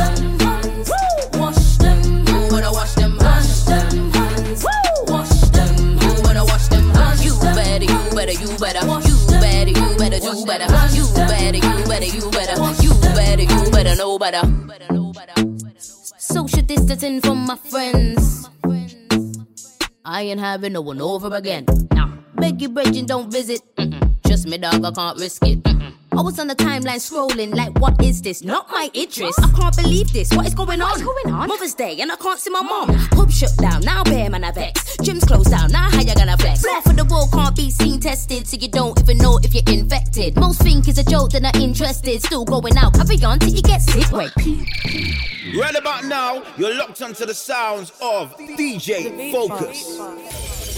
Woo! 2.53 2.71
Wash 2.71 2.93
them 2.93 3.17
hands. 3.19 3.65
Them 3.65 4.11
hands. 4.11 4.65
Wash 5.07 5.29
them 5.49 5.97
hands. 5.97 6.21
Wanna 6.21 6.45
wash 6.45 6.67
them 6.67 6.89
hands. 6.91 7.25
You 7.25 7.33
better, 7.41 7.85
you 7.85 7.97
better, 8.13 8.33
you 8.33 8.57
better. 8.57 8.85
You 8.85 9.17
better, 9.41 9.71
you 9.71 9.97
better 9.97 10.19
do 10.19 10.45
better. 10.45 10.67
You 10.93 11.05
better, 11.15 11.57
you 11.57 11.83
better, 11.89 12.05
you 12.05 12.29
better. 12.31 12.55
You 12.83 12.93
better, 13.01 13.43
you 13.43 13.71
better 13.71 13.95
know 13.95 14.17
better. 14.19 14.41
Social 16.17 16.61
distancing 16.61 17.21
from 17.21 17.39
my 17.45 17.55
friends. 17.55 18.49
I 20.05 20.21
ain't 20.23 20.39
having 20.39 20.73
no 20.73 20.81
one 20.81 21.01
over 21.01 21.33
again. 21.35 21.65
Nah. 21.91 22.09
Beg 22.35 22.61
you, 22.61 22.69
brethren, 22.69 23.05
don't 23.05 23.31
visit. 23.31 23.61
Mm-mm. 23.77 24.17
Just 24.27 24.47
me, 24.47 24.57
dog, 24.57 24.83
I 24.85 24.91
can't 24.91 25.17
risk 25.19 25.43
it. 25.47 25.63
Mm-mm. 25.63 25.82
I 26.15 26.21
was 26.21 26.37
on 26.37 26.47
the 26.47 26.55
timeline 26.55 27.01
scrolling, 27.01 27.55
like, 27.55 27.75
what 27.79 27.99
is 28.03 28.21
this? 28.21 28.43
Not 28.43 28.69
my 28.69 28.87
interest. 28.93 29.39
I 29.41 29.49
can't 29.59 29.75
believe 29.75 30.13
this. 30.13 30.31
What 30.35 30.45
is 30.45 30.53
going 30.53 30.79
on? 30.79 30.89
What's 30.91 31.01
going 31.01 31.33
on? 31.33 31.47
Mother's 31.47 31.73
Day, 31.73 31.99
and 32.01 32.11
I 32.11 32.15
can't 32.17 32.39
see 32.39 32.51
my 32.51 32.61
mom. 32.61 32.89
Pub 33.09 33.31
shut 33.31 33.57
down, 33.57 33.81
now 33.81 34.03
bear 34.03 34.29
man, 34.29 34.43
I 34.43 34.51
vex. 34.51 34.95
Gym's 34.97 35.23
closed 35.23 35.49
down, 35.49 35.71
now 35.71 35.89
how 35.89 36.01
you 36.01 36.13
gonna 36.13 36.37
flex? 36.37 36.63
Half 36.65 36.85
of 36.85 36.97
the 36.97 37.05
world 37.05 37.31
can't 37.33 37.55
be 37.55 37.71
seen 37.71 37.99
tested, 37.99 38.47
so 38.47 38.57
you 38.57 38.67
don't 38.67 38.99
even 39.01 39.17
know 39.17 39.39
if 39.41 39.55
you're 39.55 39.63
infected. 39.75 40.35
Most 40.35 40.61
think 40.61 40.87
it's 40.87 40.99
a 40.99 41.03
joke, 41.03 41.31
they're 41.31 41.41
not 41.41 41.55
interested. 41.55 42.21
Still 42.21 42.45
going 42.45 42.77
out, 42.77 42.93
carry 42.93 43.23
on 43.23 43.39
till 43.39 43.49
you 43.49 43.63
get 43.63 43.81
sick. 43.81 44.11
Wait. 44.11 44.31
Right 45.57 45.75
about 45.75 46.05
now, 46.05 46.43
you're 46.57 46.75
locked 46.77 47.01
onto 47.01 47.25
the 47.25 47.33
sounds 47.33 47.91
of 48.01 48.37
DJ 48.37 49.31
Fokus. 49.31 50.72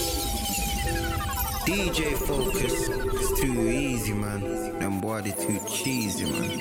DJ 1.66 2.14
Fokus. 2.14 2.88
It's 2.88 3.40
too 3.40 3.68
easy, 3.68 4.12
man. 4.12 4.40
Them 4.78 5.00
boy, 5.00 5.22
they 5.22 5.32
too 5.32 5.58
cheesy, 5.68 6.24
man. 6.30 6.58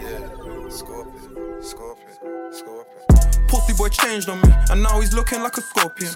Yeah, 0.00 0.70
scorpion, 0.70 1.62
scorpion, 1.62 2.16
scorpion. 2.50 3.46
Pussy 3.48 3.74
boy 3.74 3.88
changed 3.90 4.30
on 4.30 4.40
me, 4.40 4.48
and 4.70 4.82
now 4.82 4.98
he's 5.00 5.12
looking 5.12 5.42
like 5.42 5.58
a 5.58 5.60
scorpion. 5.60 6.14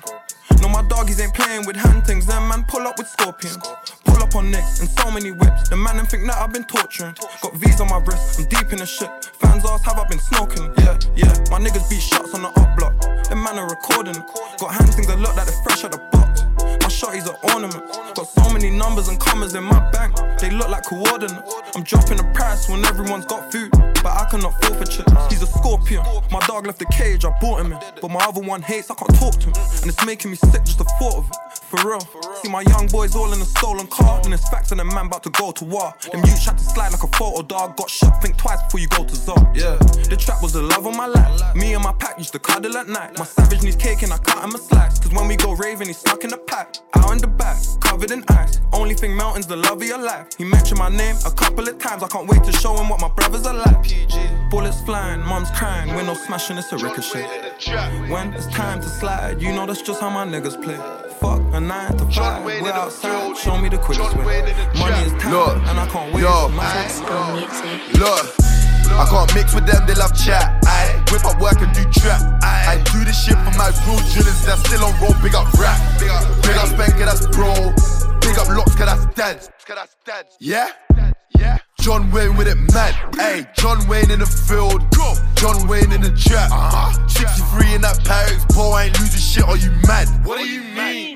No, 0.67 0.73
my 0.73 0.83
doggies 0.89 1.21
ain't 1.21 1.33
playing 1.33 1.65
with 1.65 1.77
hand 1.77 2.05
things, 2.05 2.27
them 2.27 2.49
man 2.49 2.65
pull 2.67 2.89
up 2.89 2.99
with 2.99 3.07
scorpions. 3.07 3.59
Pull 4.05 4.21
up 4.21 4.35
on 4.35 4.51
necks 4.51 4.81
and 4.81 4.89
so 4.89 5.13
many 5.13 5.31
whips. 5.31 5.69
The 5.69 5.77
man 5.77 5.97
them 5.97 6.07
think 6.07 6.27
that 6.27 6.39
I've 6.39 6.53
been 6.53 6.65
torturing. 6.65 7.15
Got 7.41 7.55
V's 7.55 7.81
on 7.81 7.89
my 7.89 7.99
wrist, 7.99 8.41
I'm 8.41 8.47
deep 8.47 8.73
in 8.73 8.79
the 8.79 8.87
shit. 8.87 9.09
Fans 9.39 9.65
ask, 9.65 9.85
have 9.85 9.97
I 9.97 10.09
been 10.09 10.19
smoking? 10.19 10.75
Yeah, 10.79 10.99
yeah. 11.15 11.33
My 11.53 11.61
niggas 11.63 11.89
beat 11.89 12.03
shots 12.03 12.35
on 12.35 12.43
the 12.43 12.49
up 12.49 12.77
block. 12.77 13.01
Them 13.29 13.45
man 13.45 13.59
are 13.59 13.69
recording. 13.69 14.19
Got 14.59 14.75
hand 14.75 14.93
things 14.93 15.07
that 15.07 15.21
look 15.21 15.37
like 15.37 15.47
they're 15.47 15.63
fresh 15.63 15.85
out 15.85 15.93
the 15.93 15.99
box. 16.11 16.43
My 16.83 16.91
shotties 16.91 17.31
are 17.31 17.39
ornaments. 17.55 17.99
Got 18.19 18.27
so 18.27 18.53
many 18.53 18.69
numbers 18.69 19.07
and 19.07 19.21
commas 19.21 19.55
in 19.55 19.63
my 19.63 19.79
bank. 19.93 20.17
They 20.41 20.51
look 20.51 20.69
like 20.69 20.83
coordinates. 20.83 21.55
I'm 21.77 21.85
dropping 21.85 22.17
the 22.17 22.27
price 22.35 22.69
when 22.69 22.85
everyone's 22.85 23.27
got 23.27 23.53
food. 23.53 23.71
But 24.03 24.17
I 24.17 24.27
cannot 24.31 24.53
fall 24.63 24.75
for. 24.75 24.87
He's 25.31 25.43
a 25.43 25.47
scorpion. 25.47 26.05
My 26.31 26.41
dog 26.47 26.67
left 26.67 26.79
the 26.79 26.87
cage, 26.87 27.25
I 27.25 27.37
bought 27.41 27.61
him 27.61 27.73
in. 27.73 27.79
But 28.01 28.11
my 28.11 28.21
other 28.21 28.41
one 28.41 28.63
hates, 28.63 28.91
I 28.91 28.95
can't 28.95 29.15
talk 29.17 29.35
to 29.41 29.47
him. 29.49 29.55
And 29.83 29.87
it's 29.91 30.05
making 30.07 30.31
me 30.31 30.37
sick 30.37 30.65
just 30.65 30.79
the 30.79 30.85
thought 30.99 31.17
of 31.17 31.29
it. 31.29 31.37
For 31.67 31.89
real. 31.89 32.01
See 32.43 32.49
my 32.49 32.63
young 32.63 32.87
boys 32.89 33.17
all 33.17 33.33
in 33.33 33.41
a 33.41 33.45
stolen 33.45 33.87
car. 33.89 34.21
And 34.25 34.33
it's 34.33 34.49
facts 34.49 34.73
and 34.73 34.81
a 34.81 34.85
man 34.85 35.07
about 35.07 35.23
to 35.25 35.31
go 35.31 35.51
to 35.53 35.65
war. 35.65 35.93
Them 36.13 36.21
youths 36.25 36.45
tried 36.45 36.59
to 36.59 36.65
slide 36.65 36.93
like 36.93 37.03
a 37.03 37.09
photo 37.17 37.43
dog. 37.43 37.77
Got 37.77 37.91
shot, 37.91 38.23
think 38.23 38.37
twice 38.37 38.63
before 38.63 38.81
you 38.81 38.89
go 38.89 39.05
to 39.05 39.15
Zod. 39.15 39.57
Yeah. 39.57 39.77
The 40.09 40.17
trap 40.17 40.43
was 40.43 40.53
the 40.53 40.63
love 40.63 40.87
of 40.87 40.97
my 40.97 41.07
life. 41.07 41.57
Me 41.57 41.75
and 41.75 41.83
my 41.83 41.93
pack 41.93 42.19
used 42.19 42.33
to 42.33 42.39
cuddle 42.39 42.77
at 42.77 42.89
night. 42.89 43.19
My 43.19 43.25
savage 43.25 43.63
needs 43.63 43.77
cake 43.77 44.03
and 44.03 44.13
I 44.13 44.19
cut 44.19 44.45
him 44.45 44.55
a 44.55 44.59
slice. 44.59 44.99
Cause 45.01 45.13
when 45.13 45.27
we 45.29 45.37
go 45.37 45.55
raving, 45.55 45.89
he's 45.89 45.99
stuck 45.99 46.23
in 46.23 46.31
the 46.31 46.39
pack. 46.39 46.77
Out 46.95 47.13
in 47.13 47.19
the 47.19 47.27
back, 47.27 47.57
covered 47.81 48.11
in 48.11 48.25
ice. 48.29 48.61
Only 48.73 48.95
thing 48.95 49.17
melting's 49.17 49.47
the 49.47 49.57
love 49.57 49.83
of 49.83 49.89
your 49.89 49.99
life. 49.99 50.29
He 50.39 50.45
mentioned 50.45 50.79
my 50.79 50.89
name 50.89 51.17
a 51.27 51.31
couple 51.31 51.69
of 51.69 51.79
times. 51.79 52.03
I 52.03 52.09
can't 52.09 52.29
wait 52.29 52.45
to 52.45 52.53
show 52.53 52.77
him 52.77 52.89
what 52.89 53.01
my 53.01 53.09
brothers 53.09 53.47
are 53.47 53.55
like. 53.55 53.86
Bullets 54.51 54.81
flying, 54.83 55.21
mom's 55.21 55.51
crying. 55.51 55.95
Window 55.95 56.15
smashing, 56.15 56.57
it's 56.57 56.73
a 56.73 56.79
ricochet. 56.79 57.27
When 58.09 58.33
it's 58.33 58.47
time 58.47 58.81
to 58.81 58.89
slide, 58.89 59.43
you 59.43 59.51
know 59.51 59.67
that's 59.67 59.83
just 59.83 60.01
how 60.01 60.11
my 60.11 60.25
niggas 60.25 60.63
play. 60.63 60.77
Fuck 61.21 61.41
A 61.55 61.61
nine 61.61 61.97
to 61.97 62.05
five, 62.07 62.45
we're 62.45 62.71
outside. 62.71 63.37
Show 63.37 63.59
me 63.59 63.69
the 63.69 63.79
quickest 63.79 64.17
way. 64.17 64.43
Money 64.79 65.07
is 65.07 65.13
time, 65.21 65.33
Look, 65.33 65.57
and 65.57 65.81
I 65.81 65.87
can't 65.89 66.15
wait 66.15 66.23
yo, 66.23 66.49
for 66.49 66.55
my 66.55 66.65
Look, 67.99 68.25
I 68.93 69.07
can't 69.11 69.35
mix 69.35 69.55
with 69.55 69.67
them, 69.67 69.87
they 69.87 69.95
love 69.95 70.15
chat. 70.17 70.63
I 70.65 70.95
whip 71.11 71.25
up 71.25 71.41
work 71.41 71.61
and 71.61 71.73
do 71.75 71.83
trap. 72.01 72.23
I 72.43 72.83
do 72.93 73.05
this 73.05 73.25
shit 73.25 73.37
for 73.39 73.57
my 73.59 73.73
real 73.87 73.99
drillers 74.13 74.47
that's 74.47 74.61
still 74.61 74.85
on 74.85 74.95
roll. 75.01 75.15
Big 75.23 75.35
up 75.35 75.53
rap. 75.55 75.79
Big 75.99 76.09
up, 76.09 76.43
big 76.43 76.57
up 76.57 76.69
Spanker, 76.69 77.05
that's 77.05 77.27
bro. 77.35 77.53
Big 78.21 78.39
up 78.39 78.49
Locks, 78.49 78.75
cause 78.77 78.87
that's 78.87 79.07
dead. 79.15 80.27
Yeah? 80.39 80.71
Yeah. 81.39 81.59
John 81.87 82.11
Wayne 82.11 82.35
with 82.35 82.49
it 82.49 82.59
mad. 82.75 82.99
Hey, 83.15 83.47
John 83.55 83.79
Wayne 83.87 84.11
in 84.11 84.19
the 84.19 84.27
field. 84.27 84.83
Go. 84.91 85.15
John 85.39 85.69
Wayne 85.69 85.93
in 85.95 86.03
the 86.03 86.11
trap. 86.11 86.51
Uh-huh. 86.51 86.91
63 87.07 87.79
in 87.79 87.81
that 87.87 88.03
Paris. 88.03 88.43
Boy, 88.51 88.75
I 88.75 88.85
ain't 88.91 88.99
losing 88.99 89.23
shit. 89.23 89.47
Are 89.47 89.55
you 89.55 89.71
mad? 89.87 90.11
What 90.27 90.43
do 90.43 90.51
you 90.51 90.67
mean? 90.75 91.15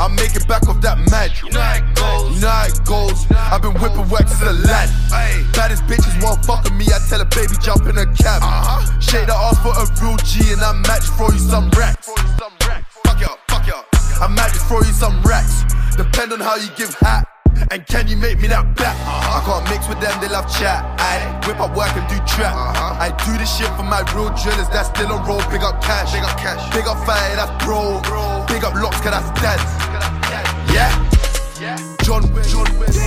I 0.00 0.08
make 0.08 0.32
it 0.40 0.48
back 0.48 0.64
off 0.72 0.80
that 0.80 0.96
mad. 1.12 1.36
You 1.36 1.52
know 1.52 1.60
how 1.60 1.76
it 1.76 1.84
goes. 1.92 2.32
You 2.32 2.40
know 2.40 2.48
how 2.48 2.64
it 2.64 2.80
goes. 2.88 3.28
I've 3.28 3.60
been 3.60 3.76
whipping 3.76 4.08
wax 4.08 4.40
to 4.40 4.48
the 4.48 4.56
land. 4.56 4.88
Hey. 5.12 5.44
Baddest 5.52 5.84
bitches 5.84 6.16
won't 6.24 6.40
fuck 6.48 6.64
with 6.64 6.72
me. 6.72 6.88
I 6.88 6.96
tell 7.12 7.20
a 7.20 7.28
baby 7.28 7.52
jump 7.60 7.84
in 7.84 8.00
a 8.00 8.08
cab. 8.16 8.40
Uh-huh. 8.40 8.88
Shade 9.04 9.28
the 9.28 9.36
off 9.36 9.60
for 9.60 9.76
a 9.76 9.84
real 10.00 10.16
G 10.24 10.48
and 10.56 10.64
I 10.64 10.72
match 10.88 11.12
throw 11.20 11.28
you 11.28 11.36
some 11.36 11.68
racks. 11.76 12.08
Fuck 12.08 13.20
y'all, 13.20 13.36
fuck 13.52 13.68
y'all. 13.68 13.84
I 14.16 14.32
might 14.32 14.56
just 14.56 14.64
throw 14.64 14.80
you 14.80 14.96
some 14.96 15.20
racks. 15.28 15.68
Depend 16.00 16.32
on 16.32 16.40
how 16.40 16.56
you 16.56 16.72
give 16.72 16.96
hat. 17.04 17.28
And 17.70 17.86
can 17.86 18.08
you 18.08 18.16
make 18.16 18.40
me 18.40 18.48
that 18.48 18.76
back? 18.76 18.96
Uh-huh. 19.06 19.38
I 19.38 19.44
can't 19.44 19.64
mix 19.70 19.88
with 19.88 20.00
them, 20.00 20.14
they 20.20 20.28
love 20.28 20.48
chat. 20.50 20.84
I 20.98 21.22
whip 21.46 21.60
up 21.60 21.76
work 21.76 21.94
and 21.96 22.06
do 22.08 22.16
trap. 22.26 22.54
Uh-huh. 22.54 22.96
I 22.98 23.10
do 23.24 23.36
this 23.38 23.50
shit 23.56 23.70
for 23.76 23.84
my 23.84 24.00
real 24.14 24.30
drillers 24.34 24.68
that's 24.68 24.88
still 24.88 25.12
on 25.12 25.26
roll. 25.26 25.42
Big 25.50 25.62
up 25.62 25.82
cash, 25.82 26.12
big 26.12 26.24
up 26.24 26.36
cash, 26.38 26.60
big 26.74 26.86
up 26.86 26.98
fire, 27.06 27.36
that's 27.36 27.52
bro. 27.64 28.00
bro. 28.02 28.44
Big 28.48 28.64
up 28.64 28.74
locks, 28.74 29.00
cause 29.00 29.12
that's 29.12 29.30
dead. 29.40 29.60
Yeah. 30.72 31.01
John 32.02 32.22
Wayne, 32.34 32.42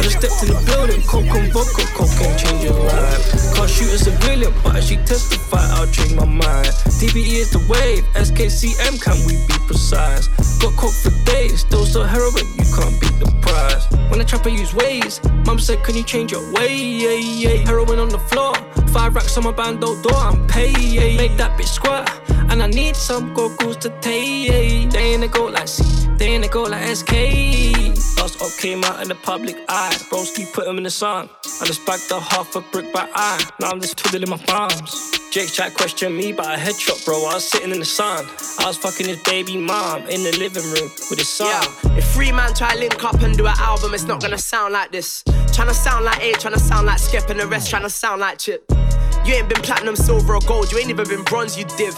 just 0.01 0.19
stepped 0.19 0.43
in 0.43 0.55
the 0.55 0.63
building, 0.65 1.01
coke 1.03 1.27
and 1.35 1.51
vodka, 1.51 1.83
cocaine 1.93 2.37
change 2.37 2.63
your 2.63 2.79
life. 2.79 3.53
Can't 3.55 3.69
shoot 3.69 3.91
a 3.91 3.97
civilian, 3.97 4.53
but 4.63 4.77
as 4.77 4.87
she 4.87 4.95
testify, 4.97 5.63
I'll 5.75 5.87
change 5.87 6.13
my 6.15 6.25
mind. 6.25 6.67
DBE 6.99 7.43
is 7.43 7.51
the 7.51 7.59
wave, 7.67 8.03
SKCM, 8.15 9.01
can 9.01 9.17
we 9.27 9.35
be 9.47 9.57
precise? 9.67 10.27
Got 10.59 10.77
coke 10.77 10.93
for 10.93 11.11
days, 11.25 11.61
still 11.61 11.85
sell 11.85 12.03
heroin, 12.05 12.47
you 12.55 12.65
can't 12.71 12.95
beat 13.01 13.19
the 13.19 13.31
price. 13.41 13.85
When 14.09 14.19
the 14.19 14.25
trapper 14.25 14.49
use 14.49 14.73
ways, 14.73 15.19
mum 15.45 15.59
said, 15.59 15.83
Can 15.83 15.95
you 15.95 16.03
change 16.03 16.31
your 16.31 16.45
way? 16.53 16.73
Yeah, 16.75 17.19
yeah. 17.19 17.65
Heroin 17.67 17.99
on 17.99 18.09
the 18.09 18.19
floor, 18.19 18.55
five 18.93 19.15
racks 19.15 19.37
on 19.37 19.43
my 19.43 19.51
bando 19.51 20.01
door, 20.01 20.15
I'm 20.15 20.47
paid. 20.47 21.17
Make 21.17 21.35
that 21.37 21.59
bitch 21.59 21.73
squat, 21.73 22.09
and 22.55 22.63
I 22.63 22.67
need 22.67 22.95
some 22.95 23.35
to 23.35 23.89
take. 23.99 24.89
They 24.89 25.13
ain't 25.13 25.23
a 25.23 25.27
go 25.27 25.45
like 25.47 25.67
C, 25.67 25.83
they 26.17 26.27
ain't 26.27 26.45
a 26.45 26.47
go 26.47 26.63
like 26.63 26.83
SK. 26.95 27.11
Last 28.17 28.41
up 28.41 28.51
came 28.61 28.81
out 28.85 29.01
in 29.01 29.09
the 29.09 29.15
public 29.15 29.57
eye. 29.67 29.93
Broski 30.09 30.51
put 30.53 30.65
him 30.65 30.77
in 30.77 30.83
the 30.83 30.89
sun. 30.89 31.29
I 31.61 31.65
just 31.65 31.85
bagged 31.85 32.09
a 32.11 32.19
half 32.19 32.55
a 32.55 32.61
brick 32.61 32.93
by 32.93 33.09
eye. 33.13 33.43
Now 33.59 33.71
I'm 33.71 33.81
just 33.81 33.97
twiddling 33.97 34.29
my 34.29 34.37
thumbs. 34.37 35.19
Jake 35.31 35.51
tried 35.51 35.69
to 35.69 35.75
question 35.75 36.15
me, 36.15 36.31
but 36.31 36.45
I 36.45 36.55
headshot, 36.55 37.03
bro. 37.03 37.15
I 37.25 37.33
was 37.33 37.43
sitting 37.43 37.71
in 37.71 37.79
the 37.79 37.85
sun. 37.85 38.25
I 38.59 38.67
was 38.67 38.77
fucking 38.77 39.05
his 39.05 39.21
baby 39.23 39.57
mom 39.57 40.03
in 40.07 40.23
the 40.23 40.31
living 40.39 40.63
room 40.63 40.89
with 41.09 41.19
his 41.19 41.27
son. 41.27 41.47
Yeah. 41.47 41.97
If 41.97 42.05
three 42.13 42.31
man 42.31 42.53
try 42.53 42.73
link 42.75 43.03
up 43.03 43.21
and 43.21 43.37
do 43.37 43.45
an 43.45 43.55
album, 43.57 43.93
it's 43.93 44.05
not 44.05 44.21
gonna 44.21 44.37
sound 44.37 44.71
like 44.71 44.93
this. 44.93 45.23
Tryna 45.51 45.73
sound 45.73 46.05
like 46.05 46.23
A, 46.23 46.31
tryna 46.33 46.59
sound 46.59 46.87
like 46.87 46.99
Skep, 46.99 47.29
and 47.29 47.39
the 47.41 47.47
rest 47.47 47.69
tryna 47.69 47.91
sound 47.91 48.21
like 48.21 48.37
Chip. 48.37 48.63
You 49.25 49.33
ain't 49.33 49.49
been 49.49 49.61
platinum, 49.63 49.95
silver, 49.95 50.35
or 50.35 50.41
gold. 50.41 50.71
You 50.71 50.77
ain't 50.77 50.89
even 50.91 51.07
been 51.07 51.23
bronze, 51.23 51.57
you 51.57 51.65
div. 51.77 51.95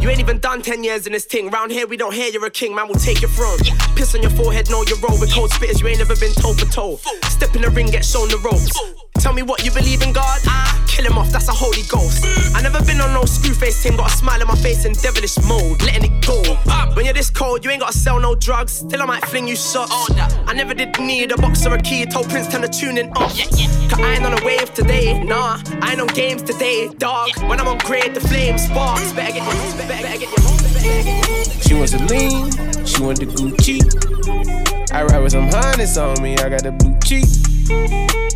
You 0.00 0.08
ain't 0.08 0.20
even 0.20 0.38
done 0.38 0.62
10 0.62 0.82
years 0.82 1.06
in 1.06 1.12
this 1.12 1.26
thing. 1.26 1.50
Round 1.50 1.70
here, 1.70 1.86
we 1.86 1.98
don't 1.98 2.14
hear 2.14 2.28
you're 2.28 2.46
a 2.46 2.50
king, 2.50 2.74
man, 2.74 2.88
we'll 2.88 2.98
take 2.98 3.20
your 3.20 3.30
throne. 3.30 3.58
Piss 3.94 4.14
on 4.14 4.22
your 4.22 4.30
forehead, 4.30 4.70
know 4.70 4.82
you 4.88 4.96
roll 5.06 5.20
with 5.20 5.30
cold 5.30 5.50
spitters. 5.50 5.82
You 5.82 5.88
ain't 5.88 5.98
never 5.98 6.16
been 6.16 6.32
toe 6.32 6.54
for 6.54 6.66
toe. 6.66 6.96
Step 7.28 7.54
in 7.54 7.60
the 7.62 7.68
ring, 7.68 7.86
get 7.86 8.02
shown 8.02 8.28
the 8.28 8.38
ropes. 8.38 9.03
Tell 9.24 9.32
me 9.32 9.40
what 9.40 9.64
you 9.64 9.70
believe 9.70 10.02
in 10.02 10.12
God? 10.12 10.38
Ah, 10.46 10.84
kill 10.86 11.06
him 11.06 11.16
off, 11.16 11.30
that's 11.30 11.48
a 11.48 11.52
holy 11.52 11.80
ghost. 11.88 12.26
I 12.54 12.60
never 12.60 12.84
been 12.84 13.00
on 13.00 13.14
no 13.14 13.24
screw 13.24 13.54
face 13.54 13.82
team, 13.82 13.96
got 13.96 14.12
a 14.12 14.14
smile 14.14 14.38
on 14.42 14.48
my 14.48 14.54
face 14.54 14.84
in 14.84 14.92
devilish 14.92 15.38
mode, 15.48 15.80
letting 15.80 16.12
it 16.12 16.26
go. 16.26 16.42
When 16.94 17.06
you're 17.06 17.14
this 17.14 17.30
cold, 17.30 17.64
you 17.64 17.70
ain't 17.70 17.80
gotta 17.80 17.96
sell 17.96 18.20
no 18.20 18.34
drugs. 18.34 18.72
Still, 18.72 19.00
I 19.00 19.06
might 19.06 19.24
fling 19.24 19.48
you 19.48 19.56
shots. 19.56 19.90
I 20.46 20.52
never 20.52 20.74
did 20.74 21.00
need 21.00 21.32
a 21.32 21.38
box 21.38 21.64
or 21.64 21.72
a 21.72 21.80
key. 21.80 22.04
Told 22.04 22.28
Prince 22.28 22.48
turn 22.48 22.60
the 22.60 22.68
tune 22.68 22.98
in 22.98 23.08
off. 23.12 23.34
Cause 23.34 23.98
I 23.98 24.12
ain't 24.12 24.26
on 24.26 24.38
a 24.38 24.44
wave 24.44 24.74
today, 24.74 25.18
nah. 25.24 25.58
I 25.80 25.92
ain't 25.92 26.02
on 26.02 26.08
games 26.08 26.42
today, 26.42 26.90
dog. 26.98 27.30
When 27.48 27.58
I'm 27.58 27.66
on 27.66 27.78
grade, 27.78 28.12
the 28.12 28.20
flame 28.20 28.58
sparks. 28.58 29.10
Better 29.14 29.32
get 29.32 29.42
your, 29.42 29.54
better, 29.78 29.88
better 29.88 30.02
better 30.02 30.18
get 30.18 31.48
your. 31.48 31.62
She 31.62 31.72
wants 31.72 31.94
a 31.94 31.98
lean, 32.12 32.50
she 32.84 33.02
want 33.02 33.20
the 33.20 33.26
Gucci. 33.26 34.92
I 34.92 35.02
ride 35.02 35.22
with 35.22 35.32
some 35.32 35.48
harness 35.48 35.96
on 35.96 36.22
me, 36.22 36.36
I 36.36 36.50
got 36.50 36.62
the 36.62 36.72
blue 36.72 36.94
cheek. 37.06 37.53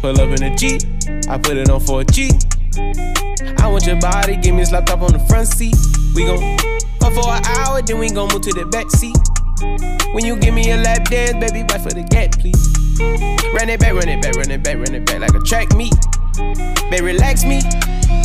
Pull 0.00 0.20
up 0.20 0.30
in 0.30 0.42
a 0.42 0.56
Jeep, 0.56 0.82
I 1.28 1.36
put 1.36 1.56
it 1.56 1.68
on 1.68 1.80
for 1.80 2.00
a 2.00 2.04
G. 2.04 2.30
I 3.58 3.68
want 3.68 3.86
your 3.86 4.00
body, 4.00 4.36
give 4.36 4.54
me 4.54 4.62
a 4.62 4.66
slap 4.66 4.86
top 4.86 5.02
on 5.02 5.12
the 5.12 5.18
front 5.18 5.48
seat. 5.48 5.76
We 6.14 6.24
gon' 6.24 6.40
fuck 7.00 7.12
for 7.12 7.28
an 7.28 7.44
hour, 7.44 7.82
then 7.82 7.98
we 7.98 8.10
gon' 8.10 8.28
move 8.32 8.42
to 8.42 8.52
the 8.52 8.64
back 8.66 8.90
seat. 8.90 9.16
When 10.14 10.24
you 10.24 10.36
give 10.36 10.54
me 10.54 10.70
a 10.70 10.76
lap 10.76 11.04
dance, 11.10 11.32
baby, 11.32 11.66
wait 11.68 11.80
for 11.82 11.90
the 11.90 12.06
gap, 12.08 12.32
please. 12.38 12.62
Run 13.52 13.68
it 13.68 13.80
back, 13.80 13.92
run 13.92 14.08
it 14.08 14.22
back, 14.22 14.34
run 14.36 14.50
it 14.50 14.62
back, 14.62 14.76
run 14.76 14.94
it 14.94 15.04
back 15.04 15.20
like 15.20 15.34
a 15.34 15.40
track 15.40 15.74
meet. 15.76 15.94
Baby, 16.90 17.04
relax 17.04 17.44
me, 17.44 17.60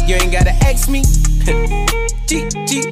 you 0.08 0.16
ain't 0.16 0.32
gotta 0.32 0.56
ask 0.64 0.90
me. 0.90 1.04
G, 2.28 2.48
G, 2.66 2.90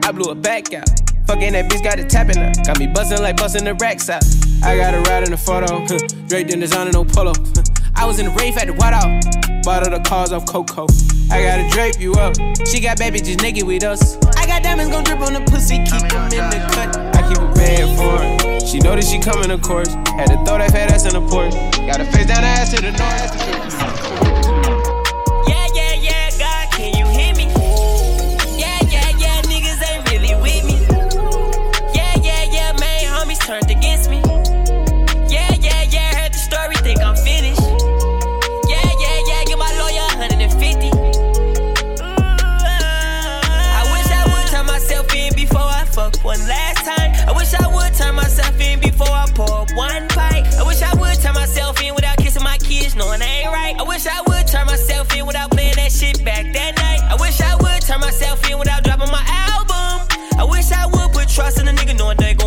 I 0.04 0.12
blew 0.12 0.30
it 0.30 0.42
back 0.42 0.72
out. 0.74 0.88
Fucking 1.30 1.52
that 1.52 1.70
bitch 1.70 1.84
got 1.84 2.00
it 2.00 2.10
tapping 2.10 2.38
out. 2.38 2.56
Got 2.66 2.80
me 2.80 2.88
bustin' 2.88 3.22
like 3.22 3.36
bustin' 3.36 3.62
the 3.62 3.74
racks 3.74 4.10
out. 4.10 4.24
I 4.64 4.76
got 4.76 4.94
a 4.94 5.00
ride 5.02 5.22
in 5.22 5.30
the 5.30 5.36
photo. 5.36 5.86
Draped 6.26 6.50
in 6.50 6.58
designer, 6.58 6.90
no 6.90 7.04
polo. 7.04 7.32
I 7.94 8.04
was 8.04 8.18
in 8.18 8.26
the 8.26 8.32
rave 8.32 8.58
at 8.58 8.66
the 8.66 8.72
white 8.72 8.92
out. 8.92 9.06
Bought 9.62 9.84
all 9.86 9.96
the 9.96 10.02
cars 10.02 10.32
off 10.32 10.44
Coco. 10.46 10.88
I 11.30 11.40
gotta 11.40 11.70
drape 11.70 12.00
you 12.00 12.14
up. 12.14 12.34
She 12.66 12.80
got 12.80 12.98
baby 12.98 13.20
just 13.20 13.42
naked 13.42 13.62
with 13.62 13.84
us. 13.84 14.18
I 14.34 14.44
got 14.44 14.64
diamonds 14.64 14.90
gon' 14.90 15.04
drip 15.04 15.20
on 15.20 15.34
the 15.34 15.40
pussy, 15.46 15.78
keep 15.86 16.02
them 16.10 16.34
in 16.34 16.50
the 16.50 16.66
cut. 16.74 16.98
I 17.14 17.22
keep 17.22 17.38
a 17.38 17.46
bad 17.54 17.86
for 17.94 18.50
her. 18.50 18.66
She 18.66 18.80
know 18.80 18.96
that 18.96 19.04
she 19.04 19.20
coming, 19.20 19.52
of 19.52 19.62
course. 19.62 19.94
Had 20.18 20.34
to 20.34 20.36
throw 20.42 20.58
that 20.58 20.72
fat 20.72 20.90
ass 20.90 21.06
in 21.06 21.14
the 21.14 21.22
porch. 21.30 21.54
Got 21.86 22.02
her 22.02 22.10
face 22.10 22.26
down 22.26 22.42
the 22.42 22.50
ass 22.58 22.74
to 22.74 22.82
the 22.82 22.90
north. 22.90 23.99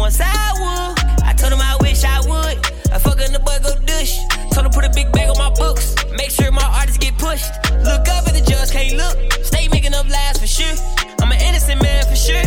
Going 0.03 0.11
sour. 0.11 0.95
I 1.23 1.33
told 1.37 1.53
him 1.53 1.61
I 1.61 1.77
wish 1.79 2.03
I 2.03 2.19
would. 2.27 2.57
I 2.91 2.99
fucking 2.99 3.31
the 3.31 3.39
boy 3.39 3.55
go 3.63 3.71
dush. 3.85 4.19
Told 4.51 4.65
him 4.67 4.71
put 4.71 4.83
a 4.83 4.91
big 4.91 5.11
bag 5.13 5.29
on 5.29 5.37
my 5.37 5.49
books. 5.55 5.95
Make 6.11 6.29
sure 6.29 6.51
my 6.51 6.67
artists 6.79 6.97
get 6.97 7.17
pushed. 7.17 7.47
Look 7.87 8.03
up 8.11 8.27
at 8.27 8.33
the 8.35 8.43
judge, 8.43 8.71
can't 8.71 8.97
look. 8.97 9.15
Stay 9.43 9.69
making 9.69 9.93
up 9.93 10.07
lies 10.09 10.37
for 10.39 10.47
sure. 10.47 10.75
I'm 11.21 11.31
an 11.31 11.39
innocent 11.39 11.81
man 11.81 12.03
for 12.05 12.15
sure. 12.15 12.43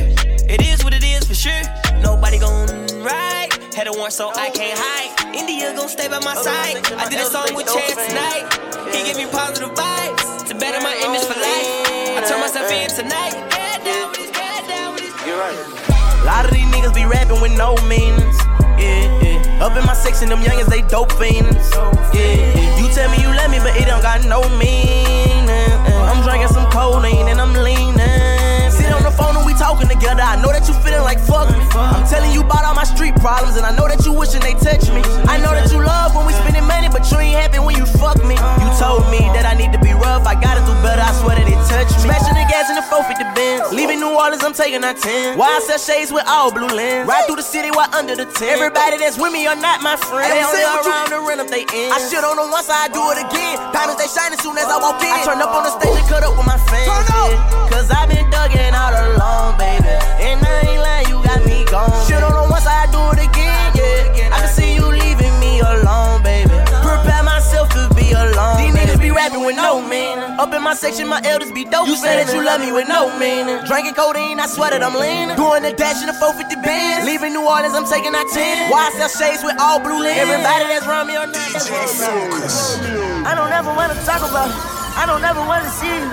It 0.52 0.60
is 0.60 0.84
what 0.84 0.92
it 0.92 1.02
is 1.02 1.24
for 1.24 1.34
sure. 1.34 1.62
Nobody 2.02 2.38
gon' 2.38 2.68
ride. 3.00 3.48
Had 3.72 3.88
a 3.88 3.92
warrant 3.92 4.12
so 4.12 4.28
I 4.36 4.50
can't 4.50 4.76
hide. 4.76 5.34
India 5.34 5.72
gon' 5.72 5.88
stay 5.88 6.08
by 6.08 6.20
my 6.20 6.34
side. 6.36 6.84
I 6.92 7.08
did 7.08 7.20
a 7.20 7.24
song 7.24 7.48
with 7.56 7.72
Chance 7.72 7.96
tonight. 8.04 8.44
He 8.92 9.00
give 9.08 9.16
me 9.16 9.26
positive 9.32 9.72
vibes 9.72 10.44
to 10.48 10.52
better 10.54 10.80
my 10.84 10.92
image 11.08 11.24
for 11.24 11.40
life. 11.40 11.68
I 12.16 12.24
turn 12.28 12.40
myself 12.40 12.68
in 12.70 12.88
tonight. 12.92 13.32
Head 13.56 13.80
down 13.80 14.10
with 14.12 14.20
his 14.20 14.30
head 14.36 14.68
down 14.68 14.92
with 14.92 15.04
his. 15.08 15.26
You're 15.26 15.40
right. 15.40 15.95
Lot 16.26 16.44
of 16.44 16.50
these 16.50 16.66
niggas 16.66 16.92
be 16.92 17.06
rapping 17.06 17.40
with 17.40 17.56
no 17.56 17.76
meanings. 17.86 18.36
Yeah, 18.74 19.06
yeah. 19.22 19.64
Up 19.64 19.76
in 19.78 19.86
my 19.86 19.94
section, 19.94 20.28
them 20.28 20.40
youngins, 20.40 20.66
they 20.66 20.82
dope 20.82 21.12
fiends. 21.12 21.70
Yeah, 22.10 22.34
yeah. 22.34 22.78
You 22.82 22.90
tell 22.92 23.08
me 23.14 23.22
you 23.22 23.30
love 23.30 23.48
me, 23.48 23.60
but 23.62 23.76
it 23.78 23.86
don't 23.86 24.02
got 24.02 24.26
no 24.26 24.42
meaning. 24.58 25.46
I'm 26.10 26.24
drinking 26.26 26.48
some 26.48 26.68
codeine 26.68 27.28
and 27.28 27.40
I'm 27.40 27.54
leaning. 27.54 27.94
Sit 28.74 28.90
on 28.90 29.04
the 29.06 29.14
phone 29.14 29.45
talking 29.56 29.88
together. 29.88 30.22
I 30.22 30.36
know 30.40 30.52
that 30.52 30.68
you 30.68 30.74
feeling 30.84 31.02
like 31.02 31.18
fuck 31.18 31.48
me. 31.50 31.58
I'm 31.74 32.06
telling 32.06 32.30
you 32.30 32.44
about 32.44 32.64
all 32.64 32.76
my 32.76 32.84
street 32.84 33.16
problems, 33.16 33.56
and 33.56 33.64
I 33.64 33.72
know 33.74 33.88
that 33.88 34.04
you 34.04 34.12
wishing 34.12 34.40
they 34.44 34.54
touch 34.60 34.88
me. 34.92 35.02
I 35.26 35.40
know 35.40 35.52
that 35.56 35.72
you 35.72 35.80
love 35.80 36.14
when 36.14 36.28
we 36.28 36.32
spending 36.36 36.64
money, 36.68 36.88
but 36.92 37.08
you 37.10 37.18
ain't 37.18 37.34
happy 37.34 37.58
when 37.58 37.74
you 37.76 37.88
fuck 37.98 38.20
me. 38.22 38.36
You 38.36 38.68
told 38.76 39.08
me 39.08 39.24
that 39.34 39.48
I 39.48 39.56
need 39.56 39.72
to 39.72 39.80
be 39.80 39.96
rough, 39.96 40.28
I 40.28 40.36
gotta 40.36 40.60
do 40.68 40.72
better. 40.84 41.02
I 41.02 41.12
swear 41.16 41.40
that 41.40 41.48
it 41.48 41.58
touched 41.66 41.96
me. 42.04 42.12
Smashing 42.12 42.36
the 42.36 42.46
gas 42.46 42.68
in 42.68 42.76
the 42.76 42.84
450 42.86 43.24
Benz, 43.34 43.72
leaving 43.72 43.98
New 43.98 44.12
Orleans, 44.12 44.44
I'm 44.44 44.54
taking 44.54 44.84
that 44.84 45.00
10. 45.00 45.40
Why 45.40 45.56
I 45.56 45.60
sell 45.64 45.80
shades 45.80 46.12
with 46.12 46.24
all 46.28 46.52
blue 46.52 46.70
lens? 46.70 47.08
Ride 47.08 47.24
through 47.26 47.40
the 47.40 47.46
city 47.46 47.72
while 47.72 47.88
under 47.96 48.14
the 48.14 48.28
tent. 48.28 48.52
Everybody 48.52 49.00
that's 49.00 49.16
with 49.16 49.32
me 49.32 49.48
are 49.48 49.58
not 49.58 49.80
my 49.80 49.96
friends. 49.96 50.30
They 50.30 50.44
only 50.44 50.62
around 50.62 51.10
to 51.10 51.20
rent 51.24 51.40
up 51.40 51.48
they 51.48 51.64
ends. 51.64 51.96
I 51.96 51.98
shit 52.06 52.22
on 52.22 52.36
them 52.36 52.52
once, 52.52 52.68
I 52.68 52.92
do 52.92 53.02
it 53.16 53.18
again. 53.24 53.56
Diamonds, 53.72 53.98
they 53.98 54.08
shine 54.08 54.32
as 54.36 54.40
soon 54.44 54.56
as 54.60 54.68
I 54.68 54.76
walk 54.78 55.00
in. 55.00 55.10
I 55.10 55.24
turn 55.24 55.40
up 55.40 55.52
on 55.56 55.64
the 55.64 55.72
stage 55.74 55.96
and 55.96 56.08
cut 56.08 56.22
up 56.22 56.36
with 56.36 56.46
my 56.46 56.60
fans. 56.68 57.08
Cause 57.72 57.90
I've 57.90 58.08
been 58.08 58.24
thugging 58.30 58.72
all 58.74 59.45
along, 59.46 59.58
baby. 59.58 59.88
And 60.22 60.42
I 60.42 60.66
ain't 60.66 60.82
lying, 60.82 61.08
you 61.08 61.22
got 61.22 61.44
me 61.46 61.64
gone. 61.70 62.06
Shit 62.06 62.22
on 62.22 62.32
them 62.34 62.50
once, 62.50 62.66
I 62.66 62.86
do 62.90 63.00
it 63.14 63.22
again, 63.22 63.72
yeah. 63.74 64.34
I 64.34 64.42
can 64.42 64.50
see 64.50 64.74
you 64.74 64.86
leaving 64.86 65.34
me 65.38 65.60
alone, 65.60 66.22
baby. 66.22 66.50
Prepare 66.82 67.22
myself 67.22 67.68
to 67.70 67.88
be 67.94 68.12
alone. 68.12 68.58
These 68.58 68.74
niggas 68.74 69.00
be 69.00 69.10
rapping 69.10 69.44
with 69.44 69.56
no 69.56 69.82
meaning. 69.82 70.24
Up 70.38 70.52
in 70.52 70.62
my 70.62 70.74
section, 70.74 71.08
my 71.08 71.20
elders 71.24 71.52
be 71.52 71.64
dope. 71.64 71.86
You 71.86 71.96
say 71.96 72.22
that 72.22 72.32
you 72.34 72.42
love 72.42 72.60
me 72.60 72.72
with 72.72 72.88
no 72.88 73.10
meaning. 73.18 73.62
Drinking 73.66 73.94
codeine, 73.94 74.40
I 74.40 74.46
swear 74.46 74.70
that 74.70 74.82
I'm 74.82 74.94
leaning. 74.94 75.36
Doing 75.36 75.62
the 75.62 75.72
dash 75.72 76.02
in 76.02 76.08
the 76.10 76.16
450 76.18 76.60
bands. 76.62 77.06
Leaving 77.06 77.32
New 77.32 77.46
Orleans, 77.46 77.74
I'm 77.74 77.86
taking 77.86 78.12
that 78.12 78.26
10. 78.30 78.70
Why 78.70 78.90
I 78.90 78.90
sell 78.98 79.10
shades 79.10 79.42
with 79.44 79.56
all 79.60 79.78
blue 79.80 80.02
lens? 80.02 80.18
Everybody 80.18 80.64
that's 80.70 80.86
around 80.86 81.06
me 81.06 81.16
or 81.16 81.26
not, 81.26 81.34
that's 81.34 81.70
I 83.26 83.34
don't 83.34 83.52
ever 83.52 83.72
wanna 83.74 83.94
talk 84.04 84.22
about 84.22 84.50
it. 84.50 84.58
I 84.96 85.04
don't 85.04 85.22
ever 85.22 85.40
wanna 85.44 85.68
see 85.70 85.92
you. 85.92 86.08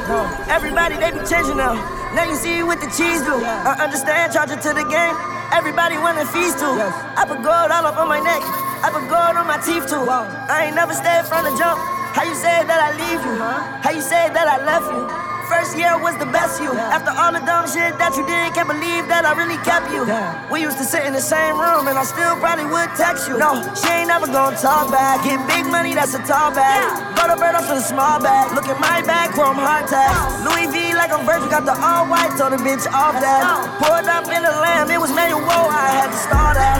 Everybody, 0.52 0.96
they 0.98 1.12
be 1.12 1.24
changing 1.26 1.58
now. 1.58 2.03
Now 2.14 2.30
you 2.30 2.36
see 2.38 2.62
what 2.62 2.80
the 2.80 2.88
cheese 2.94 3.22
do. 3.26 3.42
I 3.42 3.74
understand, 3.82 4.34
charge 4.34 4.52
it 4.54 4.62
to 4.62 4.72
the 4.74 4.86
game. 4.86 5.16
Everybody 5.50 5.98
wanna 5.98 6.26
feast 6.30 6.62
too. 6.62 6.78
I 7.18 7.26
put 7.26 7.42
gold 7.42 7.74
all 7.74 7.86
up 7.90 7.98
on 7.98 8.08
my 8.08 8.22
neck. 8.22 8.42
I 8.86 8.94
put 8.94 9.10
gold 9.10 9.34
on 9.34 9.50
my 9.50 9.58
teeth 9.66 9.90
too. 9.90 10.06
I 10.06 10.70
ain't 10.70 10.76
never 10.76 10.94
stayed 10.94 11.26
from 11.26 11.46
the 11.46 11.54
jump. 11.58 11.82
How 12.14 12.22
you 12.22 12.38
say 12.38 12.62
that 12.70 12.80
I 12.80 12.90
leave 12.94 13.22
you? 13.26 13.36
How 13.82 13.90
you 13.90 14.02
say 14.02 14.30
that 14.30 14.46
I 14.46 14.62
left 14.62 14.86
you? 14.94 15.02
First 15.50 15.78
year 15.78 15.98
was 15.98 16.18
the 16.18 16.30
best 16.30 16.62
you. 16.62 16.72
After 16.72 17.10
all 17.10 17.34
the 17.34 17.44
dumb 17.44 17.66
shit 17.68 17.98
that 17.98 18.16
you 18.16 18.24
did, 18.26 18.54
can't 18.54 18.70
believe 18.70 19.10
that 19.10 19.26
I 19.26 19.34
really 19.34 19.60
kept 19.66 19.90
you. 19.92 20.06
We 20.50 20.62
used 20.62 20.78
to 20.78 20.86
sit 20.86 21.06
in 21.06 21.14
the 21.14 21.22
same 21.22 21.60
room, 21.60 21.90
and 21.90 21.98
I 21.98 22.06
still 22.06 22.38
probably 22.38 22.66
would 22.70 22.90
text 22.96 23.28
you. 23.28 23.38
No, 23.38 23.62
she 23.76 23.90
ain't 23.90 24.08
never 24.08 24.26
gonna 24.26 24.56
talk 24.58 24.90
back. 24.90 25.26
Get 25.26 25.42
big 25.50 25.66
money, 25.70 25.94
that's 25.94 26.14
a 26.14 26.22
tall 26.24 26.54
bag. 26.54 26.86
Go 27.18 27.28
to 27.28 27.36
bird 27.36 27.54
up 27.58 27.66
to 27.70 27.76
the 27.76 27.86
small 27.86 28.22
bag. 28.22 28.56
Look 28.56 28.70
at 28.70 28.80
my 28.80 29.02
back, 29.04 29.36
Chrome 29.36 29.60
Heart 29.60 29.90
tags. 29.92 30.42
Louis 30.48 30.70
V 30.72 30.83
like 31.04 31.20
I'm 31.20 31.28
Virgil, 31.28 31.52
got 31.52 31.68
the 31.68 31.76
all 31.76 32.08
white, 32.08 32.32
told 32.40 32.56
the 32.56 32.62
bitch 32.64 32.88
off 32.88 33.20
that. 33.20 33.44
Poured 33.84 34.08
up 34.08 34.24
in 34.32 34.40
the 34.40 34.56
lamb, 34.64 34.88
it 34.88 34.96
was 34.96 35.12
manual, 35.12 35.44
I 35.44 36.00
had 36.00 36.08
to 36.08 36.20
start 36.24 36.56
that. 36.56 36.80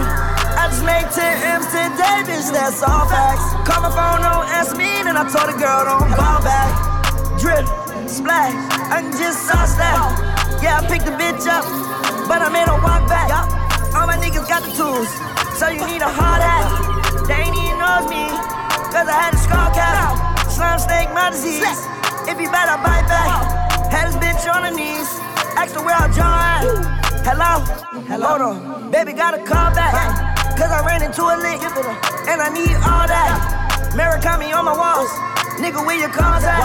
I 0.56 0.72
just 0.72 0.80
made 0.80 1.04
10 1.12 1.60
M's 1.60 1.68
today, 1.68 2.24
bitch, 2.24 2.48
that's 2.48 2.80
all 2.80 3.04
facts. 3.04 3.52
Call 3.68 3.84
my 3.84 3.92
phone, 3.92 4.24
don't 4.24 4.48
answer 4.48 4.80
me, 4.80 5.04
then 5.04 5.20
I 5.20 5.28
told 5.28 5.52
the 5.52 5.56
girl, 5.60 5.84
don't 5.84 6.08
call 6.16 6.40
back. 6.40 6.72
Drip, 7.36 7.68
splash, 8.08 8.56
I 8.88 9.04
can 9.04 9.12
just 9.12 9.44
sauce 9.44 9.76
that. 9.76 9.92
Yeah, 10.64 10.80
I 10.80 10.88
picked 10.88 11.04
the 11.04 11.12
bitch 11.20 11.44
up, 11.44 11.68
but 12.24 12.40
I 12.40 12.48
made 12.48 12.64
her 12.64 12.80
walk 12.80 13.04
back. 13.04 13.28
All 13.92 14.08
my 14.08 14.16
niggas 14.16 14.48
got 14.48 14.64
the 14.64 14.72
tools, 14.72 15.12
so 15.60 15.68
you 15.68 15.84
need 15.84 16.00
a 16.00 16.08
hard 16.08 16.40
hat. 16.40 17.28
They 17.28 17.44
ain't 17.44 17.52
even 17.60 17.76
knows 17.76 18.08
me, 18.08 18.24
cause 18.88 19.04
I 19.04 19.16
had 19.20 19.36
a 19.36 19.40
skull 19.44 19.68
cap. 19.76 20.16
Slime 20.48 20.80
snake, 20.80 21.12
my 21.12 21.28
disease. 21.28 21.76
If 22.24 22.40
you 22.40 22.48
bet, 22.48 22.72
I 22.72 22.80
bite 22.80 23.04
back. 23.04 23.63
Had 23.94 24.10
this 24.10 24.18
bitch 24.18 24.42
on 24.50 24.66
her 24.66 24.74
knees, 24.74 25.06
asked 25.54 25.78
her 25.78 25.84
where 25.86 25.94
I 25.94 26.10
jaw 26.10 26.26
at. 26.26 26.66
Hello? 27.22 27.62
Hello? 28.10 28.26
Hold 28.26 28.42
on, 28.42 28.90
baby, 28.90 29.12
gotta 29.14 29.38
call 29.38 29.70
back. 29.70 29.94
Cause 30.58 30.66
I 30.66 30.82
ran 30.82 31.06
into 31.06 31.22
a 31.22 31.38
lick, 31.38 31.62
and 32.26 32.42
I 32.42 32.50
need 32.50 32.74
all 32.82 33.06
that. 33.06 33.94
Murakami 33.94 34.50
on 34.50 34.66
my 34.66 34.74
walls, 34.74 35.06
nigga, 35.62 35.78
where 35.86 35.94
your 35.94 36.10
cars 36.10 36.42
at? 36.42 36.58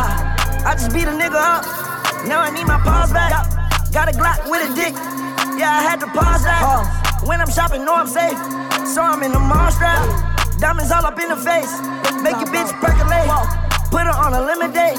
I 0.65 0.73
just 0.73 0.89
beat 0.89 1.05
a 1.05 1.13
nigga 1.13 1.37
up, 1.37 1.61
now 2.25 2.41
I 2.41 2.49
need 2.49 2.65
my 2.65 2.81
paws 2.81 3.13
back. 3.13 3.45
Got 3.93 4.09
a 4.09 4.13
Glock 4.17 4.49
with 4.49 4.65
a 4.65 4.73
dick, 4.73 4.97
yeah, 5.53 5.69
I 5.69 5.85
had 5.85 6.01
to 6.01 6.07
pause 6.09 6.41
that. 6.49 6.65
When 7.29 7.39
I'm 7.41 7.51
shopping, 7.53 7.85
know 7.85 7.93
I'm 7.93 8.09
safe, 8.09 8.41
so 8.89 9.05
I'm 9.05 9.21
in 9.21 9.31
the 9.31 9.39
mall 9.39 9.69
strap. 9.69 10.01
Diamonds 10.57 10.89
all 10.89 11.05
up 11.05 11.19
in 11.21 11.29
the 11.29 11.37
face, 11.37 11.77
make 12.25 12.41
your 12.41 12.49
bitch 12.49 12.73
percolate. 12.81 13.29
Put 13.93 14.09
her 14.09 14.17
on 14.17 14.33
a 14.33 14.41
limit 14.41 14.73
date. 14.73 14.97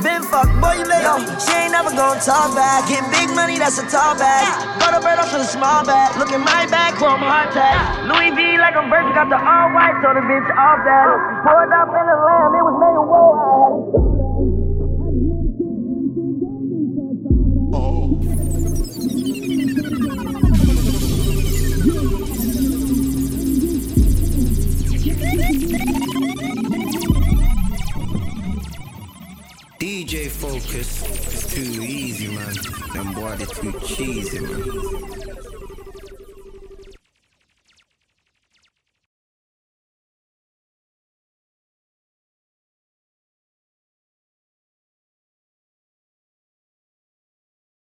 Been 0.00 0.24
fucked, 0.24 0.56
boy, 0.56 0.80
you 0.80 0.86
late. 0.88 1.04
Yo, 1.04 1.20
she 1.36 1.52
ain't 1.52 1.76
never 1.76 1.92
gonna 1.92 2.18
talk 2.18 2.56
back. 2.56 2.88
Get 2.88 3.04
big 3.12 3.28
money, 3.36 3.58
that's 3.60 3.76
a 3.76 3.84
tall 3.84 4.16
bag. 4.16 4.48
Got 4.80 4.96
a 4.96 5.00
bird 5.04 5.20
off 5.20 5.30
to 5.30 5.38
the 5.38 5.44
small 5.44 5.84
bag. 5.84 6.16
Look 6.16 6.32
at 6.32 6.40
my 6.40 6.64
back, 6.72 6.96
Chrome 6.96 7.20
Heart 7.20 7.52
tag. 7.52 8.08
Louis 8.08 8.32
V 8.32 8.56
like 8.56 8.74
I'm 8.74 8.88
Virgil, 8.88 9.12
got 9.12 9.28
the 9.28 9.36
all 9.36 9.68
white, 9.76 9.94
told 10.00 10.16
the 10.16 10.24
bitch 10.24 10.48
off 10.56 10.80
that. 10.88 11.06
Poured 11.44 11.70
up 11.76 11.92
in 11.92 12.04
the 12.08 12.18
lamb, 12.24 12.56
it 12.56 12.64
was 12.64 12.71
DJ 30.12 30.28
Fokus. 30.28 31.02
is 31.32 31.46
too 31.54 31.82
easy, 31.82 32.28
man. 32.28 32.54
Them 32.92 33.14
boy, 33.14 33.34
they 33.36 33.46
too 33.46 33.72
cheesy, 33.80 34.40
man. 34.40 35.31